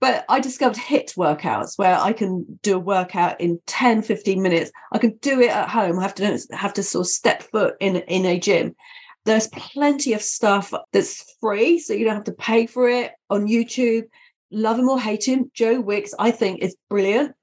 But 0.00 0.26
I 0.28 0.40
discovered 0.40 0.76
HIIT 0.76 1.16
workouts 1.16 1.78
where 1.78 1.96
I 1.96 2.12
can 2.12 2.58
do 2.62 2.76
a 2.76 2.78
workout 2.78 3.40
in 3.40 3.60
10, 3.66 4.02
15 4.02 4.42
minutes. 4.42 4.70
I 4.92 4.98
can 4.98 5.16
do 5.22 5.40
it 5.40 5.50
at 5.50 5.70
home. 5.70 5.98
I 5.98 6.02
have 6.02 6.14
to 6.16 6.38
have 6.52 6.74
to 6.74 6.82
sort 6.82 7.06
of 7.06 7.10
step 7.10 7.42
foot 7.44 7.76
in, 7.80 7.96
in 7.96 8.26
a 8.26 8.38
gym. 8.38 8.76
There's 9.24 9.48
plenty 9.48 10.12
of 10.12 10.22
stuff 10.22 10.72
that's 10.92 11.36
free, 11.40 11.78
so 11.78 11.94
you 11.94 12.04
don't 12.04 12.14
have 12.14 12.24
to 12.24 12.32
pay 12.32 12.66
for 12.66 12.88
it 12.88 13.12
on 13.30 13.48
YouTube. 13.48 14.04
Love 14.50 14.78
him 14.78 14.88
or 14.88 15.00
hate 15.00 15.26
him, 15.26 15.50
Joe 15.54 15.80
Wicks, 15.80 16.14
I 16.18 16.30
think 16.30 16.62
is 16.62 16.76
brilliant. 16.88 17.34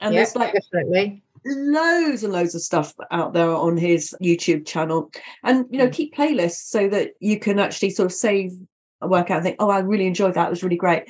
And 0.00 0.14
there's 0.14 0.34
like 0.34 0.52
definitely 0.52 1.22
loads 1.46 2.24
and 2.24 2.32
loads 2.32 2.54
of 2.54 2.62
stuff 2.62 2.92
out 3.10 3.32
there 3.32 3.50
on 3.50 3.76
his 3.76 4.14
YouTube 4.22 4.66
channel. 4.66 5.10
And 5.42 5.66
you 5.70 5.78
know, 5.78 5.88
mm. 5.88 5.92
keep 5.92 6.14
playlists 6.14 6.68
so 6.68 6.88
that 6.88 7.12
you 7.20 7.38
can 7.38 7.58
actually 7.58 7.90
sort 7.90 8.06
of 8.06 8.12
save 8.12 8.52
a 9.00 9.08
workout 9.08 9.38
and 9.38 9.44
think, 9.44 9.56
oh, 9.58 9.70
I 9.70 9.78
really 9.78 10.06
enjoyed 10.06 10.34
that. 10.34 10.48
It 10.48 10.50
was 10.50 10.62
really 10.62 10.76
great 10.76 11.04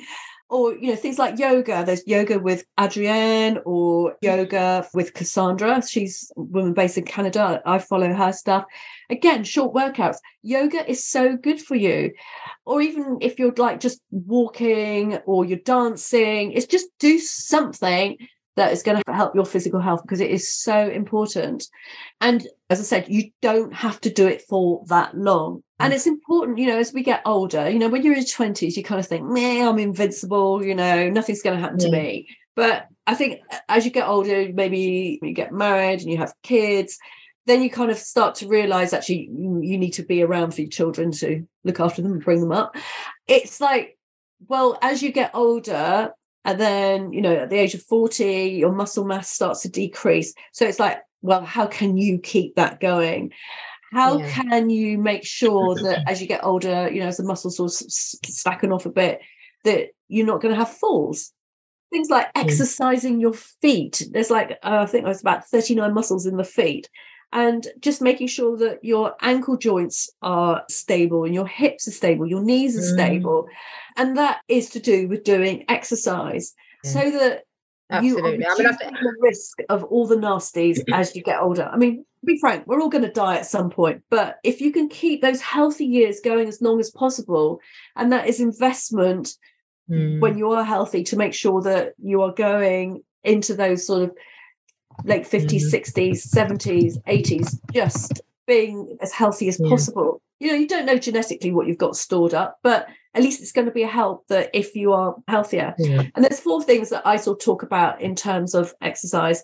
or 0.51 0.73
you 0.75 0.89
know 0.89 0.95
things 0.95 1.17
like 1.17 1.39
yoga. 1.39 1.83
There's 1.85 2.05
yoga 2.05 2.37
with 2.37 2.65
Adriene 2.77 3.61
or 3.65 4.17
yoga 4.21 4.85
with 4.93 5.13
Kassandra. 5.13 5.89
She's 5.89 6.29
a 6.35 6.41
woman 6.41 6.73
based 6.73 6.97
in 6.97 7.05
canada. 7.05 7.61
I 7.65 7.79
follow 7.79 8.13
her 8.13 8.33
stuff. 8.33 8.65
Again 9.09 9.45
short 9.45 9.73
workouts. 9.73 10.17
Yoga 10.43 10.87
is 10.89 11.07
so 11.07 11.37
good 11.37 11.61
for 11.61 11.75
you. 11.75 12.11
Or 12.65 12.81
even 12.81 13.17
if 13.21 13.39
you're 13.39 13.53
like 13.55 13.79
just 13.79 14.01
walking 14.11 15.17
or 15.25 15.45
you're 15.45 15.59
dancing 15.59 16.51
it's 16.51 16.65
just 16.65 16.87
do 16.99 17.17
something 17.17 18.17
that 18.57 18.73
is 18.73 18.83
going 18.83 19.01
to 19.01 19.13
help 19.13 19.33
your 19.33 19.45
physical 19.45 19.79
health 19.79 20.01
because 20.01 20.19
it 20.19 20.29
is 20.29 20.51
so 20.51 20.89
important. 20.89 21.65
And 22.19 22.45
as 22.69 22.79
i 22.79 22.83
said 22.83 23.05
you 23.07 23.31
don't 23.41 23.73
have 23.73 24.01
to 24.01 24.09
do 24.09 24.27
it 24.27 24.41
for 24.49 24.83
that 24.87 25.15
long 25.17 25.63
and 25.83 25.93
it's 25.93 26.07
important, 26.07 26.57
you 26.57 26.67
know, 26.67 26.77
as 26.77 26.93
we 26.93 27.03
get 27.03 27.21
older, 27.25 27.69
you 27.69 27.79
know, 27.79 27.89
when 27.89 28.03
you're 28.03 28.13
in 28.13 28.19
your 28.19 28.25
20s, 28.25 28.75
you 28.75 28.83
kind 28.83 28.99
of 28.99 29.07
think, 29.07 29.25
man, 29.25 29.67
I'm 29.67 29.79
invincible, 29.79 30.63
you 30.63 30.75
know, 30.75 31.09
nothing's 31.09 31.41
going 31.41 31.57
to 31.57 31.61
happen 31.61 31.79
yeah. 31.79 31.85
to 31.85 31.91
me. 31.91 32.27
But 32.55 32.87
I 33.07 33.15
think 33.15 33.41
uh, 33.51 33.57
as 33.69 33.85
you 33.85 33.91
get 33.91 34.07
older, 34.07 34.49
maybe 34.53 35.19
you 35.21 35.33
get 35.33 35.51
married 35.51 36.01
and 36.01 36.09
you 36.09 36.17
have 36.17 36.33
kids, 36.43 36.97
then 37.45 37.61
you 37.61 37.69
kind 37.69 37.91
of 37.91 37.97
start 37.97 38.35
to 38.35 38.47
realize 38.47 38.93
actually 38.93 39.29
you 39.31 39.77
need 39.77 39.91
to 39.91 40.03
be 40.03 40.21
around 40.21 40.53
for 40.53 40.61
your 40.61 40.69
children 40.69 41.11
to 41.11 41.45
look 41.63 41.79
after 41.79 42.01
them 42.01 42.13
and 42.13 42.23
bring 42.23 42.39
them 42.39 42.51
up. 42.51 42.75
It's 43.27 43.59
like, 43.59 43.97
well, 44.47 44.77
as 44.81 45.01
you 45.01 45.11
get 45.11 45.31
older, 45.33 46.11
and 46.43 46.59
then, 46.59 47.13
you 47.13 47.21
know, 47.21 47.35
at 47.35 47.49
the 47.49 47.57
age 47.57 47.75
of 47.75 47.83
40, 47.83 48.25
your 48.25 48.71
muscle 48.71 49.05
mass 49.05 49.29
starts 49.29 49.61
to 49.61 49.69
decrease. 49.69 50.33
So 50.53 50.65
it's 50.65 50.79
like, 50.79 50.99
well, 51.21 51.43
how 51.43 51.67
can 51.67 51.97
you 51.97 52.17
keep 52.17 52.55
that 52.55 52.79
going? 52.79 53.31
How 53.91 54.17
yeah. 54.17 54.29
can 54.31 54.69
you 54.69 54.97
make 54.97 55.25
sure 55.25 55.75
that 55.83 56.03
as 56.07 56.21
you 56.21 56.27
get 56.27 56.43
older 56.43 56.89
you 56.91 56.99
know 56.99 57.07
as 57.07 57.17
the 57.17 57.23
muscles 57.23 57.57
sort 57.57 57.71
of 57.71 57.91
slacken 58.31 58.71
off 58.71 58.85
a 58.85 58.91
bit 58.91 59.21
that 59.63 59.89
you're 60.07 60.25
not 60.25 60.41
going 60.41 60.53
to 60.53 60.59
have 60.59 60.69
falls 60.69 61.31
things 61.91 62.09
like 62.09 62.27
exercising 62.35 63.19
your 63.19 63.33
feet 63.33 64.07
there's 64.11 64.31
like 64.31 64.51
uh, 64.63 64.79
i 64.81 64.85
think 64.85 65.05
there's 65.05 65.21
about 65.21 65.45
39 65.47 65.93
muscles 65.93 66.25
in 66.25 66.37
the 66.37 66.43
feet 66.43 66.89
and 67.33 67.67
just 67.79 68.01
making 68.01 68.27
sure 68.27 68.57
that 68.57 68.83
your 68.83 69.15
ankle 69.21 69.55
joints 69.55 70.09
are 70.21 70.63
stable 70.69 71.23
and 71.23 71.33
your 71.33 71.47
hips 71.47 71.87
are 71.87 71.91
stable 71.91 72.25
your 72.25 72.43
knees 72.43 72.77
are 72.77 72.81
mm. 72.81 72.93
stable 72.93 73.47
and 73.97 74.17
that 74.17 74.41
is 74.47 74.69
to 74.69 74.79
do 74.79 75.07
with 75.07 75.23
doing 75.23 75.63
exercise 75.69 76.53
yeah. 76.83 76.91
so 76.91 77.11
that 77.11 77.43
Absolutely. 77.91 78.31
you 78.31 78.45
are 78.45 78.49
I 78.49 78.71
mean, 78.71 78.93
the 79.01 79.15
risk 79.19 79.59
of 79.69 79.83
all 79.85 80.07
the 80.07 80.15
nasties 80.15 80.79
as 80.93 81.15
you 81.15 81.23
get 81.23 81.41
older. 81.41 81.69
I 81.71 81.77
mean, 81.77 82.05
be 82.25 82.39
frank, 82.39 82.65
we're 82.67 82.81
all 82.81 82.89
going 82.89 83.03
to 83.03 83.11
die 83.11 83.37
at 83.37 83.45
some 83.45 83.69
point, 83.69 84.03
but 84.09 84.37
if 84.43 84.61
you 84.61 84.71
can 84.71 84.89
keep 84.89 85.21
those 85.21 85.41
healthy 85.41 85.85
years 85.85 86.19
going 86.23 86.47
as 86.47 86.61
long 86.61 86.79
as 86.79 86.91
possible, 86.91 87.59
and 87.95 88.11
that 88.11 88.27
is 88.27 88.39
investment 88.39 89.29
mm. 89.89 90.19
when 90.19 90.37
you 90.37 90.51
are 90.51 90.63
healthy 90.63 91.03
to 91.05 91.17
make 91.17 91.33
sure 91.33 91.61
that 91.61 91.93
you 92.01 92.21
are 92.21 92.33
going 92.33 93.01
into 93.23 93.55
those 93.55 93.85
sort 93.85 94.03
of 94.03 94.11
late 95.03 95.23
50s, 95.23 95.49
mm. 95.49 95.73
60s, 95.73 96.33
70s, 96.33 96.97
80s, 97.07 97.59
just 97.73 98.21
being 98.47 98.97
as 99.01 99.11
healthy 99.11 99.47
as 99.47 99.59
yeah. 99.59 99.69
possible. 99.69 100.21
You 100.39 100.47
know, 100.49 100.55
you 100.55 100.67
don't 100.67 100.85
know 100.85 100.97
genetically 100.97 101.51
what 101.51 101.67
you've 101.67 101.77
got 101.77 101.95
stored 101.95 102.33
up, 102.33 102.57
but 102.63 102.87
at 103.13 103.23
least 103.23 103.41
it's 103.41 103.51
going 103.51 103.65
to 103.65 103.73
be 103.73 103.83
a 103.83 103.87
help 103.87 104.27
that 104.27 104.49
if 104.53 104.75
you 104.75 104.93
are 104.93 105.15
healthier. 105.27 105.75
Yeah. 105.77 106.03
And 106.15 106.23
there's 106.23 106.39
four 106.39 106.63
things 106.63 106.89
that 106.89 107.05
I 107.05 107.17
sort 107.17 107.41
of 107.41 107.45
talk 107.45 107.63
about 107.63 108.01
in 108.01 108.15
terms 108.15 108.55
of 108.55 108.73
exercise. 108.81 109.43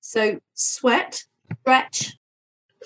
So 0.00 0.40
sweat, 0.54 1.22
stretch, 1.60 2.16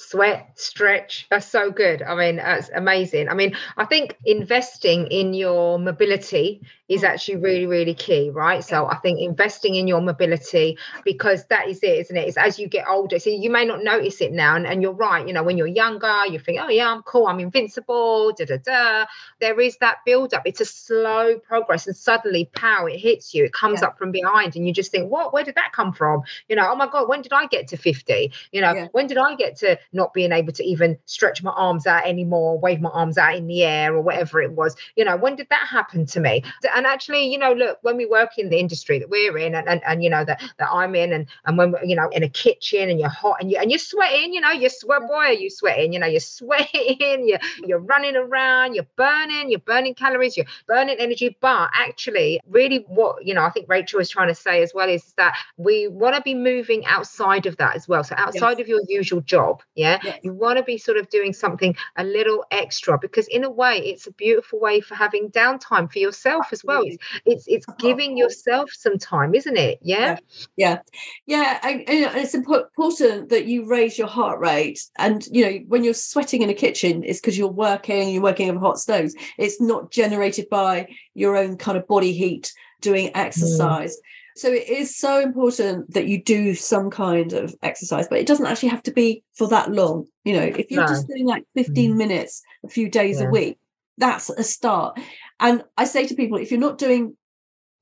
sweat 0.00 0.50
stretch 0.58 1.26
that's 1.30 1.46
so 1.46 1.70
good. 1.70 2.02
I 2.02 2.14
mean 2.14 2.36
that's 2.36 2.70
amazing. 2.70 3.28
I 3.28 3.34
mean 3.34 3.54
i 3.76 3.84
think 3.84 4.16
investing 4.24 5.06
in 5.08 5.34
your 5.34 5.78
mobility 5.78 6.62
is 6.88 7.04
actually 7.04 7.36
really 7.36 7.66
really 7.66 7.94
key 7.94 8.30
right? 8.30 8.64
So 8.64 8.86
i 8.86 8.96
think 8.96 9.20
investing 9.20 9.74
in 9.76 9.86
your 9.86 10.00
mobility 10.00 10.78
because 11.04 11.44
that 11.46 11.68
is 11.68 11.80
it 11.82 11.98
isn't 12.00 12.16
it? 12.16 12.28
It's 12.28 12.36
as 12.36 12.58
you 12.58 12.68
get 12.68 12.86
older 12.88 13.18
so 13.18 13.30
you 13.30 13.50
may 13.50 13.64
not 13.64 13.82
notice 13.84 14.20
it 14.20 14.32
now 14.32 14.56
and, 14.56 14.66
and 14.66 14.82
you're 14.82 14.92
right 14.92 15.26
you 15.26 15.32
know 15.32 15.42
when 15.42 15.56
you're 15.58 15.66
younger 15.66 16.26
you 16.26 16.38
think 16.38 16.58
oh 16.60 16.68
yeah 16.68 16.90
i'm 16.90 17.02
cool 17.02 17.26
i'm 17.26 17.40
invincible 17.40 18.32
da 18.32 18.44
da 18.46 18.56
da. 18.56 19.04
There 19.40 19.60
is 19.60 19.76
that 19.78 19.98
build 20.06 20.34
up 20.34 20.42
it's 20.46 20.60
a 20.60 20.64
slow 20.64 21.38
progress 21.38 21.86
and 21.86 21.96
suddenly 21.96 22.50
pow 22.54 22.86
it 22.86 22.98
hits 22.98 23.34
you. 23.34 23.44
It 23.44 23.52
comes 23.52 23.80
Yeah. 23.80 23.88
up 23.88 23.98
from 23.98 24.10
behind 24.12 24.56
and 24.56 24.66
you 24.66 24.72
just 24.72 24.90
think 24.90 25.10
what? 25.10 25.32
Where 25.32 25.44
did 25.44 25.54
that 25.56 25.72
come 25.72 25.92
from? 25.92 26.22
You 26.48 26.56
know 26.56 26.68
oh 26.70 26.74
my 26.76 26.88
god 26.88 27.08
when 27.08 27.22
did 27.22 27.32
i 27.32 27.46
get 27.46 27.68
to 27.68 27.76
50 27.76 28.32
you 28.52 28.60
know 28.60 28.72
Yeah. 28.74 28.88
when 28.92 29.06
did 29.06 29.18
i 29.18 29.34
get 29.36 29.56
to 29.58 29.78
not 29.92 30.14
being 30.14 30.32
able 30.32 30.52
to 30.52 30.64
even 30.64 30.98
stretch 31.06 31.42
my 31.42 31.50
arms 31.52 31.86
out 31.86 32.06
anymore 32.06 32.58
wave 32.58 32.80
my 32.80 32.90
arms 32.90 33.18
out 33.18 33.34
in 33.34 33.46
the 33.46 33.62
air 33.62 33.94
or 33.94 34.00
whatever 34.00 34.40
it 34.40 34.52
was. 34.52 34.76
You 34.96 35.04
know 35.04 35.16
when 35.16 35.36
did 35.36 35.48
that 35.50 35.66
happen 35.68 36.06
to 36.06 36.20
me? 36.20 36.44
And 36.74 36.86
actually 36.86 37.30
you 37.30 37.38
know 37.38 37.52
look 37.52 37.78
when 37.82 37.96
we 37.96 38.06
work 38.06 38.38
in 38.38 38.48
the 38.50 38.58
industry 38.58 38.98
that 38.98 39.10
we're 39.10 39.36
in 39.38 39.54
and, 39.54 39.68
and, 39.68 39.82
and 39.86 40.02
you 40.02 40.10
know 40.10 40.24
that, 40.24 40.42
that 40.58 40.68
i'm 40.70 40.94
in 40.94 41.12
and 41.12 41.26
and 41.44 41.58
when 41.58 41.72
we're, 41.72 41.84
you 41.84 41.96
know 41.96 42.08
in 42.10 42.22
a 42.22 42.28
kitchen 42.28 42.88
and 42.90 42.98
you're 42.98 43.08
hot 43.08 43.36
and 43.40 43.50
you 43.50 43.58
and 43.58 43.70
you're 43.70 43.78
sweating 43.78 44.32
you 44.32 44.40
know 44.40 44.50
you're 44.50 44.70
sweat 44.70 45.02
boy 45.06 45.14
are 45.14 45.32
you 45.32 45.50
sweating? 45.50 45.92
You 45.92 45.98
know 45.98 46.06
you're 46.06 46.20
sweating 46.38 47.28
you're 47.28 47.38
you're 47.64 47.78
running 47.78 48.16
around 48.16 48.74
you're 48.74 48.86
burning 48.96 49.50
you're 49.50 49.60
burning 49.60 49.94
calories 49.94 50.36
you're 50.36 50.46
burning 50.66 50.96
energy. 50.98 51.36
But 51.40 51.70
actually 51.74 52.40
really 52.48 52.84
what 52.88 53.24
you 53.24 53.34
know 53.34 53.42
i 53.42 53.50
think 53.50 53.68
rachel 53.68 54.00
is 54.00 54.08
trying 54.08 54.28
to 54.28 54.34
say 54.34 54.62
as 54.62 54.72
well 54.74 54.88
is 54.88 55.12
that 55.16 55.36
we 55.56 55.88
want 55.88 56.16
to 56.16 56.22
be 56.22 56.34
moving 56.34 56.84
outside 56.86 57.46
of 57.46 57.56
that 57.58 57.76
as 57.76 57.88
well. 57.88 58.02
So 58.04 58.14
outside 58.18 58.60
of 58.60 58.68
your 58.68 58.80
usual 58.88 59.20
job 59.20 59.62
yeah? 59.74 59.98
Yes. 60.02 60.20
you 60.22 60.32
want 60.32 60.58
to 60.58 60.64
be 60.64 60.78
sort 60.78 60.96
of 60.96 61.08
doing 61.10 61.32
something 61.32 61.76
a 61.96 62.04
little 62.04 62.44
extra 62.50 62.98
because 62.98 63.28
in 63.28 63.44
a 63.44 63.50
way 63.50 63.78
it's 63.78 64.06
a 64.06 64.12
beautiful 64.12 64.60
way 64.60 64.80
for 64.80 64.94
having 64.94 65.30
downtime 65.30 65.90
for 65.90 65.98
yourself 65.98 66.46
as 66.52 66.64
well. 66.64 66.82
It's 66.84 66.98
it's, 67.24 67.44
it's 67.46 67.66
Oh, 67.68 67.74
giving 67.78 68.16
yourself 68.16 68.70
some 68.72 68.98
time 68.98 69.34
isn't 69.34 69.56
it? 69.56 69.78
Yeah? 69.82 70.18
Yeah. 70.56 70.80
yeah. 71.26 71.58
And, 71.62 71.80
and 71.88 72.16
it's 72.16 72.34
important 72.34 73.28
that 73.28 73.46
you 73.46 73.68
raise 73.68 73.98
your 73.98 74.08
heart 74.08 74.40
rate 74.40 74.80
and 74.98 75.26
you 75.30 75.44
know 75.44 75.58
when 75.68 75.84
you're 75.84 75.94
sweating 75.94 76.42
in 76.42 76.50
a 76.50 76.54
kitchen 76.54 77.04
it's 77.04 77.20
because 77.20 77.38
you're 77.38 77.48
working 77.48 78.10
you're 78.10 78.22
working 78.22 78.50
over 78.50 78.58
hot 78.58 78.78
stoves. 78.78 79.14
It's 79.38 79.60
not 79.60 79.90
generated 79.90 80.48
by 80.50 80.88
your 81.14 81.36
own 81.36 81.56
kind 81.56 81.78
of 81.78 81.86
body 81.86 82.12
heat 82.12 82.52
doing 82.80 83.08
mm. 83.08 83.12
exercise 83.14 83.96
so 84.36 84.48
it 84.52 84.68
is 84.68 84.96
so 84.96 85.20
important 85.20 85.92
that 85.94 86.06
you 86.06 86.22
do 86.22 86.54
some 86.54 86.90
kind 86.90 87.32
of 87.32 87.54
exercise 87.62 88.06
but 88.08 88.18
it 88.18 88.26
doesn't 88.26 88.46
actually 88.46 88.68
have 88.68 88.82
to 88.82 88.92
be 88.92 89.22
for 89.34 89.48
that 89.48 89.70
long. 89.72 90.06
You 90.24 90.34
know 90.34 90.42
if 90.42 90.70
you're 90.70 90.82
No. 90.82 90.88
just 90.88 91.08
doing 91.08 91.26
like 91.26 91.44
15 91.56 91.92
mm. 91.92 91.96
minutes 91.96 92.42
a 92.64 92.68
few 92.68 92.88
days 92.88 93.20
Yeah. 93.20 93.28
a 93.28 93.30
week 93.30 93.58
that's 93.98 94.30
a 94.30 94.42
start. 94.42 94.98
And 95.40 95.62
i 95.76 95.84
say 95.84 96.06
to 96.06 96.14
people 96.14 96.38
if 96.38 96.50
you're 96.50 96.60
not 96.60 96.78
doing 96.78 97.16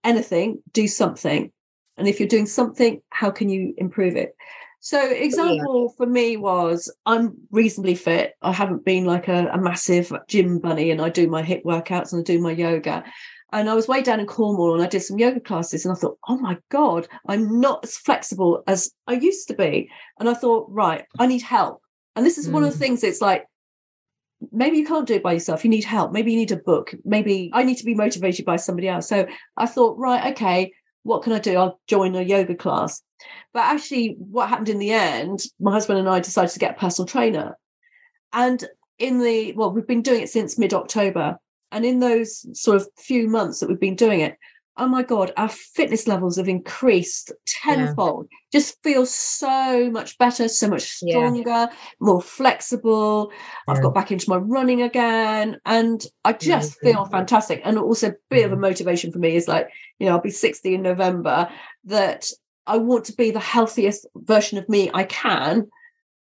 anything 0.05 0.63
do 0.73 0.89
something. 0.89 1.53
And 1.97 2.07
if 2.07 2.21
you're 2.21 2.29
doing 2.29 2.47
something 2.47 3.03
how 3.11 3.31
can 3.31 3.49
you 3.49 3.75
improve 3.77 4.17
it? 4.17 4.35
So 4.81 5.05
example 5.11 5.93
for 5.97 6.07
me 6.07 6.37
was 6.37 6.93
i'm 7.05 7.35
reasonably 7.51 7.95
fit. 7.97 8.35
I 8.43 8.53
haven't 8.53 8.85
been 8.85 9.05
like 9.05 9.29
a, 9.29 9.49
a 9.49 9.59
massive 9.59 10.13
gym 10.29 10.61
bunny 10.61 10.91
and 10.93 11.01
i 11.03 11.09
do 11.09 11.29
my 11.29 11.43
hip 11.43 11.63
workouts 11.65 12.13
and 12.13 12.21
i 12.21 12.23
do 12.23 12.41
my 12.41 12.53
yoga 12.53 13.05
and 13.53 13.69
i 13.71 13.75
was 13.75 13.89
way 13.89 14.03
down 14.03 14.21
in 14.21 14.27
cornwall 14.27 14.75
and 14.75 14.83
i 14.83 14.87
did 14.87 15.01
some 15.01 15.19
yoga 15.19 15.41
classes 15.41 15.85
and 15.85 15.93
i 15.93 15.99
thought 15.99 16.19
oh 16.29 16.37
my 16.39 16.57
god 16.71 17.09
i'm 17.29 17.61
not 17.61 17.83
as 17.85 17.97
flexible 17.97 18.63
as 18.67 18.91
i 19.07 19.13
used 19.15 19.49
to 19.49 19.55
be. 19.55 19.89
And 20.21 20.29
i 20.29 20.35
thought 20.35 20.67
right 20.71 21.05
i 21.19 21.27
need 21.27 21.43
help. 21.43 21.83
And 22.17 22.27
this 22.27 22.39
is 22.39 22.49
one 22.49 22.65
of 22.65 22.71
the 22.73 22.77
Mm. 22.77 22.81
things 22.81 23.05
it's 23.05 23.21
like 23.21 23.47
maybe 24.53 24.77
you 24.79 24.87
can't 24.87 25.07
do 25.07 25.15
it 25.15 25.23
by 25.23 25.33
yourself 25.33 25.65
you 25.65 25.71
need 25.71 25.85
help. 25.85 26.13
Maybe 26.13 26.33
you 26.33 26.39
need 26.39 26.53
a 26.53 26.57
book. 26.57 26.95
Maybe 27.05 27.51
i 27.53 27.63
need 27.63 27.77
to 27.79 27.85
be 27.85 27.95
motivated 27.95 28.45
by 28.45 28.57
somebody 28.57 28.89
else. 28.89 29.09
So 29.09 29.27
i 29.57 29.67
thought 29.67 29.99
right 29.99 30.33
okay 30.33 30.73
what 31.05 31.23
can 31.23 31.33
i 31.33 31.39
do? 31.39 31.57
I'll 31.57 31.81
join 31.87 32.15
a 32.17 32.23
yoga 32.23 32.55
class. 32.55 33.03
But 33.55 33.65
actually 33.65 34.17
what 34.19 34.49
happened 34.49 34.69
in 34.69 34.79
the 34.79 34.93
end 34.93 35.43
my 35.61 35.73
husband 35.73 35.99
and 35.99 36.09
i 36.09 36.21
decided 36.21 36.53
to 36.53 36.59
get 36.59 36.77
a 36.77 36.81
personal 36.81 37.07
trainer. 37.07 37.57
And 38.33 38.63
in 38.99 39.21
the 39.21 39.53
well 39.53 39.73
we've 39.73 39.87
been 39.87 40.03
doing 40.03 40.23
it 40.23 40.29
since 40.29 40.59
mid-october 40.59 41.39
and 41.73 41.85
in 41.85 42.01
those 42.01 42.47
sort 42.59 42.77
of 42.77 42.89
few 42.97 43.29
months 43.29 43.61
that 43.61 43.69
we've 43.69 43.81
been 43.81 43.95
doing 43.97 44.21
it 44.21 44.37
oh 44.81 44.87
my 44.87 45.03
god 45.03 45.33
our 45.37 45.49
fitness 45.49 46.07
levels 46.07 46.37
have 46.37 46.49
increased 46.49 47.33
tenfold. 47.47 48.29
Just 48.53 48.81
feel 48.85 49.05
so 49.05 49.91
much 49.91 50.17
better 50.19 50.49
so 50.49 50.69
much 50.69 50.99
Yeah. 51.03 51.11
stronger 51.15 51.69
more 52.01 52.23
flexible. 52.23 53.33
I've 53.69 53.83
got 53.83 53.93
back 53.93 54.13
into 54.13 54.31
my 54.31 54.37
running 54.37 54.81
again 54.83 55.59
and 55.67 56.05
i 56.25 56.33
just 56.33 56.79
feel 56.81 57.05
fantastic. 57.07 57.61
And 57.65 57.77
also 57.79 58.11
a 58.11 58.15
bit 58.31 58.47
of 58.47 58.53
a 58.53 58.57
Mhm. 58.57 58.61
motivation 58.61 59.11
for 59.13 59.19
me 59.19 59.35
is 59.35 59.49
like 59.49 59.69
you 59.99 60.07
know 60.07 60.13
i'll 60.13 60.21
be 60.21 60.31
60 60.31 60.75
in 60.75 60.83
november 60.83 61.49
that 61.85 62.31
i 62.67 62.77
want 62.77 63.05
to 63.07 63.13
be 63.15 63.31
the 63.33 63.41
healthiest 63.41 64.07
version 64.15 64.59
of 64.59 64.69
me 64.69 64.91
i 64.95 65.03
can 65.05 65.69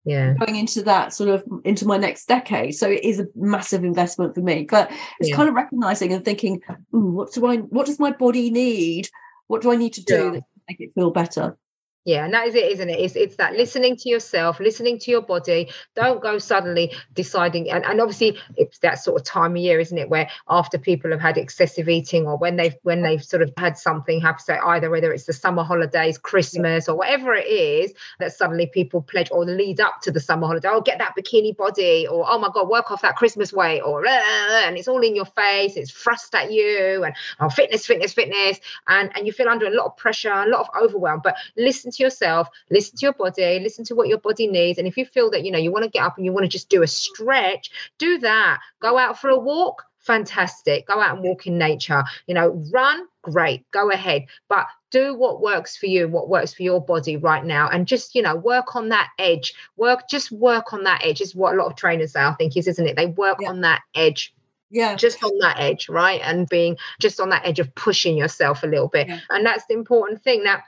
yeah 0.05 0.33
going 0.35 0.55
into 0.55 0.81
that 0.83 1.13
sort 1.13 1.29
of 1.29 1.43
into 1.63 1.85
my 1.87 1.97
next 1.97 2.27
decade 2.27 2.75
so 2.75 2.89
it 2.89 3.03
is 3.03 3.19
a 3.19 3.25
massive 3.35 3.83
investment 3.83 4.33
for 4.35 4.41
me 4.41 4.67
but 4.69 4.91
it's 5.19 5.29
Yeah. 5.29 5.35
kind 5.35 5.49
of 5.49 5.55
recognizing 5.55 6.13
and 6.13 6.23
thinking 6.23 6.61
"Ooh, 6.93 7.11
what 7.11 7.33
do 7.33 7.45
i 7.45 7.57
what 7.57 7.85
does 7.87 7.99
my 7.99 8.11
body 8.11 8.49
need 8.51 9.09
what 9.47 9.61
do 9.61 9.71
i 9.71 9.75
need 9.75 9.93
to 9.93 10.03
do 10.03 10.15
Yeah. 10.25 10.29
that 10.31 10.43
make 10.69 10.79
it 10.79 10.93
feel 10.93 11.11
better 11.11 11.57
Yeah, 12.05 12.23
and 12.23 12.35
that 12.35 12.45
is 12.45 12.53
it, 12.53 12.71
isn't 12.71 12.87
it? 12.87 12.99
It's 12.99 13.15
it's 13.15 13.35
that 13.37 13.53
listening 13.53 13.95
to 13.97 14.09
yourself, 14.09 14.59
listening 14.59 14.99
to 14.99 15.09
your 15.09 15.23
body. 15.23 15.71
Don't 15.95 16.21
go 16.21 16.37
suddenly 16.37 16.93
deciding, 17.15 17.71
and, 17.71 17.83
and 17.83 17.99
obviously 17.99 18.37
it's 18.57 18.77
that 18.79 18.99
sort 18.99 19.19
of 19.19 19.25
time 19.25 19.53
of 19.53 19.57
year, 19.57 19.79
isn't 19.79 19.97
it, 19.97 20.07
where 20.07 20.29
after 20.47 20.77
people 20.77 21.09
have 21.09 21.19
had 21.19 21.35
excessive 21.35 21.89
eating 21.89 22.27
or 22.27 22.37
when 22.37 22.57
they've 22.57 22.75
when 22.83 23.01
they've 23.01 23.23
sort 23.23 23.41
of 23.41 23.51
had 23.57 23.75
something 23.75 24.21
happen, 24.21 24.43
so 24.45 24.55
either 24.67 24.91
whether 24.91 25.11
it's 25.11 25.25
the 25.25 25.33
summer 25.33 25.63
holidays, 25.63 26.19
Christmas, 26.19 26.87
or 26.87 26.95
whatever 26.95 27.33
it 27.33 27.47
is, 27.47 27.91
that 28.19 28.31
suddenly 28.31 28.67
people 28.67 29.01
pledge 29.01 29.29
or 29.31 29.43
lead 29.43 29.79
up 29.79 30.01
to 30.01 30.11
the 30.11 30.19
summer 30.19 30.45
holiday, 30.45 30.67
oh 30.71 30.81
get 30.81 30.99
that 30.99 31.15
bikini 31.17 31.57
body, 31.57 32.05
or 32.05 32.23
oh 32.29 32.37
my 32.37 32.49
god, 32.53 32.69
work 32.69 32.91
off 32.91 33.01
that 33.01 33.15
Christmas 33.15 33.51
weight, 33.51 33.81
or 33.81 34.05
and 34.05 34.77
it's 34.77 34.87
all 34.87 35.01
in 35.01 35.15
your 35.15 35.25
face, 35.25 35.75
it's 35.75 35.89
thrust 35.89 36.35
at 36.35 36.51
you, 36.51 37.03
and 37.03 37.15
oh 37.39 37.49
fitness, 37.49 37.87
fitness, 37.87 38.13
fitness, 38.13 38.59
and 38.87 39.09
and 39.17 39.25
you 39.25 39.33
feel 39.33 39.49
under 39.49 39.65
a 39.65 39.71
lot 39.71 39.87
of 39.87 39.97
pressure, 39.97 40.31
a 40.31 40.47
lot 40.47 40.59
of 40.61 40.83
overwhelm. 40.83 41.21
But 41.23 41.35
listen 41.57 41.93
to 41.95 42.03
yourself, 42.03 42.47
listen 42.69 42.97
to 42.97 43.05
your 43.05 43.13
body, 43.13 43.59
listen 43.59 43.85
to 43.85 43.95
what 43.95 44.07
your 44.07 44.19
body 44.19 44.47
needs. 44.47 44.77
And 44.77 44.87
if 44.87 44.97
you 44.97 45.05
feel 45.05 45.29
that 45.31 45.43
you 45.43 45.51
know 45.51 45.59
you 45.59 45.71
want 45.71 45.83
to 45.83 45.89
get 45.89 46.03
up 46.03 46.17
and 46.17 46.25
you 46.25 46.31
want 46.31 46.43
to 46.45 46.49
just 46.49 46.69
do 46.69 46.83
a 46.83 46.87
stretch, 46.87 47.71
do 47.97 48.17
that. 48.19 48.59
Go 48.81 48.97
out 48.97 49.19
for 49.19 49.29
a 49.29 49.39
walk, 49.39 49.83
fantastic. 49.99 50.87
Go 50.87 51.01
out 51.01 51.15
and 51.15 51.23
walk 51.23 51.47
in 51.47 51.57
nature. 51.57 52.03
You 52.27 52.35
know, 52.35 52.63
run, 52.71 53.05
great, 53.21 53.69
go 53.71 53.91
ahead. 53.91 54.25
But 54.47 54.67
do 54.91 55.13
what 55.15 55.41
works 55.41 55.75
for 55.75 55.87
you, 55.87 56.07
what 56.07 56.29
works 56.29 56.53
for 56.53 56.63
your 56.63 56.79
body 56.79 57.17
right 57.17 57.43
now. 57.43 57.67
And 57.69 57.87
just, 57.87 58.15
you 58.15 58.21
know, 58.21 58.35
work 58.35 58.75
on 58.75 58.89
that 58.89 59.09
edge. 59.19 59.53
Work, 59.77 60.07
just 60.09 60.31
work 60.31 60.73
on 60.73 60.83
that 60.83 61.01
edge 61.03 61.21
is 61.21 61.35
what 61.35 61.53
a 61.53 61.57
lot 61.57 61.67
of 61.67 61.75
trainers 61.75 62.13
say, 62.13 62.21
I 62.21 62.33
think, 62.35 62.55
is 62.55 62.67
isn't 62.67 62.87
it? 62.87 62.95
They 62.95 63.07
work 63.07 63.37
Yeah. 63.41 63.49
on 63.49 63.61
that 63.61 63.81
edge 63.93 64.33
yeah 64.71 64.95
just 64.95 65.23
on 65.23 65.37
that 65.39 65.59
edge, 65.59 65.89
right? 65.89 66.21
And 66.23 66.49
being 66.49 66.75
just 66.99 67.19
on 67.19 67.29
that 67.29 67.45
edge 67.45 67.59
of 67.59 67.73
pushing 67.75 68.17
yourself 68.17 68.63
a 68.63 68.67
little 68.67 68.87
bit. 68.87 69.07
Yeah. 69.07 69.19
And 69.29 69.45
that's 69.45 69.65
the 69.67 69.73
important 69.75 70.23
thing. 70.23 70.43
Now, 70.43 70.63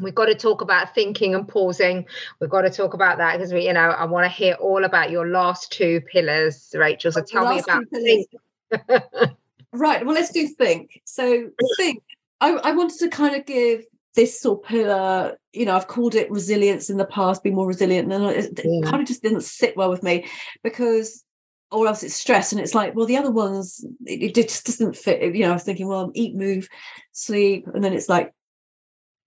we've 0.00 0.14
got 0.14 0.26
to 0.26 0.34
talk 0.34 0.60
about 0.60 0.94
thinking 0.94 1.34
and 1.34 1.46
pausing. 1.46 2.06
We've 2.40 2.50
got 2.50 2.62
to 2.62 2.70
talk 2.70 2.94
about 2.94 3.18
that 3.18 3.36
because 3.36 3.52
we, 3.52 3.66
you 3.66 3.72
know, 3.72 3.90
I 3.90 4.04
want 4.04 4.24
to 4.24 4.30
hear 4.30 4.54
all 4.54 4.84
about 4.84 5.10
your 5.10 5.26
last 5.28 5.72
two 5.72 6.00
pillars, 6.02 6.74
Rachel. 6.76 7.12
So 7.12 7.22
tell 7.22 7.48
me 7.48 7.60
about 7.60 7.84
think. 7.90 8.28
right 9.72 10.04
well 10.04 10.14
let's 10.14 10.32
do 10.32 10.46
think 10.48 11.00
so 11.04 11.48
think 11.76 12.02
I, 12.40 12.52
I 12.52 12.72
wanted 12.72 12.98
to 13.00 13.08
kind 13.08 13.36
of 13.36 13.46
give 13.46 13.84
this 14.16 14.40
sort 14.40 14.60
of 14.60 14.68
pillar 14.68 15.38
you 15.52 15.64
know 15.64 15.76
i've 15.76 15.86
called 15.86 16.14
it 16.14 16.30
resilience 16.30 16.90
in 16.90 16.96
the 16.96 17.04
past 17.04 17.42
be 17.42 17.50
more 17.50 17.66
resilient 17.66 18.12
and 18.12 18.24
it, 18.24 18.58
it 18.58 18.84
kind 18.84 19.00
of 19.00 19.06
just 19.06 19.22
didn't 19.22 19.42
sit 19.42 19.76
well 19.76 19.90
with 19.90 20.02
me 20.02 20.26
because 20.62 21.24
or 21.70 21.86
else 21.86 22.02
it's 22.02 22.14
stress 22.14 22.50
and 22.50 22.60
it's 22.60 22.74
like 22.74 22.94
well 22.96 23.06
the 23.06 23.16
other 23.16 23.30
ones 23.30 23.84
it, 24.06 24.36
it 24.36 24.48
just 24.48 24.66
doesn't 24.66 24.96
fit 24.96 25.22
you 25.34 25.44
know 25.44 25.50
i 25.50 25.54
was 25.54 25.62
thinking 25.62 25.86
well 25.86 26.10
eat 26.14 26.34
move 26.34 26.68
sleep 27.12 27.66
and 27.72 27.84
then 27.84 27.92
it's 27.92 28.08
like 28.08 28.34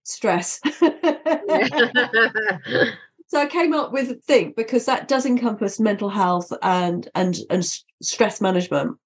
stress 0.04 0.60
so 3.26 3.40
i 3.40 3.46
came 3.46 3.74
up 3.74 3.92
with 3.92 4.22
think 4.24 4.56
because 4.56 4.86
that 4.86 5.08
does 5.08 5.26
encompass 5.26 5.80
mental 5.80 6.08
health 6.08 6.52
and 6.62 7.08
and 7.14 7.38
and 7.50 7.64
stress 8.02 8.40
management 8.40 8.96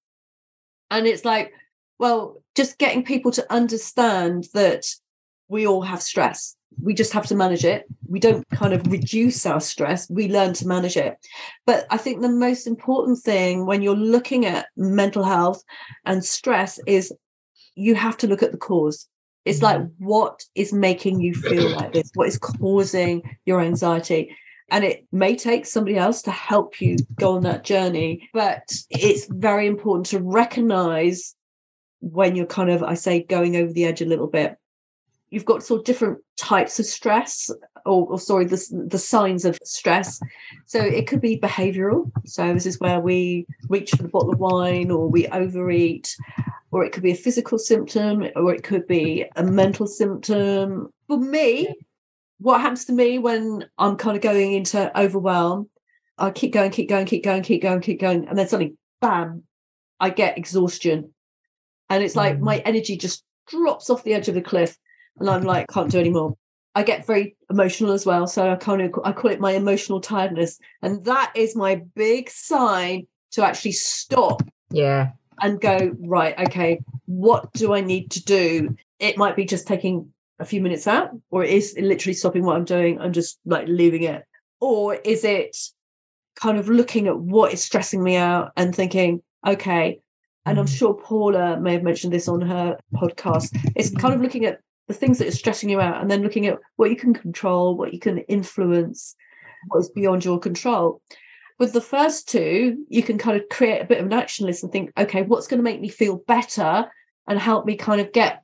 and 0.90 1.06
it's 1.06 1.24
like 1.24 1.52
well 1.98 2.42
just 2.54 2.78
getting 2.78 3.02
people 3.04 3.30
to 3.30 3.52
understand 3.52 4.46
that 4.54 4.84
we 5.48 5.66
all 5.66 5.82
have 5.82 6.02
stress 6.02 6.56
we 6.80 6.94
just 6.94 7.12
have 7.12 7.26
to 7.26 7.34
manage 7.34 7.64
it. 7.64 7.86
We 8.06 8.20
don't 8.20 8.48
kind 8.50 8.72
of 8.72 8.86
reduce 8.90 9.46
our 9.46 9.60
stress, 9.60 10.08
we 10.10 10.28
learn 10.28 10.52
to 10.54 10.66
manage 10.66 10.96
it. 10.96 11.16
But 11.66 11.86
I 11.90 11.96
think 11.96 12.20
the 12.20 12.28
most 12.28 12.66
important 12.66 13.18
thing 13.18 13.66
when 13.66 13.82
you're 13.82 13.96
looking 13.96 14.46
at 14.46 14.66
mental 14.76 15.24
health 15.24 15.62
and 16.04 16.24
stress 16.24 16.78
is 16.86 17.12
you 17.74 17.94
have 17.94 18.16
to 18.18 18.26
look 18.26 18.42
at 18.42 18.52
the 18.52 18.58
cause. 18.58 19.08
It's 19.48 19.62
like, 19.62 19.82
what 19.98 20.44
is 20.54 20.72
making 20.72 21.20
you 21.20 21.34
feel 21.34 21.70
like 21.76 21.92
this? 21.92 22.10
What 22.14 22.28
is 22.28 22.38
causing 22.38 23.22
your 23.44 23.60
anxiety? 23.60 24.36
And 24.70 24.84
it 24.84 25.06
may 25.12 25.34
take 25.34 25.64
somebody 25.64 25.96
else 25.96 26.22
to 26.22 26.30
help 26.30 26.80
you 26.80 26.96
go 27.18 27.36
on 27.36 27.42
that 27.44 27.64
journey, 27.64 28.28
but 28.34 28.70
it's 28.90 29.26
very 29.30 29.66
important 29.66 30.06
to 30.06 30.20
recognize 30.20 31.34
when 32.00 32.36
you're 32.36 32.46
kind 32.46 32.70
of, 32.70 32.82
I 32.82 32.94
say, 32.94 33.22
going 33.22 33.56
over 33.56 33.72
the 33.72 33.86
edge 33.86 34.02
a 34.02 34.06
little 34.06 34.26
bit 34.26 34.56
you've 35.30 35.44
got 35.44 35.62
sort 35.62 35.80
of 35.80 35.84
different 35.84 36.18
types 36.36 36.78
of 36.78 36.86
stress 36.86 37.50
or, 37.84 38.06
or, 38.06 38.18
sorry 38.18 38.44
the, 38.44 38.86
the 38.88 38.98
signs 38.98 39.44
of 39.44 39.58
stress. 39.64 40.20
So 40.66 40.80
it 40.80 41.06
could 41.06 41.20
be 41.20 41.38
behavioral. 41.38 42.10
So 42.24 42.52
this 42.52 42.66
is 42.66 42.80
where 42.80 43.00
we 43.00 43.46
reach 43.68 43.90
for 43.90 44.02
the 44.02 44.08
bottle 44.08 44.32
of 44.32 44.38
wine 44.38 44.90
or 44.90 45.08
we 45.08 45.26
overeat 45.28 46.16
or 46.70 46.84
it 46.84 46.92
could 46.92 47.02
be 47.02 47.12
a 47.12 47.16
physical 47.16 47.58
symptom 47.58 48.26
or 48.36 48.54
it 48.54 48.62
could 48.62 48.86
be 48.86 49.24
a 49.36 49.42
mental 49.42 49.86
symptom. 49.86 50.92
For 51.06 51.18
me 51.18 51.74
what 52.38 52.60
happens 52.60 52.84
to 52.84 52.92
me 52.92 53.18
when 53.18 53.64
i'm 53.78 53.96
kind 53.96 54.16
of 54.16 54.22
going 54.22 54.52
into 54.52 54.96
overwhelm 54.96 55.68
i 56.18 56.30
keep 56.30 56.52
going 56.52 56.70
keep 56.70 56.88
going 56.88 57.04
keep 57.04 57.24
going 57.24 57.42
keep 57.42 57.60
going 57.60 57.80
keep 57.80 58.00
going 58.00 58.28
and 58.28 58.38
then 58.38 58.46
suddenly 58.46 58.74
bam 59.00 59.42
i 60.00 60.10
get 60.10 60.38
exhaustion. 60.38 61.12
And 61.90 62.04
it's 62.04 62.16
like 62.16 62.36
mm. 62.36 62.40
my 62.40 62.58
energy 62.58 62.96
just 62.96 63.24
drops 63.46 63.88
off 63.88 64.04
the 64.04 64.14
edge 64.14 64.28
of 64.28 64.34
the 64.34 64.42
cliff 64.42 64.76
and 65.20 65.28
I'm 65.28 65.42
like, 65.42 65.66
can't 65.68 65.90
do 65.90 65.98
anymore. 65.98 66.36
I 66.74 66.82
get 66.82 67.06
very 67.06 67.36
emotional 67.50 67.92
as 67.92 68.06
well. 68.06 68.26
So 68.26 68.50
I 68.50 68.56
kind 68.56 68.82
of 68.82 68.92
I 69.04 69.12
call 69.12 69.30
it 69.30 69.40
my 69.40 69.52
emotional 69.52 70.00
tiredness. 70.00 70.58
And 70.82 71.04
that 71.04 71.32
is 71.34 71.56
my 71.56 71.82
big 71.94 72.30
sign 72.30 73.06
to 73.32 73.44
actually 73.44 73.72
stop. 73.72 74.42
Yeah. 74.70 75.10
And 75.40 75.60
go, 75.60 75.94
right, 76.00 76.38
okay, 76.48 76.80
what 77.06 77.52
do 77.52 77.72
I 77.72 77.80
need 77.80 78.10
to 78.12 78.24
do? 78.24 78.76
It 78.98 79.16
might 79.16 79.36
be 79.36 79.44
just 79.44 79.68
taking 79.68 80.12
a 80.40 80.44
few 80.44 80.60
minutes 80.60 80.86
out, 80.86 81.10
or 81.30 81.44
it 81.44 81.50
is 81.50 81.76
literally 81.78 82.14
stopping 82.14 82.44
what 82.44 82.56
I'm 82.56 82.64
doing 82.64 82.98
and 82.98 83.14
just 83.14 83.38
like 83.44 83.66
leaving 83.68 84.02
it. 84.02 84.24
Or 84.60 84.94
is 84.94 85.24
it 85.24 85.56
kind 86.36 86.58
of 86.58 86.68
looking 86.68 87.06
at 87.06 87.18
what 87.18 87.52
is 87.52 87.62
stressing 87.62 88.02
me 88.02 88.16
out 88.16 88.52
and 88.56 88.74
thinking, 88.74 89.22
okay, 89.46 90.00
and 90.46 90.58
I'm 90.58 90.66
mm. 90.66 90.76
sure 90.76 90.94
Paula 90.94 91.60
may 91.60 91.74
have 91.74 91.82
mentioned 91.82 92.12
this 92.12 92.28
on 92.28 92.40
her 92.40 92.78
podcast. 92.94 93.56
It's 93.76 93.90
kind 93.90 94.14
of 94.14 94.20
looking 94.20 94.44
at 94.44 94.60
the 94.88 94.94
things 94.94 95.18
that 95.18 95.28
are 95.28 95.32
stressing 95.32 95.68
you 95.70 95.80
out 95.80 96.00
and 96.00 96.10
then 96.10 96.22
looking 96.22 96.46
at 96.46 96.58
what 96.76 96.90
you 96.90 96.96
can 96.96 97.14
control 97.14 97.76
what 97.76 97.92
you 97.94 98.00
can 98.00 98.18
influence 98.20 99.14
what 99.68 99.80
is 99.80 99.90
beyond 99.90 100.24
your 100.24 100.38
control. 100.38 101.02
With 101.58 101.72
the 101.72 101.80
first 101.80 102.28
two 102.28 102.84
you 102.88 103.02
can 103.02 103.18
kind 103.18 103.40
of 103.40 103.48
create 103.48 103.82
a 103.82 103.86
bit 103.86 103.98
of 103.98 104.06
an 104.06 104.12
action 104.12 104.46
list 104.46 104.62
and 104.62 104.72
think 104.72 104.92
okay 104.98 105.22
what's 105.22 105.46
going 105.46 105.58
to 105.58 105.64
make 105.64 105.80
me 105.80 105.88
feel 105.88 106.16
better 106.26 106.90
and 107.28 107.38
help 107.38 107.66
me 107.66 107.76
kind 107.76 108.00
of 108.00 108.12
get 108.12 108.42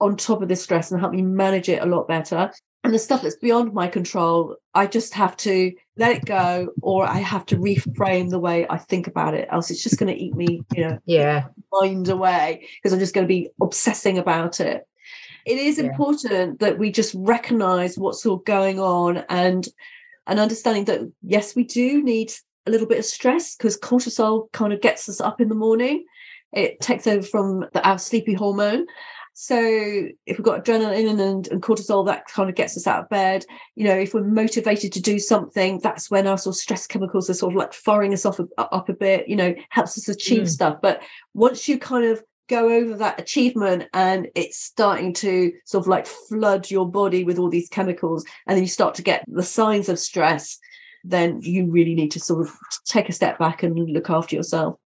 on 0.00 0.16
top 0.16 0.40
of 0.40 0.48
this 0.48 0.62
stress 0.62 0.90
and 0.90 1.00
help 1.00 1.12
me 1.12 1.22
manage 1.22 1.68
it 1.68 1.82
a 1.82 1.86
lot 1.86 2.08
better? 2.08 2.50
And 2.82 2.94
the 2.94 2.98
stuff 2.98 3.20
that's 3.22 3.36
beyond 3.36 3.74
my 3.74 3.88
control 3.88 4.56
i 4.74 4.86
just 4.86 5.14
have 5.14 5.36
to 5.38 5.72
let 5.96 6.16
it 6.16 6.24
go 6.24 6.68
or 6.82 7.06
i 7.06 7.18
have 7.18 7.44
to 7.46 7.56
reframe 7.56 8.30
the 8.30 8.38
way 8.38 8.66
i 8.70 8.78
think 8.78 9.06
about 9.06 9.34
it 9.34 9.48
else 9.50 9.70
it's 9.70 9.82
just 9.82 9.98
going 9.98 10.12
to 10.12 10.18
eat 10.18 10.34
me 10.34 10.62
you 10.74 10.88
know 10.88 10.98
yeah. 11.04 11.48
mind 11.72 12.08
away 12.08 12.66
because 12.76 12.92
i'm 12.92 12.98
just 12.98 13.14
going 13.14 13.24
to 13.24 13.28
be 13.28 13.50
obsessing 13.60 14.16
about 14.16 14.60
it 14.60 14.86
it 15.46 15.58
is 15.58 15.78
yeah. 15.78 15.84
important 15.84 16.60
that 16.60 16.78
we 16.78 16.90
just 16.90 17.14
recognize 17.16 17.98
what's 17.98 18.24
all 18.26 18.38
going 18.38 18.78
on 18.78 19.24
and 19.28 19.68
and 20.26 20.38
understanding 20.38 20.84
that 20.84 21.00
yes 21.22 21.56
we 21.56 21.64
do 21.64 22.02
need 22.02 22.32
a 22.66 22.70
little 22.70 22.86
bit 22.86 22.98
of 22.98 23.04
stress 23.04 23.56
because 23.56 23.78
cortisol 23.78 24.50
kind 24.52 24.72
of 24.72 24.80
gets 24.80 25.08
us 25.08 25.20
up 25.20 25.40
in 25.40 25.48
the 25.48 25.54
morning 25.54 26.04
it 26.52 26.80
takes 26.80 27.06
over 27.06 27.22
from 27.22 27.66
the, 27.72 27.86
our 27.86 27.98
sleepy 27.98 28.34
hormone 28.34 28.86
so 29.32 29.56
if 30.26 30.36
we've 30.36 30.42
got 30.42 30.64
adrenaline 30.64 31.18
and, 31.18 31.48
and 31.48 31.62
cortisol 31.62 32.04
that 32.04 32.26
kind 32.26 32.50
of 32.50 32.56
gets 32.56 32.76
us 32.76 32.86
out 32.86 33.04
of 33.04 33.08
bed 33.08 33.44
you 33.74 33.84
know 33.84 33.96
if 33.96 34.12
we're 34.12 34.22
motivated 34.22 34.92
to 34.92 35.00
do 35.00 35.18
something 35.18 35.78
that's 35.82 36.10
when 36.10 36.26
our 36.26 36.36
sort 36.36 36.54
of 36.54 36.60
stress 36.60 36.86
chemicals 36.86 37.30
are 37.30 37.34
sort 37.34 37.52
of 37.52 37.56
like 37.56 37.72
firing 37.72 38.12
us 38.12 38.26
off 38.26 38.38
a, 38.38 38.46
up 38.58 38.88
a 38.88 38.92
bit 38.92 39.28
you 39.28 39.36
know 39.36 39.54
helps 39.70 39.96
us 39.96 40.08
achieve 40.08 40.42
mm. 40.42 40.48
stuff 40.48 40.76
but 40.82 41.02
once 41.32 41.68
you 41.68 41.78
kind 41.78 42.04
of 42.04 42.22
go 42.50 42.68
over 42.68 42.96
that 42.96 43.20
achievement 43.20 43.88
and 43.94 44.28
it's 44.34 44.58
starting 44.58 45.12
to 45.14 45.52
sort 45.64 45.84
of 45.84 45.88
like 45.88 46.06
flood 46.06 46.68
your 46.68 46.90
body 46.90 47.22
with 47.22 47.38
all 47.38 47.48
these 47.48 47.68
chemicals 47.68 48.24
and 48.46 48.56
then 48.56 48.64
you 48.64 48.68
start 48.68 48.96
to 48.96 49.02
get 49.02 49.24
the 49.28 49.42
signs 49.42 49.88
of 49.88 49.98
stress 49.98 50.58
then 51.04 51.40
you 51.40 51.70
really 51.70 51.94
need 51.94 52.10
to 52.10 52.20
sort 52.20 52.46
of 52.46 52.52
take 52.84 53.08
a 53.08 53.12
step 53.12 53.38
back 53.38 53.62
and 53.62 53.78
look 53.88 54.10
after 54.10 54.34
yourself 54.34 54.76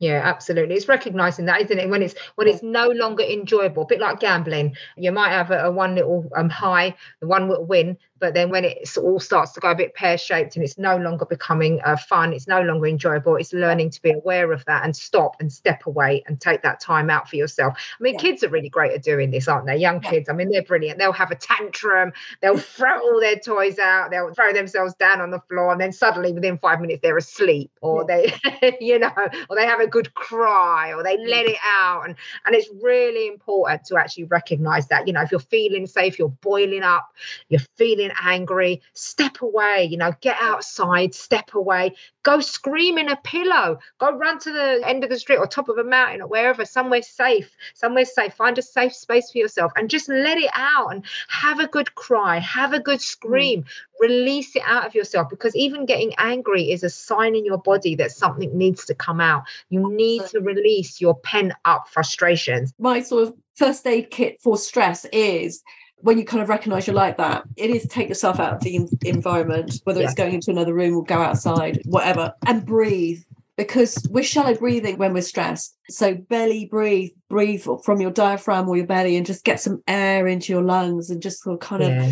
yeah, 0.00 0.20
absolutely. 0.24 0.74
It's 0.74 0.88
recognizing 0.88 1.46
that, 1.46 1.62
isn't 1.62 1.78
it? 1.78 1.88
When 1.88 2.02
it's 2.02 2.14
when 2.34 2.48
it's 2.48 2.62
no 2.62 2.88
longer 2.88 3.22
enjoyable, 3.22 3.84
a 3.84 3.86
bit 3.86 4.00
like 4.00 4.20
gambling. 4.20 4.76
You 4.96 5.12
might 5.12 5.30
have 5.30 5.50
a, 5.50 5.66
a 5.66 5.70
one 5.70 5.94
little 5.94 6.28
um 6.36 6.50
high, 6.50 6.94
the 7.20 7.26
one 7.26 7.48
little 7.48 7.64
win, 7.64 7.96
but 8.24 8.32
then 8.32 8.48
when 8.48 8.64
it 8.64 8.96
all 8.96 9.20
starts 9.20 9.52
to 9.52 9.60
go 9.60 9.70
a 9.70 9.74
bit 9.74 9.94
pear 9.94 10.16
shaped 10.16 10.56
and 10.56 10.64
it's 10.64 10.78
no 10.78 10.96
longer 10.96 11.26
becoming 11.26 11.80
uh, 11.84 11.96
fun, 11.96 12.32
it's 12.32 12.48
no 12.48 12.62
longer 12.62 12.86
enjoyable, 12.86 13.36
it's 13.36 13.52
learning 13.52 13.90
to 13.90 14.00
be 14.00 14.12
aware 14.12 14.50
of 14.50 14.64
that 14.64 14.82
and 14.82 14.96
stop 14.96 15.36
and 15.40 15.52
step 15.52 15.84
away 15.84 16.22
and 16.26 16.40
take 16.40 16.62
that 16.62 16.80
time 16.80 17.10
out 17.10 17.28
for 17.28 17.36
yourself. 17.36 17.74
I 17.76 18.02
mean, 18.02 18.14
yeah. 18.14 18.20
kids 18.20 18.42
are 18.42 18.48
really 18.48 18.70
great 18.70 18.92
at 18.92 19.02
doing 19.02 19.30
this, 19.30 19.46
aren't 19.46 19.66
they? 19.66 19.76
Young 19.76 20.02
yeah. 20.02 20.10
kids, 20.10 20.28
I 20.30 20.32
mean, 20.32 20.50
they're 20.50 20.62
brilliant. 20.62 20.98
They'll 20.98 21.12
have 21.12 21.32
a 21.32 21.36
tantrum, 21.36 22.14
they'll 22.40 22.56
throw 22.76 22.98
all 22.98 23.20
their 23.20 23.36
toys 23.36 23.78
out, 23.78 24.10
they'll 24.10 24.32
throw 24.32 24.54
themselves 24.54 24.94
down 24.94 25.20
on 25.20 25.30
the 25.30 25.40
floor, 25.40 25.72
and 25.72 25.80
then 25.80 25.92
suddenly 25.92 26.32
within 26.32 26.56
five 26.56 26.80
minutes 26.80 27.02
they're 27.02 27.18
asleep, 27.18 27.72
or 27.82 28.06
yeah. 28.08 28.38
they, 28.60 28.78
you 28.80 28.98
know, 28.98 29.12
or 29.50 29.56
they 29.56 29.66
have 29.66 29.80
a 29.80 29.86
good 29.94 30.12
cry, 30.14 30.92
or 30.92 31.04
they 31.04 31.16
let 31.16 31.46
it 31.46 31.56
out. 31.64 32.04
And, 32.04 32.16
and 32.44 32.56
it's 32.56 32.68
really 32.82 33.28
important 33.28 33.84
to 33.84 33.96
actually 33.96 34.24
recognize 34.24 34.88
that, 34.88 35.06
you 35.06 35.12
know, 35.12 35.22
if 35.22 35.30
you're 35.30 35.38
feeling 35.38 35.86
safe, 35.86 36.18
you're 36.18 36.28
boiling 36.50 36.82
up, 36.82 37.14
you're 37.48 37.60
feeling 37.76 38.10
angry, 38.20 38.82
step 38.94 39.40
away, 39.40 39.86
you 39.88 39.96
know, 39.96 40.12
get 40.20 40.36
outside, 40.40 41.14
step 41.14 41.54
away, 41.54 41.94
go 42.24 42.40
scream 42.40 42.98
in 42.98 43.08
a 43.08 43.16
pillow, 43.18 43.78
go 43.98 44.10
run 44.10 44.40
to 44.40 44.52
the 44.52 44.82
end 44.84 45.04
of 45.04 45.10
the 45.10 45.18
street 45.18 45.36
or 45.36 45.46
top 45.46 45.68
of 45.68 45.78
a 45.78 45.84
mountain 45.84 46.22
or 46.22 46.26
wherever, 46.26 46.64
somewhere 46.64 47.02
safe, 47.02 47.54
somewhere 47.74 48.04
safe, 48.04 48.34
find 48.34 48.58
a 48.58 48.62
safe 48.62 48.92
space 48.92 49.30
for 49.30 49.38
yourself 49.38 49.70
and 49.76 49.88
just 49.88 50.08
let 50.08 50.38
it 50.38 50.50
out 50.54 50.92
and 50.92 51.04
have 51.28 51.60
a 51.60 51.68
good 51.68 51.94
cry, 51.94 52.40
have 52.40 52.72
a 52.72 52.80
good 52.80 53.00
scream, 53.00 53.62
mm. 53.62 53.66
Release 54.00 54.54
it 54.56 54.62
out 54.64 54.86
of 54.86 54.94
yourself 54.94 55.28
because 55.30 55.54
even 55.54 55.86
getting 55.86 56.14
angry 56.18 56.70
is 56.70 56.82
a 56.82 56.90
sign 56.90 57.34
in 57.34 57.44
your 57.44 57.58
body 57.58 57.94
that 57.96 58.10
something 58.10 58.56
needs 58.56 58.84
to 58.86 58.94
come 58.94 59.20
out. 59.20 59.44
You 59.70 59.92
need 59.92 60.24
to 60.26 60.40
release 60.40 61.00
your 61.00 61.16
pent 61.16 61.52
up 61.64 61.88
frustrations. 61.88 62.72
My 62.78 63.02
sort 63.02 63.28
of 63.28 63.34
first 63.54 63.86
aid 63.86 64.10
kit 64.10 64.40
for 64.42 64.56
stress 64.56 65.04
is 65.12 65.62
when 65.98 66.18
you 66.18 66.24
kind 66.24 66.42
of 66.42 66.48
recognize 66.48 66.86
you're 66.86 66.94
like 66.94 67.16
that, 67.16 67.44
it 67.56 67.70
is 67.70 67.86
take 67.86 68.08
yourself 68.08 68.38
out 68.38 68.54
of 68.54 68.60
the 68.60 68.88
environment, 69.04 69.80
whether 69.84 70.00
yeah. 70.00 70.06
it's 70.06 70.14
going 70.14 70.34
into 70.34 70.50
another 70.50 70.74
room 70.74 70.96
or 70.96 71.04
go 71.04 71.22
outside, 71.22 71.80
whatever, 71.86 72.32
and 72.46 72.66
breathe 72.66 73.22
because 73.56 74.06
we're 74.10 74.24
shallow 74.24 74.54
breathing 74.54 74.98
when 74.98 75.14
we're 75.14 75.22
stressed. 75.22 75.76
So 75.88 76.14
belly 76.14 76.66
breathe, 76.66 77.12
breathe 77.30 77.64
from 77.84 78.00
your 78.00 78.10
diaphragm 78.10 78.68
or 78.68 78.76
your 78.76 78.86
belly 78.86 79.16
and 79.16 79.24
just 79.24 79.44
get 79.44 79.60
some 79.60 79.82
air 79.86 80.26
into 80.26 80.52
your 80.52 80.62
lungs 80.62 81.08
and 81.08 81.22
just 81.22 81.42
sort 81.42 81.54
of 81.54 81.60
kind 81.60 81.82
yeah. 81.82 82.10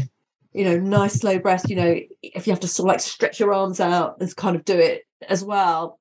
You 0.52 0.64
know, 0.64 0.78
nice 0.78 1.14
slow 1.14 1.38
breath. 1.38 1.68
You 1.68 1.76
know, 1.76 2.00
if 2.22 2.46
you 2.46 2.52
have 2.52 2.60
to 2.60 2.68
sort 2.68 2.88
of 2.88 2.92
like 2.94 3.00
stretch 3.00 3.40
your 3.40 3.52
arms 3.52 3.80
out 3.80 4.16
and 4.20 4.36
kind 4.36 4.56
of 4.56 4.64
do 4.64 4.78
it 4.78 5.02
as 5.28 5.44
well 5.44 5.98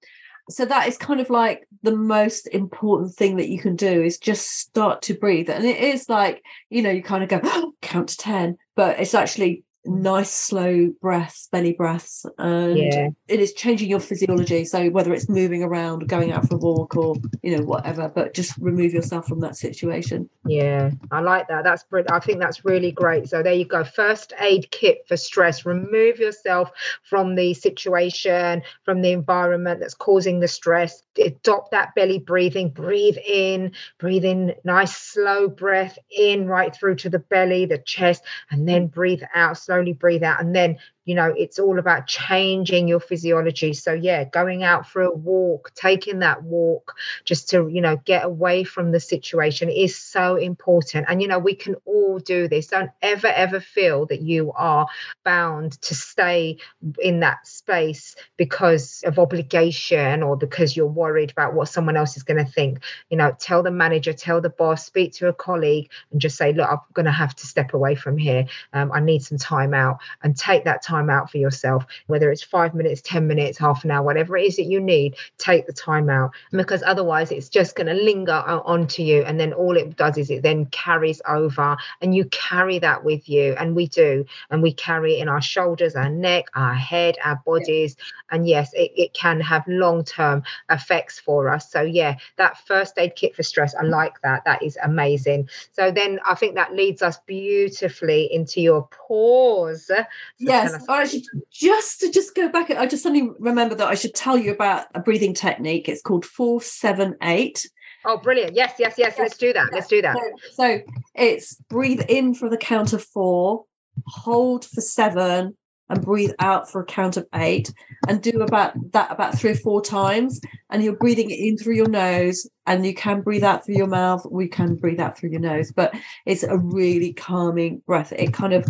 so 0.52 0.66
that 0.66 0.88
is 0.88 0.98
kind 0.98 1.20
of 1.20 1.30
like 1.30 1.68
the 1.84 1.96
most 1.96 2.48
important 2.48 3.14
thing 3.14 3.38
that 3.38 3.50
you 3.50 3.60
can 3.60 3.76
do 3.76 4.04
is 4.04 4.18
just 4.18 4.60
start 4.60 5.02
to 5.04 5.14
breathe 5.14 5.50
and 5.50 5.66
it 5.66 5.78
is 5.78 6.10
like 6.10 6.44
you 6.70 6.82
know 6.82 6.90
you 6.90 7.02
kind 7.02 7.24
of 7.24 7.30
go 7.30 7.40
oh, 7.44 7.74
count 7.82 8.10
to 8.10 8.18
10 8.18 8.58
but 8.76 9.00
it's 9.00 9.14
actually 9.14 9.64
nice 9.86 10.32
slow 10.32 10.92
breaths 11.02 11.48
belly 11.52 11.74
breaths 11.74 12.26
and 12.38 12.78
yeah. 12.78 13.10
it 13.28 13.40
is 13.40 13.54
changing 13.54 13.90
your 13.90 14.00
physiology. 14.00 14.64
So 14.66 14.90
whether 14.90 15.14
it's 15.14 15.28
moving 15.28 15.64
around 15.64 16.08
going 16.08 16.32
out 16.32 16.48
for 16.48 16.56
a 16.56 16.58
walk 16.58 16.96
or 16.96 17.16
you 17.42 17.58
know 17.58 17.64
whatever 17.64 18.12
but 18.14 18.34
just 18.34 18.56
remove 18.58 18.94
yourself 18.94 19.28
from 19.28 19.40
that 19.42 19.56
situation. 19.56 20.30
Yeah 20.46 20.92
i 21.12 21.20
like 21.20 21.48
that. 21.48 21.64
That's 21.64 21.84
brilliant 21.84 22.12
i 22.12 22.20
think 22.20 22.40
that's 22.40 22.64
really 22.64 22.92
great. 22.92 23.30
So 23.30 23.42
there 23.42 23.54
you 23.54 23.66
go. 23.66 23.84
First 23.84 24.34
aid 24.40 24.70
kit 24.72 25.06
for 25.08 25.18
stress. 25.18 25.66
Remove 25.66 26.20
yourself 26.20 26.72
from 27.04 27.36
the 27.36 27.54
situation 27.54 28.62
from 28.84 29.02
the 29.02 29.12
environment 29.12 29.80
that's 29.80 29.94
causing 29.94 30.40
the 30.40 30.48
stress 30.48 31.04
adopt 31.20 31.72
that 31.72 31.94
belly 31.96 32.20
breathing 32.20 32.70
breathe 32.70 33.18
in 33.26 33.72
breathe 34.00 34.24
in 34.24 34.54
nice 34.64 34.96
slow 34.96 35.48
breath 35.48 35.98
in 36.10 36.48
right 36.48 36.76
through 36.76 36.96
to 36.96 37.10
the 37.10 37.20
belly 37.20 37.66
the 37.66 37.78
chest 37.78 38.24
and 38.50 38.68
then 38.68 38.88
breathe 38.88 39.22
out 39.36 39.58
slowly 39.58 39.94
breathe 39.94 40.24
out 40.24 40.40
and 40.40 40.56
then 40.56 40.78
you 41.06 41.16
know 41.16 41.34
it's 41.36 41.60
all 41.60 41.80
about 41.80 42.08
changing 42.08 42.88
your 42.88 43.00
physiology. 43.00 43.74
So 43.74 43.94
yeah 43.94 44.24
going 44.26 44.64
out 44.64 44.88
for 44.88 45.02
a 45.02 45.12
walk 45.12 45.72
taking 45.76 46.20
that 46.20 46.44
walk 46.44 46.94
just 47.26 47.50
to 47.50 47.68
you 47.68 47.82
know 47.82 47.98
get 48.06 48.26
away 48.26 48.64
from 48.64 48.92
the 48.92 49.00
situation 49.00 49.70
is 49.70 49.98
so 49.98 50.36
important. 50.36 51.08
And 51.10 51.22
you 51.22 51.28
know 51.28 51.40
we 51.40 51.56
can 51.56 51.76
all 51.86 52.20
do 52.20 52.48
this. 52.48 52.68
Don't 52.68 52.92
ever 53.02 53.28
ever 53.28 53.60
feel 53.60 54.06
that 54.08 54.22
you 54.22 54.52
are 54.54 54.88
bound 55.24 55.82
to 55.82 55.96
stay 55.96 56.58
in 57.00 57.22
that 57.22 57.48
space 57.48 58.16
because 58.38 59.04
of 59.06 59.18
obligation 59.18 60.24
or 60.24 60.38
because 60.38 60.76
you're 60.76 60.86
worried 60.86 61.32
about 61.32 61.54
what 61.54 61.70
someone 61.70 61.98
else 61.98 62.16
is 62.16 62.24
going 62.24 62.44
to 62.44 62.52
think. 62.52 62.80
You 63.10 63.18
know 63.18 63.36
tell 63.40 63.64
the 63.64 63.72
manager 63.72 64.14
tell 64.14 64.40
the 64.40 64.50
boss 64.50 64.86
speak 64.86 65.14
to 65.14 65.28
a 65.28 65.34
colleague 65.34 65.90
and 66.12 66.22
just 66.22 66.38
say 66.38 66.54
look 66.54 66.70
i'm 66.70 66.80
going 66.94 67.06
to 67.06 67.12
have 67.12 67.36
to 67.36 67.48
step 67.48 67.74
away 67.74 67.96
from 67.96 68.18
here. 68.18 68.46
Um, 68.74 68.92
i 68.92 69.00
need 69.00 69.24
some 69.24 69.38
time 69.38 69.74
out 69.74 69.98
and 70.22 70.38
take 70.38 70.66
that 70.66 70.84
time 70.84 70.91
out 71.10 71.32
for 71.32 71.38
yourself 71.38 71.86
whether 72.08 72.32
it's 72.32 72.44
five 72.44 72.74
minutes 72.74 73.02
ten 73.02 73.28
minutes 73.28 73.58
half 73.58 73.84
an 73.84 73.92
hour 73.92 74.04
whatever 74.04 74.38
it 74.38 74.46
is 74.46 74.56
that 74.58 74.64
you 74.64 74.80
need 74.80 75.16
take 75.38 75.66
the 75.66 75.74
time 75.74 76.10
out. 76.10 76.32
Because 76.52 76.84
otherwise 76.86 77.32
it's 77.32 77.50
just 77.50 77.76
going 77.76 77.88
to 77.88 77.94
linger 77.94 78.34
onto 78.34 79.04
you 79.04 79.24
and 79.24 79.40
then 79.40 79.54
all 79.54 79.78
it 79.78 79.96
does 79.96 80.18
is 80.18 80.30
it 80.30 80.44
then 80.44 80.66
carries 80.68 81.22
over 81.28 81.78
and 82.02 82.16
you 82.16 82.26
carry 82.26 82.80
that 82.80 83.04
with 83.04 83.28
you 83.28 83.56
and 83.58 83.76
we 83.76 83.88
do. 83.88 84.26
And 84.50 84.62
we 84.62 84.74
carry 84.74 85.16
it 85.16 85.22
in 85.22 85.30
our 85.30 85.42
shoulders 85.42 85.96
our 85.96 86.10
neck 86.10 86.46
our 86.56 86.74
head 86.74 87.18
our 87.24 87.42
bodies 87.46 87.96
and 88.32 88.48
yes 88.48 88.72
it, 88.74 88.92
it 88.96 89.14
can 89.14 89.40
have 89.40 89.64
long-term 89.68 90.44
effects 90.70 91.20
for 91.20 91.50
us. 91.50 91.72
So 91.72 91.82
yeah 91.82 92.18
that 92.38 92.58
first 92.66 92.94
aid 92.98 93.16
kit 93.16 93.36
for 93.36 93.44
stress 93.44 93.76
i 93.76 93.84
like 93.84 94.22
that. 94.22 94.44
That 94.46 94.64
is 94.64 94.78
amazing. 94.84 95.50
So 95.72 95.92
then 95.92 96.20
i 96.26 96.36
think 96.36 96.56
that 96.56 96.74
leads 96.74 97.02
us 97.02 97.18
beautifully 97.26 98.32
into 98.32 98.62
your 98.62 98.88
pause. 99.08 99.88
So 99.88 100.04
yes 100.38 100.81
I 100.90 101.06
should 101.06 101.24
just 101.52 102.00
to 102.02 102.12
just 102.12 102.36
go 102.36 102.50
back 102.50 102.70
i 102.72 102.86
just 102.86 103.04
suddenly 103.04 103.30
remember 103.40 103.76
that 103.76 103.88
i 103.88 103.96
should 103.96 104.14
tell 104.14 104.38
you 104.38 104.52
about 104.52 104.88
a 104.96 105.00
breathing 105.00 105.34
technique 105.34 105.88
it's 105.90 106.02
called 106.02 106.26
478 106.26 107.68
Oh, 108.04 108.18
brilliant. 108.18 108.56
Yes, 108.56 108.74
yes, 108.80 108.96
yes. 108.98 109.20
Let's 109.20 109.38
do 109.38 109.54
that. 109.54 109.70
Let's 109.72 109.88
do 109.88 110.02
that. 110.02 110.16
So, 110.16 110.54
so, 110.54 110.82
it's 111.14 111.54
breathe 111.70 112.02
in 112.10 112.34
for 112.34 112.50
the 112.50 112.58
count 112.58 112.94
of 112.94 113.04
four, 113.04 113.66
hold 114.08 114.66
for 114.66 114.82
seven, 114.82 115.56
and 115.92 116.02
breathe 116.02 116.32
out 116.40 116.72
for 116.72 116.82
a 116.82 116.86
count 116.86 117.18
of 117.18 117.28
eight 117.36 117.72
and 118.08 118.22
do 118.22 118.42
about 118.42 118.74
that 118.94 119.12
about 119.12 119.38
three 119.38 119.52
or 119.52 119.56
four 119.56 119.82
times 119.82 120.40
and 120.70 120.84
you're 120.84 120.96
breathing 120.96 121.30
in 121.30 121.58
through 121.58 121.76
your 121.76 121.90
nose 121.90 122.50
and 122.66 122.86
you 122.86 122.94
can 122.94 123.22
breathe 123.22 123.44
out 123.44 123.66
through 123.66 123.76
your 123.76 123.88
mouth 123.88 124.26
we 124.32 124.48
can 124.48 124.76
breathe 124.76 125.02
out 125.02 125.18
through 125.18 125.30
your 125.30 125.42
nose 125.42 125.72
but 125.72 125.94
it's 126.26 126.44
a 126.44 126.58
really 126.58 127.12
calming 127.12 127.82
breath 127.86 128.14
it 128.14 128.32
kind 128.32 128.54
of 128.54 128.66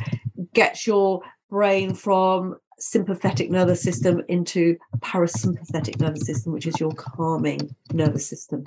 gets 0.53 0.88
your 0.88 1.22
brain 1.52 1.93
from 1.93 2.56
sympathetic 2.80 3.52
nervous 3.52 3.84
system 3.84 4.24
into 4.28 4.76
parasympathetic 4.99 5.99
nervous 5.99 6.26
system 6.26 6.52
which 6.52 6.66
is 6.66 6.80
your 6.80 6.91
calming 6.93 7.76
nervous 7.93 8.26
system 8.26 8.64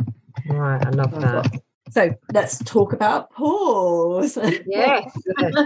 right 0.49 0.87
i 0.87 0.91
love 0.91 1.11
that 1.21 1.61
so 1.95 2.13
let's 2.33 2.59
talk 2.65 2.93
about 2.93 3.31
pause. 3.31 4.37
Yes. 4.67 5.17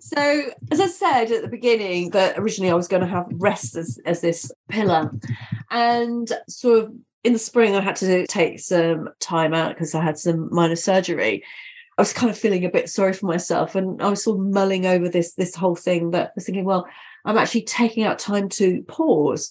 so, 0.00 0.42
as 0.72 0.80
I 0.80 0.86
said 0.86 1.30
at 1.30 1.42
the 1.42 1.48
beginning, 1.48 2.10
that 2.10 2.36
originally 2.36 2.72
I 2.72 2.74
was 2.74 2.88
going 2.88 3.02
to 3.02 3.06
have 3.06 3.26
rest 3.34 3.76
as, 3.76 4.00
as 4.04 4.20
this 4.20 4.50
pillar. 4.68 5.12
And 5.70 6.32
sort 6.48 6.82
of 6.82 6.94
in 7.22 7.34
the 7.34 7.38
spring, 7.38 7.76
I 7.76 7.82
had 7.82 7.94
to 7.96 8.26
take 8.26 8.58
some 8.58 9.10
time 9.20 9.54
out 9.54 9.74
because 9.74 9.94
I 9.94 10.02
had 10.02 10.18
some 10.18 10.52
minor 10.52 10.74
surgery. 10.74 11.44
I 11.96 12.02
was 12.02 12.12
kind 12.12 12.30
of 12.30 12.38
feeling 12.38 12.64
a 12.64 12.70
bit 12.70 12.88
sorry 12.88 13.12
for 13.12 13.26
myself. 13.26 13.74
And 13.74 14.02
I 14.02 14.08
was 14.08 14.24
sort 14.24 14.40
of 14.40 14.46
mulling 14.46 14.86
over 14.86 15.08
this, 15.08 15.34
this 15.34 15.54
whole 15.54 15.76
thing 15.76 16.10
that 16.10 16.28
I 16.28 16.30
was 16.34 16.46
thinking, 16.46 16.64
well, 16.64 16.86
I'm 17.24 17.38
actually 17.38 17.62
taking 17.62 18.04
out 18.04 18.18
time 18.18 18.48
to 18.50 18.82
pause 18.82 19.50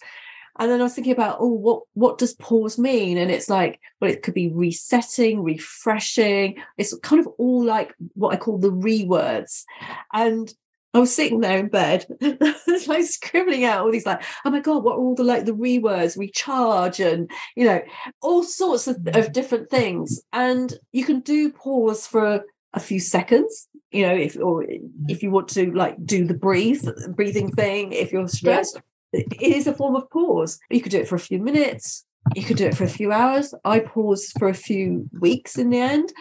and 0.60 0.70
then 0.70 0.82
I 0.82 0.84
was 0.84 0.94
thinking 0.94 1.14
about, 1.14 1.38
oh, 1.40 1.52
what 1.52 1.84
what 1.94 2.18
does 2.20 2.34
pause 2.34 2.78
mean? 2.78 3.18
And 3.18 3.32
it's 3.32 3.50
like, 3.50 3.80
well, 4.00 4.12
it 4.12 4.22
could 4.22 4.36
be 4.36 4.52
resetting, 4.54 5.44
refreshing. 5.44 6.58
It's 6.78 6.96
kind 7.00 7.20
of 7.20 7.28
all 7.40 7.64
like 7.64 7.94
what 8.14 8.34
I 8.34 8.38
call 8.38 8.60
the 8.60 8.72
re 8.72 9.04
words. 9.04 9.66
And 10.14 10.54
I 10.94 11.00
was 11.00 11.14
sitting 11.14 11.42
there 11.42 11.58
in 11.58 11.70
bed, 11.70 12.06
like 12.88 13.06
scribbling 13.06 13.66
out 13.66 13.82
all 13.82 13.92
these 13.92 14.06
like, 14.06 14.22
oh 14.46 14.52
my 14.52 14.60
god, 14.60 14.84
what 14.84 14.96
are 14.96 15.00
all 15.00 15.16
the 15.16 15.24
like 15.24 15.46
the 15.46 15.54
re 15.54 15.80
words, 15.80 16.18
recharge, 16.18 17.00
and 17.00 17.30
you 17.56 17.66
know, 17.66 17.82
all 18.22 18.44
sorts 18.44 18.88
of, 18.88 18.98
of 18.98 19.04
mm. 19.06 19.34
different 19.34 19.70
things. 19.70 20.22
And 20.32 20.74
you 20.92 21.06
can 21.06 21.22
do 21.22 21.52
pause 21.52 22.06
for 22.06 22.44
a 22.76 22.80
few 22.80 23.00
seconds 23.00 23.68
you 23.92 24.02
know 24.02 24.16
if 24.16 24.36
or 24.36 24.64
mm. 24.64 24.80
if 25.08 25.22
you 25.22 25.30
want 25.30 25.48
to 25.48 25.72
like 25.74 25.96
do 26.04 26.26
the 26.26 26.34
breathe 26.34 26.84
breathing 27.10 27.52
thing 27.52 27.92
if 27.92 28.12
you're 28.12 28.28
stressed 28.28 28.82
it 29.14 29.42
is 29.42 29.68
a 29.68 29.74
form 29.74 29.96
of 29.96 30.10
pause. 30.10 30.60
You 30.70 30.82
could 30.82 30.92
do 30.92 31.00
it 31.00 31.08
for 31.08 31.16
a 31.16 31.20
few 31.20 31.40
minutes, 31.40 32.06
you 32.36 32.44
could 32.44 32.58
do 32.58 32.66
it 32.66 32.76
for 32.76 32.84
a 32.84 32.90
few 32.90 33.12
hours. 33.12 33.54
I 33.64 33.80
paused 33.80 34.34
for 34.40 34.50
a 34.50 34.54
few 34.54 35.10
weeks 35.20 35.58
in 35.58 35.70
the 35.70 35.80
end. 35.80 36.12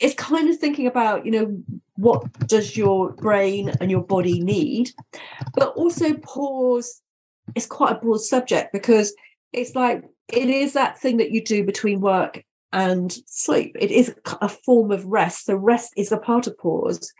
It's 0.00 0.14
kind 0.14 0.48
of 0.50 0.58
thinking 0.58 0.86
about, 0.86 1.24
you 1.24 1.32
know, 1.32 1.62
what 1.96 2.30
does 2.46 2.76
your 2.76 3.12
brain 3.12 3.72
and 3.80 3.90
your 3.90 4.02
body 4.02 4.40
need? 4.40 4.90
But 5.54 5.74
also 5.76 6.14
pause 6.14 7.02
it's 7.54 7.66
quite 7.66 7.92
a 7.92 8.00
broad 8.00 8.20
subject 8.20 8.72
because 8.72 9.14
it's 9.52 9.74
like 9.74 10.02
it 10.28 10.50
is 10.50 10.72
that 10.72 10.98
thing 10.98 11.18
that 11.18 11.30
you 11.30 11.42
do 11.42 11.64
between 11.64 12.00
work 12.00 12.42
and 12.72 13.16
sleep. 13.26 13.76
It 13.78 13.90
is 13.90 14.14
a 14.40 14.48
form 14.48 14.90
of 14.90 15.06
rest. 15.06 15.46
So 15.46 15.54
rest 15.54 15.92
is 15.96 16.10
a 16.12 16.18
part 16.18 16.46
of 16.46 16.58
pause 16.58 17.12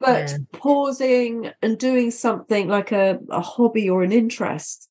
but 0.00 0.30
yeah. 0.30 0.38
pausing 0.54 1.52
and 1.62 1.78
doing 1.78 2.10
something 2.10 2.68
like 2.68 2.90
a, 2.90 3.18
a 3.30 3.40
hobby 3.40 3.88
or 3.88 4.02
an 4.02 4.12
interest 4.12 4.88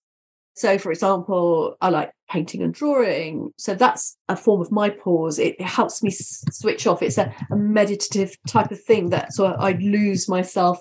so 0.59 0.77
for 0.77 0.91
example 0.91 1.75
i 1.81 1.89
like 1.89 2.11
painting 2.29 2.61
and 2.61 2.73
drawing 2.73 3.51
so 3.57 3.73
that's 3.73 4.17
a 4.27 4.35
form 4.35 4.61
of 4.61 4.71
my 4.71 4.89
pause 4.89 5.39
it, 5.39 5.55
it 5.59 5.65
helps 5.65 6.03
me 6.03 6.09
s- 6.09 6.43
switch 6.51 6.85
off 6.85 7.01
it's 7.01 7.17
a, 7.17 7.33
a, 7.49 7.55
meditative 7.55 8.35
type 8.47 8.71
of 8.71 8.81
thing 8.83 9.09
that 9.09 9.33
so 9.33 9.45
i 9.45 9.71
lose 9.73 10.27
myself 10.27 10.79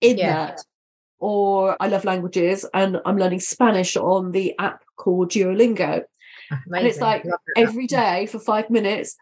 in 0.00 0.16
yeah. 0.16 0.32
that 0.32 0.60
or 1.18 1.76
i 1.80 1.88
love 1.88 2.04
languages 2.04 2.64
and 2.72 2.98
i'm 3.04 3.18
learning 3.18 3.40
spanish 3.40 3.96
on 3.96 4.30
the 4.30 4.54
app 4.58 4.84
called 4.96 5.30
duolingo 5.30 6.02
Amazing. 6.50 6.74
and 6.74 6.86
it's 6.86 7.00
like 7.00 7.24
every 7.56 7.88
day 7.88 8.26
for 8.26 8.38
five 8.38 8.70
minutes 8.70 9.16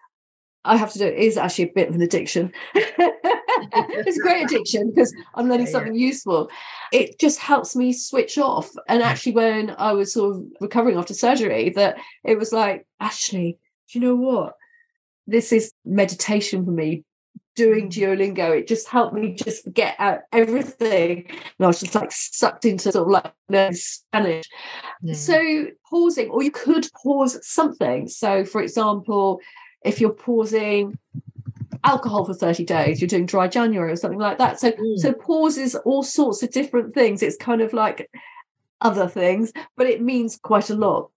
I 0.65 0.77
have 0.77 0.93
to 0.93 0.99
do 0.99 1.07
it 1.07 1.19
is 1.19 1.37
actually 1.37 1.65
a 1.65 1.73
bit 1.75 1.89
of 1.91 1.95
an 1.95 2.01
addiction. 2.01 2.53
it's 2.75 4.17
a 4.17 4.21
great 4.21 4.45
addiction 4.45 4.91
because 4.91 5.15
I'm 5.35 5.49
learning 5.49 5.67
something 5.67 5.95
useful. 5.95 6.49
It 6.93 7.19
just 7.19 7.39
helps 7.39 7.75
me 7.75 7.93
switch 7.93 8.39
off. 8.39 8.71
And 8.89 9.03
actually, 9.03 9.33
when 9.33 9.75
I 9.79 9.93
was 9.93 10.13
sort 10.13 10.37
of 10.37 10.45
recovering 10.61 10.97
after 10.97 11.15
surgery, 11.15 11.71
that 11.71 11.99
it 12.25 12.39
was 12.39 12.53
like, 12.53 12.87
actually, 13.01 13.59
do 13.91 13.99
you 13.99 14.05
know 14.05 14.17
what? 14.17 14.55
This 15.27 15.53
is 15.53 15.73
meditation 15.85 16.65
for 16.65 16.71
me. 16.71 17.05
Doing 17.57 17.89
mm. 17.89 17.93
Duolingo, 17.93 18.59
it 18.59 18.67
just 18.67 18.89
helped 18.89 19.15
me 19.15 19.33
just 19.35 19.73
get 19.73 19.95
out 20.01 20.21
everything. 20.33 21.27
And 21.29 21.39
I 21.61 21.67
was 21.69 21.79
just 21.79 21.95
like 21.95 22.11
sucked 22.11 22.65
into 22.65 22.91
sort 22.91 23.07
of 23.07 23.13
like 23.13 23.33
learning 23.49 23.75
Spanish. 23.77 24.45
So 25.13 25.67
pausing, 25.89 26.31
or 26.31 26.43
you 26.43 26.51
could 26.51 26.89
pause 27.01 27.39
something. 27.47 28.09
So, 28.09 28.45
for 28.45 28.61
example, 28.61 29.41
if 29.85 30.01
you're 30.01 30.11
pausing 30.11 30.99
alcohol 31.85 32.25
for 32.25 32.35
30 32.35 32.65
days 32.65 33.01
you're 33.01 33.09
doing 33.09 33.27
dry 33.27 33.47
january 33.47 33.93
or 33.93 33.97
something 33.97 34.19
like 34.19 34.39
that. 34.39 34.59
So 34.59 34.73
mm. 34.73 34.99
so 34.99 35.13
pauses 35.13 35.75
all 35.75 36.03
sorts 36.03 36.43
of 36.43 36.51
different 36.51 36.95
things. 36.95 37.23
It's 37.23 37.37
kind 37.37 37.61
of 37.61 37.73
like 37.73 38.11
other 38.81 39.09
things 39.09 39.53
but 39.77 39.87
it 39.87 40.03
means 40.03 40.39
quite 40.43 40.71
a 40.71 40.75
lot. 40.75 41.11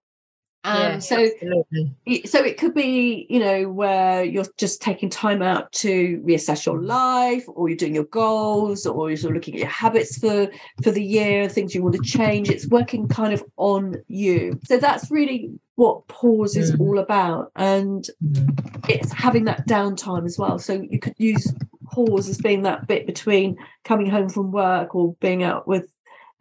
Um, 0.64 0.76
yeah, 0.76 1.00
so 1.00 1.16
absolutely. 1.24 2.24
so 2.26 2.44
it 2.44 2.58
could 2.58 2.74
be 2.74 3.26
you 3.30 3.40
know 3.40 3.70
where 3.70 4.24
you're 4.26 4.46
just 4.58 4.82
taking 4.82 5.10
time 5.10 5.42
out 5.42 5.72
to 5.74 6.22
reassess 6.26 6.66
your 6.66 6.82
life 6.82 7.46
or 7.48 7.70
you're 7.70 7.78
doing 7.78 7.96
your 7.96 8.04
goals 8.06 8.86
or 8.86 9.10
you're 9.10 9.18
sort 9.18 9.32
of 9.32 9.36
looking 9.36 9.54
at 9.54 9.62
your 9.62 9.70
habits 9.70 10.18
for 10.18 10.50
for 10.84 10.92
the 10.92 11.04
year 11.04 11.48
things 11.48 11.74
you 11.74 11.84
want 11.84 11.96
to 11.96 12.02
change. 12.02 12.50
It's 12.50 12.68
working 12.68 13.08
kind 13.08 13.34
of 13.34 13.44
on 13.56 13.96
you. 14.08 14.60
So 14.66 14.78
that's 14.78 15.10
really 15.10 15.52
what 15.78 16.08
pause 16.08 16.58
is 16.58 16.72
mm. 16.72 16.80
all 16.80 16.98
about 16.98 17.52
and 17.56 18.10
mm. 18.24 18.90
it's 18.90 19.14
having 19.14 19.46
that 19.46 19.68
downtime 19.68 20.26
as 20.26 20.38
well 20.38 20.58
so 20.58 20.74
you 20.90 21.00
could 21.00 21.14
use 21.18 21.54
pause 21.92 22.28
as 22.28 22.40
being 22.40 22.64
that 22.64 22.88
bit 22.88 23.06
between 23.06 23.56
coming 23.86 24.10
home 24.10 24.28
from 24.28 24.52
work 24.52 24.96
or 24.96 25.14
being 25.22 25.44
out 25.44 25.68
with 25.68 25.86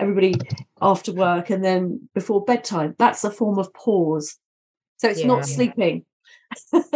everybody 0.00 0.34
after 0.80 1.12
work 1.12 1.50
and 1.50 1.62
then 1.62 2.08
before 2.14 2.44
bedtime 2.44 2.94
that's 2.98 3.24
a 3.24 3.30
form 3.30 3.58
of 3.58 3.72
pause 3.74 4.38
so 4.96 5.08
it's 5.08 5.20
yeah. 5.20 5.26
not 5.26 5.44
sleeping 5.44 6.02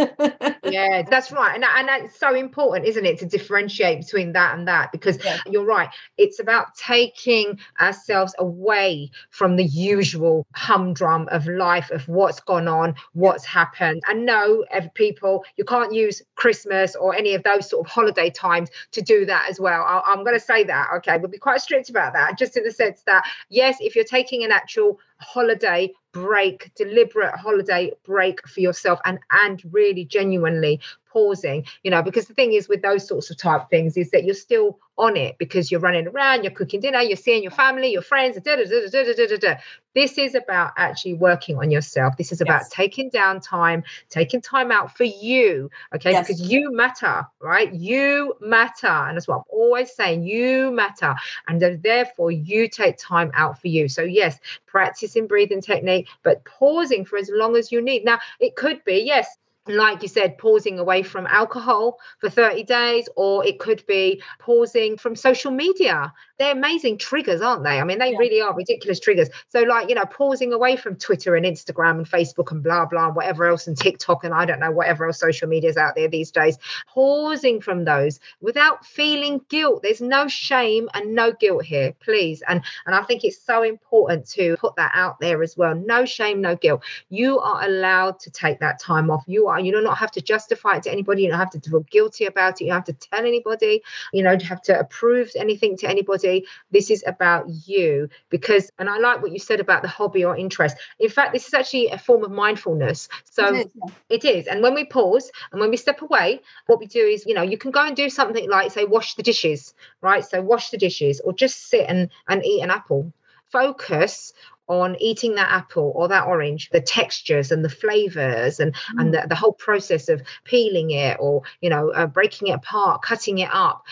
yeah, 0.64 1.02
that's 1.02 1.32
right. 1.32 1.54
And, 1.54 1.64
and 1.64 1.88
that's 1.88 2.18
so 2.18 2.34
important, 2.34 2.86
isn't 2.86 3.04
it, 3.04 3.18
to 3.20 3.26
differentiate 3.26 4.00
between 4.00 4.32
that 4.32 4.56
and 4.56 4.68
that? 4.68 4.92
Because 4.92 5.22
yeah. 5.24 5.38
you're 5.46 5.64
right. 5.64 5.88
It's 6.16 6.40
about 6.40 6.74
taking 6.74 7.58
ourselves 7.80 8.34
away 8.38 9.11
from 9.30 9.56
the 9.56 9.64
usual 9.64 10.46
humdrum 10.54 11.28
of 11.30 11.46
life, 11.46 11.90
of 11.90 12.06
what's 12.08 12.40
gone 12.40 12.68
on, 12.68 12.94
what's 13.12 13.44
happened. 13.44 14.02
And 14.08 14.26
no, 14.26 14.64
people, 14.94 15.44
you 15.56 15.64
can't 15.64 15.92
use 15.92 16.22
Christmas 16.34 16.94
or 16.96 17.14
any 17.14 17.34
of 17.34 17.42
those 17.42 17.68
sort 17.68 17.86
of 17.86 17.92
holiday 17.92 18.30
times 18.30 18.70
to 18.92 19.02
do 19.02 19.24
that 19.26 19.46
as 19.48 19.61
well. 19.61 19.82
I, 19.82 20.02
I'm 20.06 20.24
going 20.24 20.38
to 20.38 20.44
say 20.44 20.64
that, 20.64 20.88
okay? 20.96 21.18
We'll 21.18 21.30
be 21.30 21.38
quite 21.38 21.61
strict 21.61 21.90
about 21.90 22.12
that, 22.14 22.38
just 22.38 22.56
in 22.56 22.64
the 22.64 22.70
sense 22.70 23.02
that, 23.06 23.24
yes, 23.48 23.76
if 23.80 23.94
you're 23.94 24.04
taking 24.04 24.44
an 24.44 24.52
actual 24.52 24.98
holiday 25.18 25.92
break 26.12 26.70
deliberate 26.76 27.34
holiday 27.36 27.90
break 28.04 28.46
for 28.48 28.61
yourself 28.61 28.98
and 29.04 29.18
and 29.30 29.62
really 29.72 30.04
genuinely 30.04 30.80
pausing 31.12 31.64
you 31.82 31.90
know 31.90 32.02
because 32.02 32.26
the 32.26 32.34
thing 32.34 32.52
is 32.52 32.68
with 32.68 32.82
those 32.82 33.06
sorts 33.06 33.30
of 33.30 33.36
type 33.36 33.68
things 33.70 33.96
is 33.96 34.11
that 34.11 34.24
you're 34.24 34.34
still 34.34 34.78
on 34.98 35.16
it 35.16 35.36
because 35.38 35.70
you're 35.70 35.80
running 35.80 36.06
around 36.08 36.42
you're 36.44 36.52
cooking 36.52 36.80
dinner 36.80 37.00
you're 37.00 37.16
seeing 37.16 37.42
your 37.42 37.52
family 37.52 37.90
your 37.90 38.02
friends 38.02 38.38
da, 38.40 38.56
da, 38.56 39.36
da, 39.36 39.56
this 39.94 40.18
is 40.18 40.34
about 40.34 40.72
actually 40.76 41.14
working 41.14 41.56
on 41.58 41.70
yourself. 41.70 42.16
This 42.16 42.30
is 42.32 42.40
about 42.40 42.61
yes. 42.61 42.68
taking 42.68 43.11
down 43.11 43.40
time 43.40 43.82
taking 44.08 44.40
time 44.40 44.70
out 44.70 44.96
for 44.96 45.04
you 45.04 45.70
okay? 45.94 46.12
Yes. 46.12 46.26
because 46.26 46.40
you 46.42 46.72
matter 46.72 47.26
right? 47.40 47.72
You 47.72 48.34
matter. 48.40 48.86
And 48.86 49.16
that's 49.16 49.26
what 49.26 49.38
i'm 49.38 49.44
always 49.48 49.92
saying 49.92 50.22
you 50.24 50.70
matter. 50.70 51.14
And 51.48 51.82
therefore 51.82 52.30
you 52.30 52.68
take 52.68 52.98
time 52.98 53.30
out 53.34 53.61
for 53.61 53.68
you. 53.68 53.88
So 53.88 54.02
yes 54.02 54.38
practicing 54.66 55.26
breathing 55.26 55.61
technique 55.61 56.08
but 56.22 56.44
pausing 56.44 57.04
for 57.04 57.18
as 57.18 57.30
long 57.32 57.56
as 57.56 57.72
you 57.72 57.82
need. 57.82 58.04
Now 58.04 58.18
it 58.38 58.56
could 58.56 58.84
be 58.84 59.02
yes 59.04 59.36
like 59.66 60.02
you 60.02 60.08
said, 60.08 60.38
pausing 60.38 60.78
away 60.78 61.02
from 61.02 61.26
alcohol 61.26 61.98
for 62.18 62.30
30 62.30 62.64
days, 62.64 63.08
or 63.16 63.44
it 63.44 63.58
could 63.58 63.84
be 63.86 64.22
pausing 64.38 64.96
from 64.96 65.14
social 65.14 65.50
media. 65.50 66.12
They're 66.38 66.52
amazing 66.52 66.96
triggers, 66.96 67.42
aren't 67.42 67.64
they? 67.64 67.78
I 67.78 67.84
mean, 67.84 67.98
they 67.98 68.12
yeah. 68.12 68.18
really 68.18 68.40
are 68.40 68.54
ridiculous 68.54 68.98
triggers. 68.98 69.28
So, 69.48 69.61
like, 69.61 69.90
you 69.90 69.94
know, 69.94 70.06
pausing 70.06 70.54
away 70.54 70.76
from 70.76 70.96
Twitter 70.96 71.36
and 71.36 71.44
Instagram 71.44 71.98
and 71.98 72.08
Facebook 72.08 72.50
and 72.50 72.62
blah, 72.62 72.86
blah, 72.86 73.11
whatever 73.11 73.46
else, 73.46 73.66
and 73.66 73.76
TikTok 73.76 74.24
and 74.24 74.32
I 74.32 74.46
don't 74.46 74.61
know, 74.61 74.70
whatever 74.70 75.06
else 75.06 75.20
social 75.20 75.48
media 75.48 75.68
is 75.68 75.76
out 75.76 75.94
there 75.94 76.08
these 76.08 76.30
days, 76.30 76.56
pausing 76.88 77.61
from 77.61 77.84
those 77.84 78.20
without 78.40 78.86
feeling 78.86 79.42
guilt. 79.50 79.82
There's 79.82 80.00
no 80.00 80.28
shame 80.28 80.88
and 80.94 81.14
no 81.14 81.32
guilt 81.32 81.64
here, 81.64 81.94
please. 82.00 82.42
And, 82.48 82.62
and 82.86 82.94
I 82.94 83.02
think 83.02 83.24
it's 83.24 83.40
so 83.40 83.62
important 83.62 84.26
to 84.30 84.56
put 84.58 84.76
that 84.76 84.92
out 84.94 85.20
there 85.20 85.42
as 85.42 85.56
well. 85.58 85.74
No 85.74 86.06
shame, 86.06 86.40
no 86.40 86.56
guilt. 86.56 86.82
You 87.11 87.38
are 87.40 87.64
allowed 87.64 88.18
to 88.20 88.30
take 88.30 88.61
that 88.61 88.80
time 88.80 89.11
off. 89.11 89.24
You 89.26 89.49
are. 89.51 89.61
You 89.61 89.72
do 89.72 89.80
not 89.82 89.98
have 89.98 90.11
to 90.12 90.20
justify 90.20 90.76
it 90.76 90.84
to 90.84 90.92
anybody. 90.92 91.22
You 91.22 91.30
don't 91.30 91.38
have 91.38 91.51
to 91.51 91.61
feel 91.61 91.80
guilty 91.80 92.26
about 92.26 92.61
it. 92.61 92.64
You 92.64 92.70
don't 92.70 92.86
have 92.86 92.96
to 92.96 93.09
tell 93.09 93.20
anybody. 93.20 93.82
You 94.12 94.22
don't 94.22 94.42
have 94.42 94.62
to 94.62 94.78
approve 94.78 95.30
anything 95.36 95.76
to 95.78 95.88
anybody. 95.88 96.46
This 96.70 96.90
is 96.90 97.05
about 97.07 97.46
you 97.66 98.09
because, 98.30 98.70
and 98.78 98.88
I 98.88 98.98
like 98.98 99.22
what 99.22 99.32
you 99.32 99.38
said 99.38 99.61
about 99.61 99.82
the 99.82 99.88
hobby 99.88 100.24
or 100.24 100.36
interest. 100.36 100.76
In 100.98 101.09
fact, 101.09 101.32
this 101.32 101.46
is 101.46 101.55
actually 101.55 101.88
a 101.88 101.98
form 101.98 102.24
of 102.24 102.30
mindfulness. 102.30 103.09
So 103.24 103.55
it 103.55 103.66
is, 103.66 103.72
yeah. 103.74 103.92
it 104.09 104.24
is. 104.24 104.46
And 104.46 104.62
when 104.62 104.74
we 104.74 104.84
pause 104.84 105.30
and 105.53 105.61
when 105.61 105.70
we 105.70 105.76
step 105.76 106.03
away, 106.03 106.40
what 106.66 106.78
we 106.78 106.86
do 106.86 107.05
is, 107.05 107.26
you 107.26 107.34
know, 107.34 107.42
you 107.42 107.59
can 107.59 107.70
go 107.70 107.84
and 107.84 107.96
do 107.96 108.09
something 108.09 108.48
like, 108.48 108.70
say, 108.70 108.84
wash 108.84 109.14
the 109.14 109.22
dishes, 109.22 109.74
right? 110.01 110.24
So 110.24 110.40
wash 110.40 110.70
the 110.70 110.78
dishes 110.78 111.20
or 111.20 111.32
just 111.32 111.68
sit 111.68 111.86
and, 111.88 112.11
and 112.28 112.44
eat 112.44 112.62
an 112.62 112.70
apple 112.70 113.12
focus 113.51 114.32
on 114.71 114.95
eating 115.01 115.35
that 115.35 115.51
apple 115.51 115.93
or 115.97 116.07
that 116.07 116.29
orange 116.29 116.71
the 116.71 116.81
textures 116.81 117.51
and 117.51 117.64
the 117.64 117.68
flavors 117.68 118.61
and 118.61 118.73
mm. 118.73 119.01
and 119.01 119.12
the, 119.12 119.27
the, 119.29 119.35
whole 119.35 119.53
process 119.53 120.09
of 120.09 120.23
peeling 120.45 120.93
it 120.93 121.16
or 121.18 121.43
you 121.61 121.68
know 121.68 121.91
uh, 121.91 122.07
breaking 122.07 122.49
it 122.49 122.53
apart 122.53 123.03
cutting 123.03 123.39
it 123.39 123.51
up. 123.53 123.85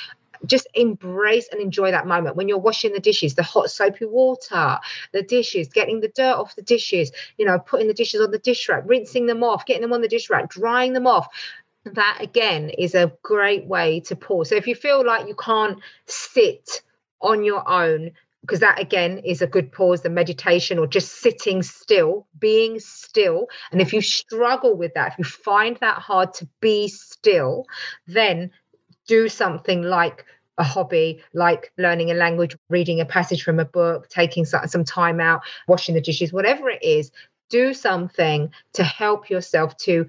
Just 0.47 0.69
embrace 0.75 1.49
and 1.51 1.61
enjoy 1.61 1.91
that 1.91 2.07
moment. 2.07 2.37
When 2.37 2.47
you're 2.47 2.59
washing 2.59 2.93
the 2.93 3.01
dishes 3.01 3.35
the 3.35 3.43
hot 3.43 3.73
soapy 3.73 4.05
water 4.05 4.79
the 5.13 5.23
dishes 5.23 5.67
getting 5.67 6.01
the 6.01 6.13
dirt 6.15 6.37
off 6.37 6.55
the 6.55 6.63
dishes 6.63 7.11
you 7.39 7.45
know 7.45 7.59
putting 7.59 7.89
the 7.89 7.95
dishes 7.95 8.21
on 8.21 8.31
the 8.31 8.39
dish 8.39 8.69
rack 8.69 8.85
rinsing 8.87 9.27
them 9.27 9.43
off 9.43 9.67
getting 9.67 9.83
them 9.83 9.93
on 9.93 10.01
the 10.01 10.09
dish 10.09 10.31
rack 10.31 10.49
drying 10.49 10.93
them 10.93 11.09
off. 11.09 11.27
That 11.87 12.19
again 12.21 12.71
is 12.71 12.95
a 12.95 13.13
great 13.23 13.67
way 13.67 13.99
to 14.01 14.15
pause. 14.15 14.51
So 14.51 14.55
if 14.55 14.69
you 14.69 14.77
feel 14.77 15.05
like 15.05 15.27
you 15.27 15.35
can't 15.35 15.81
sit 16.07 16.83
on 17.21 17.43
your 17.43 17.69
own 17.69 18.13
because 18.49 18.61
that 18.61 18.81
again 18.81 19.19
is 19.19 19.43
a 19.43 19.47
good 19.47 19.71
pause 19.71 20.01
the 20.01 20.09
meditation 20.09 20.79
or 20.79 20.87
just 20.87 21.21
sitting 21.21 21.63
still 21.63 22.27
being 22.39 22.81
still. 22.81 23.47
And 23.71 23.83
if 23.83 23.93
you 23.93 24.01
struggle 24.01 24.75
with 24.75 24.95
that 24.95 25.13
if 25.13 25.19
you 25.19 25.25
find 25.25 25.77
that 25.83 25.99
hard 25.99 26.33
to 26.35 26.49
be 26.61 26.89
still 26.89 27.67
then 28.07 28.51
do 29.07 29.29
something 29.29 29.83
like 29.83 30.25
a 30.57 30.65
hobby 30.65 31.23
like 31.35 31.73
learning 31.77 32.11
a 32.11 32.15
language 32.15 32.57
reading 32.71 33.01
a 33.01 33.05
passage 33.05 33.43
from 33.43 33.61
a 33.61 33.65
book 33.65 34.09
taking 34.09 34.45
some 34.45 34.85
time 34.85 35.21
out 35.21 35.43
washing 35.69 35.95
the 35.95 36.01
dishes 36.01 36.33
whatever 36.33 36.69
it 36.69 36.83
is 36.83 37.13
do 37.49 37.73
something 37.73 38.51
to 38.73 38.83
help 38.83 39.31
yourself 39.31 39.77
to 39.77 40.09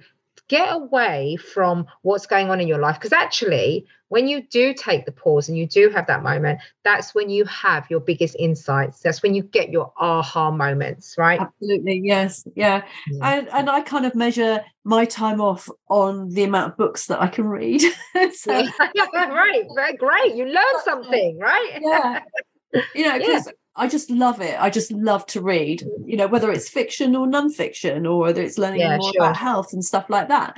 get 0.50 0.74
away 0.74 1.38
from 1.38 1.86
what's 2.02 2.26
going 2.26 2.50
on 2.50 2.60
in 2.60 2.68
your 2.68 2.80
life 2.80 2.96
because 2.96 3.14
actually 3.14 3.86
when 4.10 4.28
you 4.28 4.42
do 4.42 4.74
take 4.74 5.06
the 5.06 5.12
pause 5.12 5.48
and 5.48 5.58
you 5.58 5.68
do 5.68 5.90
have 5.90 6.08
that 6.08 6.24
moment 6.24 6.60
that's 6.84 7.14
when 7.14 7.30
you 7.30 7.46
have 7.46 7.86
your 7.90 8.00
biggest 8.00 8.36
insights. 8.40 9.02
That's 9.02 9.22
when 9.22 9.36
you 9.36 9.44
get 9.44 9.70
your 9.70 9.94
aha 9.98 10.52
moments 10.52 11.16
right? 11.18 11.40
Absolutely 11.40 12.02
yes 12.04 12.46
yeah, 12.56 12.84
yeah. 13.08 13.38
and 13.38 13.50
and 13.50 13.70
i 13.70 13.82
kind 13.82 14.06
of 14.06 14.16
measure 14.16 14.62
my 14.84 15.06
time 15.06 15.40
off 15.40 15.70
on 15.90 16.30
the 16.30 16.44
amount 16.44 16.72
of 16.72 16.78
books 16.78 17.06
that 17.08 17.22
i 17.22 17.28
can 17.28 17.48
read. 17.48 17.82
So, 18.34 18.52
right 19.06 19.64
very 19.76 19.96
great 19.96 20.36
you 20.36 20.46
learn 20.46 20.64
something 20.84 21.38
right? 21.40 21.80
Yeah 21.82 22.22
you 22.96 23.04
know 23.04 23.18
because 23.18 23.48
yeah. 23.48 23.52
I 23.76 23.88
just 23.88 24.10
love 24.10 24.42
it. 24.42 24.60
I 24.60 24.70
just 24.70 24.92
love 24.92 25.26
to 25.28 25.42
read, 25.42 25.84
you 26.06 26.18
know, 26.18 26.28
whether 26.28 26.52
it's 26.52 26.68
fiction 26.68 27.16
or 27.16 27.26
non-fiction 27.26 28.06
or 28.06 28.20
whether 28.20 28.42
it's 28.42 28.58
learning 28.58 28.82
yeah, 28.82 28.98
more 28.98 29.14
sure. 29.14 29.24
about 29.24 29.38
health 29.38 29.72
and 29.72 29.86
stuff 29.86 30.10
like 30.10 30.28
that. 30.28 30.58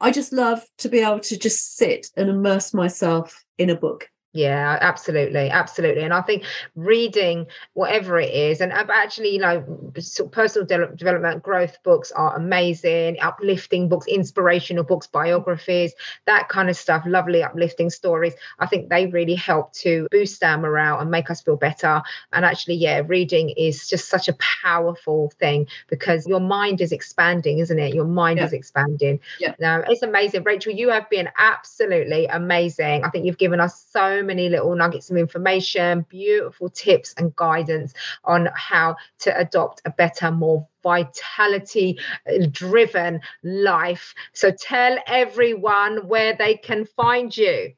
I 0.00 0.10
just 0.10 0.32
love 0.32 0.64
to 0.78 0.88
be 0.88 0.98
able 0.98 1.20
to 1.20 1.38
just 1.38 1.76
sit 1.76 2.08
and 2.16 2.28
immerse 2.28 2.74
myself 2.74 3.44
in 3.56 3.70
a 3.70 3.76
book 3.76 4.10
yeah, 4.36 4.78
absolutely, 4.82 5.48
absolutely. 5.48 6.02
And 6.02 6.12
I 6.12 6.20
think 6.20 6.44
reading 6.74 7.46
whatever 7.72 8.20
it 8.20 8.32
is, 8.32 8.60
and 8.60 8.70
actually, 8.70 9.30
you 9.30 9.38
know, 9.38 9.92
personal 10.30 10.66
de- 10.66 10.94
development, 10.94 11.42
growth 11.42 11.82
books 11.82 12.12
are 12.12 12.36
amazing, 12.36 13.16
uplifting 13.22 13.88
books, 13.88 14.06
inspirational 14.06 14.84
books, 14.84 15.06
biographies, 15.06 15.94
that 16.26 16.50
kind 16.50 16.68
of 16.68 16.76
stuff, 16.76 17.02
lovely, 17.06 17.42
uplifting 17.42 17.88
stories. 17.88 18.34
I 18.58 18.66
think 18.66 18.90
they 18.90 19.06
really 19.06 19.34
help 19.34 19.72
to 19.74 20.06
boost 20.10 20.44
our 20.44 20.58
morale 20.58 20.98
and 20.98 21.10
make 21.10 21.30
us 21.30 21.40
feel 21.40 21.56
better. 21.56 22.02
And 22.34 22.44
actually, 22.44 22.74
yeah, 22.74 23.02
reading 23.06 23.54
is 23.56 23.88
just 23.88 24.10
such 24.10 24.28
a 24.28 24.36
powerful 24.62 25.32
thing 25.40 25.66
because 25.88 26.26
your 26.26 26.40
mind 26.40 26.82
is 26.82 26.92
expanding, 26.92 27.60
isn't 27.60 27.78
it? 27.78 27.94
Your 27.94 28.04
mind 28.04 28.38
yeah. 28.38 28.44
is 28.44 28.52
expanding. 28.52 29.18
Yeah. 29.40 29.54
Now, 29.58 29.82
it's 29.88 30.02
amazing. 30.02 30.42
Rachel, 30.42 30.74
you 30.74 30.90
have 30.90 31.08
been 31.08 31.30
absolutely 31.38 32.26
amazing. 32.26 33.02
I 33.02 33.08
think 33.08 33.24
you've 33.24 33.38
given 33.38 33.60
us 33.60 33.82
so 33.90 34.25
many 34.26 34.48
little 34.48 34.74
nuggets 34.74 35.10
of 35.10 35.16
information, 35.16 36.04
beautiful 36.08 36.68
tips 36.68 37.14
and 37.16 37.34
guidance 37.36 37.94
on 38.24 38.48
how 38.54 38.96
to 39.20 39.38
adopt 39.38 39.82
a 39.84 39.90
better, 39.90 40.30
more 40.30 40.66
vitality 40.82 41.98
uh, 42.28 42.46
driven 42.50 43.20
life. 43.42 44.14
So 44.32 44.50
tell 44.50 44.98
everyone 45.06 46.08
where 46.08 46.36
they 46.36 46.56
can 46.56 46.84
find 46.84 47.36
you. 47.36 47.72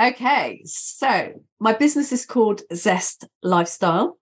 Okay, 0.00 0.62
so 0.64 1.32
my 1.58 1.72
business 1.72 2.12
is 2.12 2.24
called 2.24 2.62
Zest 2.72 3.26
Lifestyle. 3.42 4.16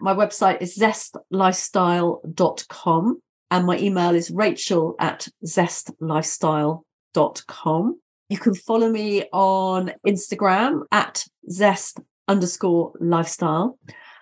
My 0.00 0.14
website 0.14 0.60
is 0.60 0.76
zestlifestyle.com 0.76 3.22
and 3.50 3.66
my 3.66 3.78
email 3.78 4.14
is 4.14 4.30
rachel 4.30 4.94
at 4.98 5.26
zestlifestyle.com. 5.44 8.00
You 8.28 8.38
can 8.38 8.54
follow 8.54 8.90
me 8.90 9.24
on 9.32 9.92
Instagram 10.06 10.82
at 10.90 11.24
zest 11.50 12.00
underscore 12.26 12.92
lifestyle, 12.98 13.78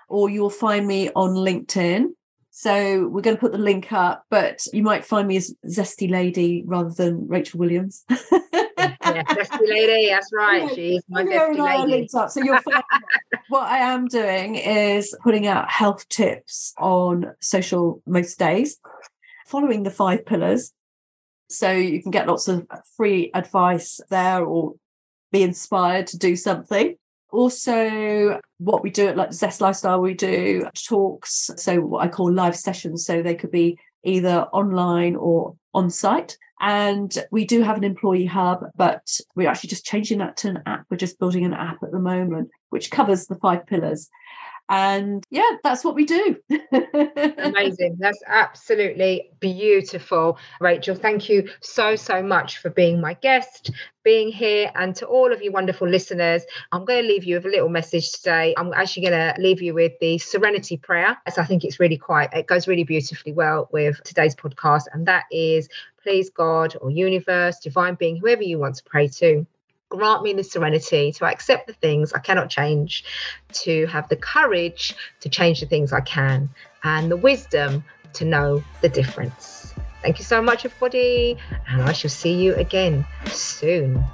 or 0.09 0.29
you'll 0.29 0.51
find 0.51 0.87
me 0.87 1.11
on 1.17 1.31
LinkedIn. 1.31 2.09
So 2.51 3.09
we're 3.09 3.23
going 3.23 3.37
to 3.37 3.41
put 3.41 3.53
the 3.53 3.59
link 3.59 3.93
up, 3.93 4.25
but 4.31 4.65
you 4.73 4.83
might 4.83 5.05
find 5.05 5.27
me 5.27 5.37
as 5.39 5.53
Zesty 5.67 6.09
Lady 6.09 6.63
rather 6.67 6.91
than 6.91 7.27
Rachel 7.27 7.59
Williams. 7.59 8.05
yeah, 8.11 9.23
Zesty 9.25 9.69
Lady, 9.69 10.09
that's 10.11 10.31
right. 10.33 10.71
She's 10.75 11.03
my 11.09 11.25
Zesty 11.25 11.89
Lady. 11.89 12.09
Up. 12.15 12.31
So 12.31 12.45
you'll 12.45 12.61
find 12.61 12.85
what 13.49 13.65
I 13.65 13.79
am 13.79 14.07
doing 14.07 14.55
is 14.55 15.17
putting 15.23 15.47
out 15.47 15.69
health 15.69 16.09
tips 16.09 16.75
on 16.79 17.33
social 17.41 18.03
most 18.07 18.39
days, 18.39 18.79
following 19.47 19.83
the 19.83 19.91
five 19.91 20.25
pillars 20.25 20.73
so 21.49 21.71
you 21.71 22.03
can 22.03 22.11
get 22.11 22.27
lots 22.27 22.49
of 22.49 22.67
free 22.97 23.31
advice 23.35 24.01
there 24.11 24.45
or 24.45 24.75
be 25.33 25.43
inspired 25.43 26.07
to 26.09 26.19
do 26.19 26.37
something. 26.37 26.97
Also, 27.31 28.41
what 28.59 28.83
we 28.83 28.91
do 28.91 29.09
at 29.09 29.17
like 29.17 29.33
Zest 29.33 29.61
Lifestyle, 29.61 30.01
we 30.01 30.15
do 30.15 30.69
talks. 30.87 31.51
So 31.57 31.81
what 31.81 32.05
I 32.05 32.09
call 32.09 32.33
live 32.33 32.57
sessions. 32.57 33.05
So 33.05 33.23
they 33.23 33.35
could 33.35 33.51
be 33.51 33.79
either 34.05 34.47
online 34.53 35.17
or 35.17 35.57
on 35.73 35.91
site. 35.91 36.39
And 36.61 37.13
we 37.31 37.45
do 37.45 37.63
have 37.63 37.77
an 37.77 37.85
employee 37.85 38.27
hub, 38.27 38.65
but 38.77 39.07
we're 39.35 39.49
actually 39.49 39.71
just 39.71 39.85
changing 39.85 40.19
that 40.19 40.37
to 40.39 40.49
an 40.49 40.63
app. 40.67 40.87
We're 40.89 40.97
just 40.97 41.19
building 41.19 41.45
an 41.45 41.53
app 41.53 41.83
at 41.83 41.91
the 41.91 41.99
moment, 41.99 42.51
which 42.71 42.91
covers 42.91 43.27
the 43.27 43.35
five 43.35 43.67
pillars 43.67 44.09
and 44.69 45.25
yeah 45.31 45.57
that's 45.63 45.85
what 45.85 45.95
we 45.95 46.05
do. 46.05 46.37
Amazing. 47.39 47.97
That's 47.99 48.23
absolutely 48.27 49.31
beautiful. 49.41 50.39
Rachel 50.61 50.95
thank 50.95 51.29
you 51.29 51.49
so 51.61 51.97
so 51.97 52.23
much 52.23 52.59
for 52.59 52.71
being 52.71 53.01
my 53.01 53.15
guest 53.15 53.71
being 54.03 54.31
here. 54.31 54.71
And 54.75 54.95
to 54.97 55.07
all 55.07 55.33
of 55.33 55.43
you 55.43 55.53
wonderful 55.53 55.89
listeners 55.89 56.45
i'm 56.73 56.85
going 56.85 57.03
to 57.03 57.09
leave 57.09 57.25
you 57.25 57.37
with 57.37 57.47
a 57.47 57.49
little 57.49 57.69
message 57.69 58.13
today 58.13 58.55
i'm 58.57 58.73
actually 58.75 59.07
going 59.07 59.35
to 59.35 59.41
leave 59.41 59.61
you 59.63 59.75
with 59.75 59.93
the 60.01 60.19
serenity 60.19 60.77
prayer. 60.77 61.17
As 61.27 61.39
i 61.39 61.45
think 61.45 61.65
it's 61.65 61.81
really 61.81 61.99
quite 61.99 62.33
it 62.33 62.47
goes 62.47 62.67
really 62.67 62.85
beautifully 62.85 63.33
well 63.33 63.69
with 63.73 64.03
today's 64.05 64.35
podcast. 64.35 64.85
And 64.93 65.07
that 65.07 65.25
is 65.31 65.69
please 66.03 66.31
god 66.31 66.77
or 66.81 66.91
universe 66.91 67.59
divine 67.59 67.95
being 67.95 68.17
whoever 68.17 68.43
you 68.43 68.59
want 68.59 68.77
to 68.77 68.85
pray 68.85 69.09
to 69.09 69.47
grant 69.97 70.23
me 70.23 70.33
the 70.33 70.45
serenity 70.45 71.13
to 71.13 71.25
accept 71.25 71.67
the 71.67 71.73
things 71.75 72.13
I 72.13 72.19
cannot 72.19 72.51
change, 72.51 73.05
to 73.65 73.87
have 73.87 74.09
the 74.09 74.17
courage 74.17 74.95
to 75.21 75.29
change 75.29 75.61
the 75.61 75.67
things 75.67 75.93
I 75.93 76.01
can, 76.01 76.49
and 76.83 77.11
the 77.11 77.17
wisdom 77.17 77.85
to 78.15 78.25
know 78.25 78.63
the 78.81 78.89
difference. 78.89 79.75
Thank 80.03 80.19
you 80.19 80.25
so 80.25 80.43
much, 80.43 80.65
everybody, 80.65 81.39
and 81.69 81.83
I 81.83 81.93
shall 81.93 82.11
see 82.11 82.35
you 82.35 82.55
again 82.57 83.07
soon. 83.31 84.05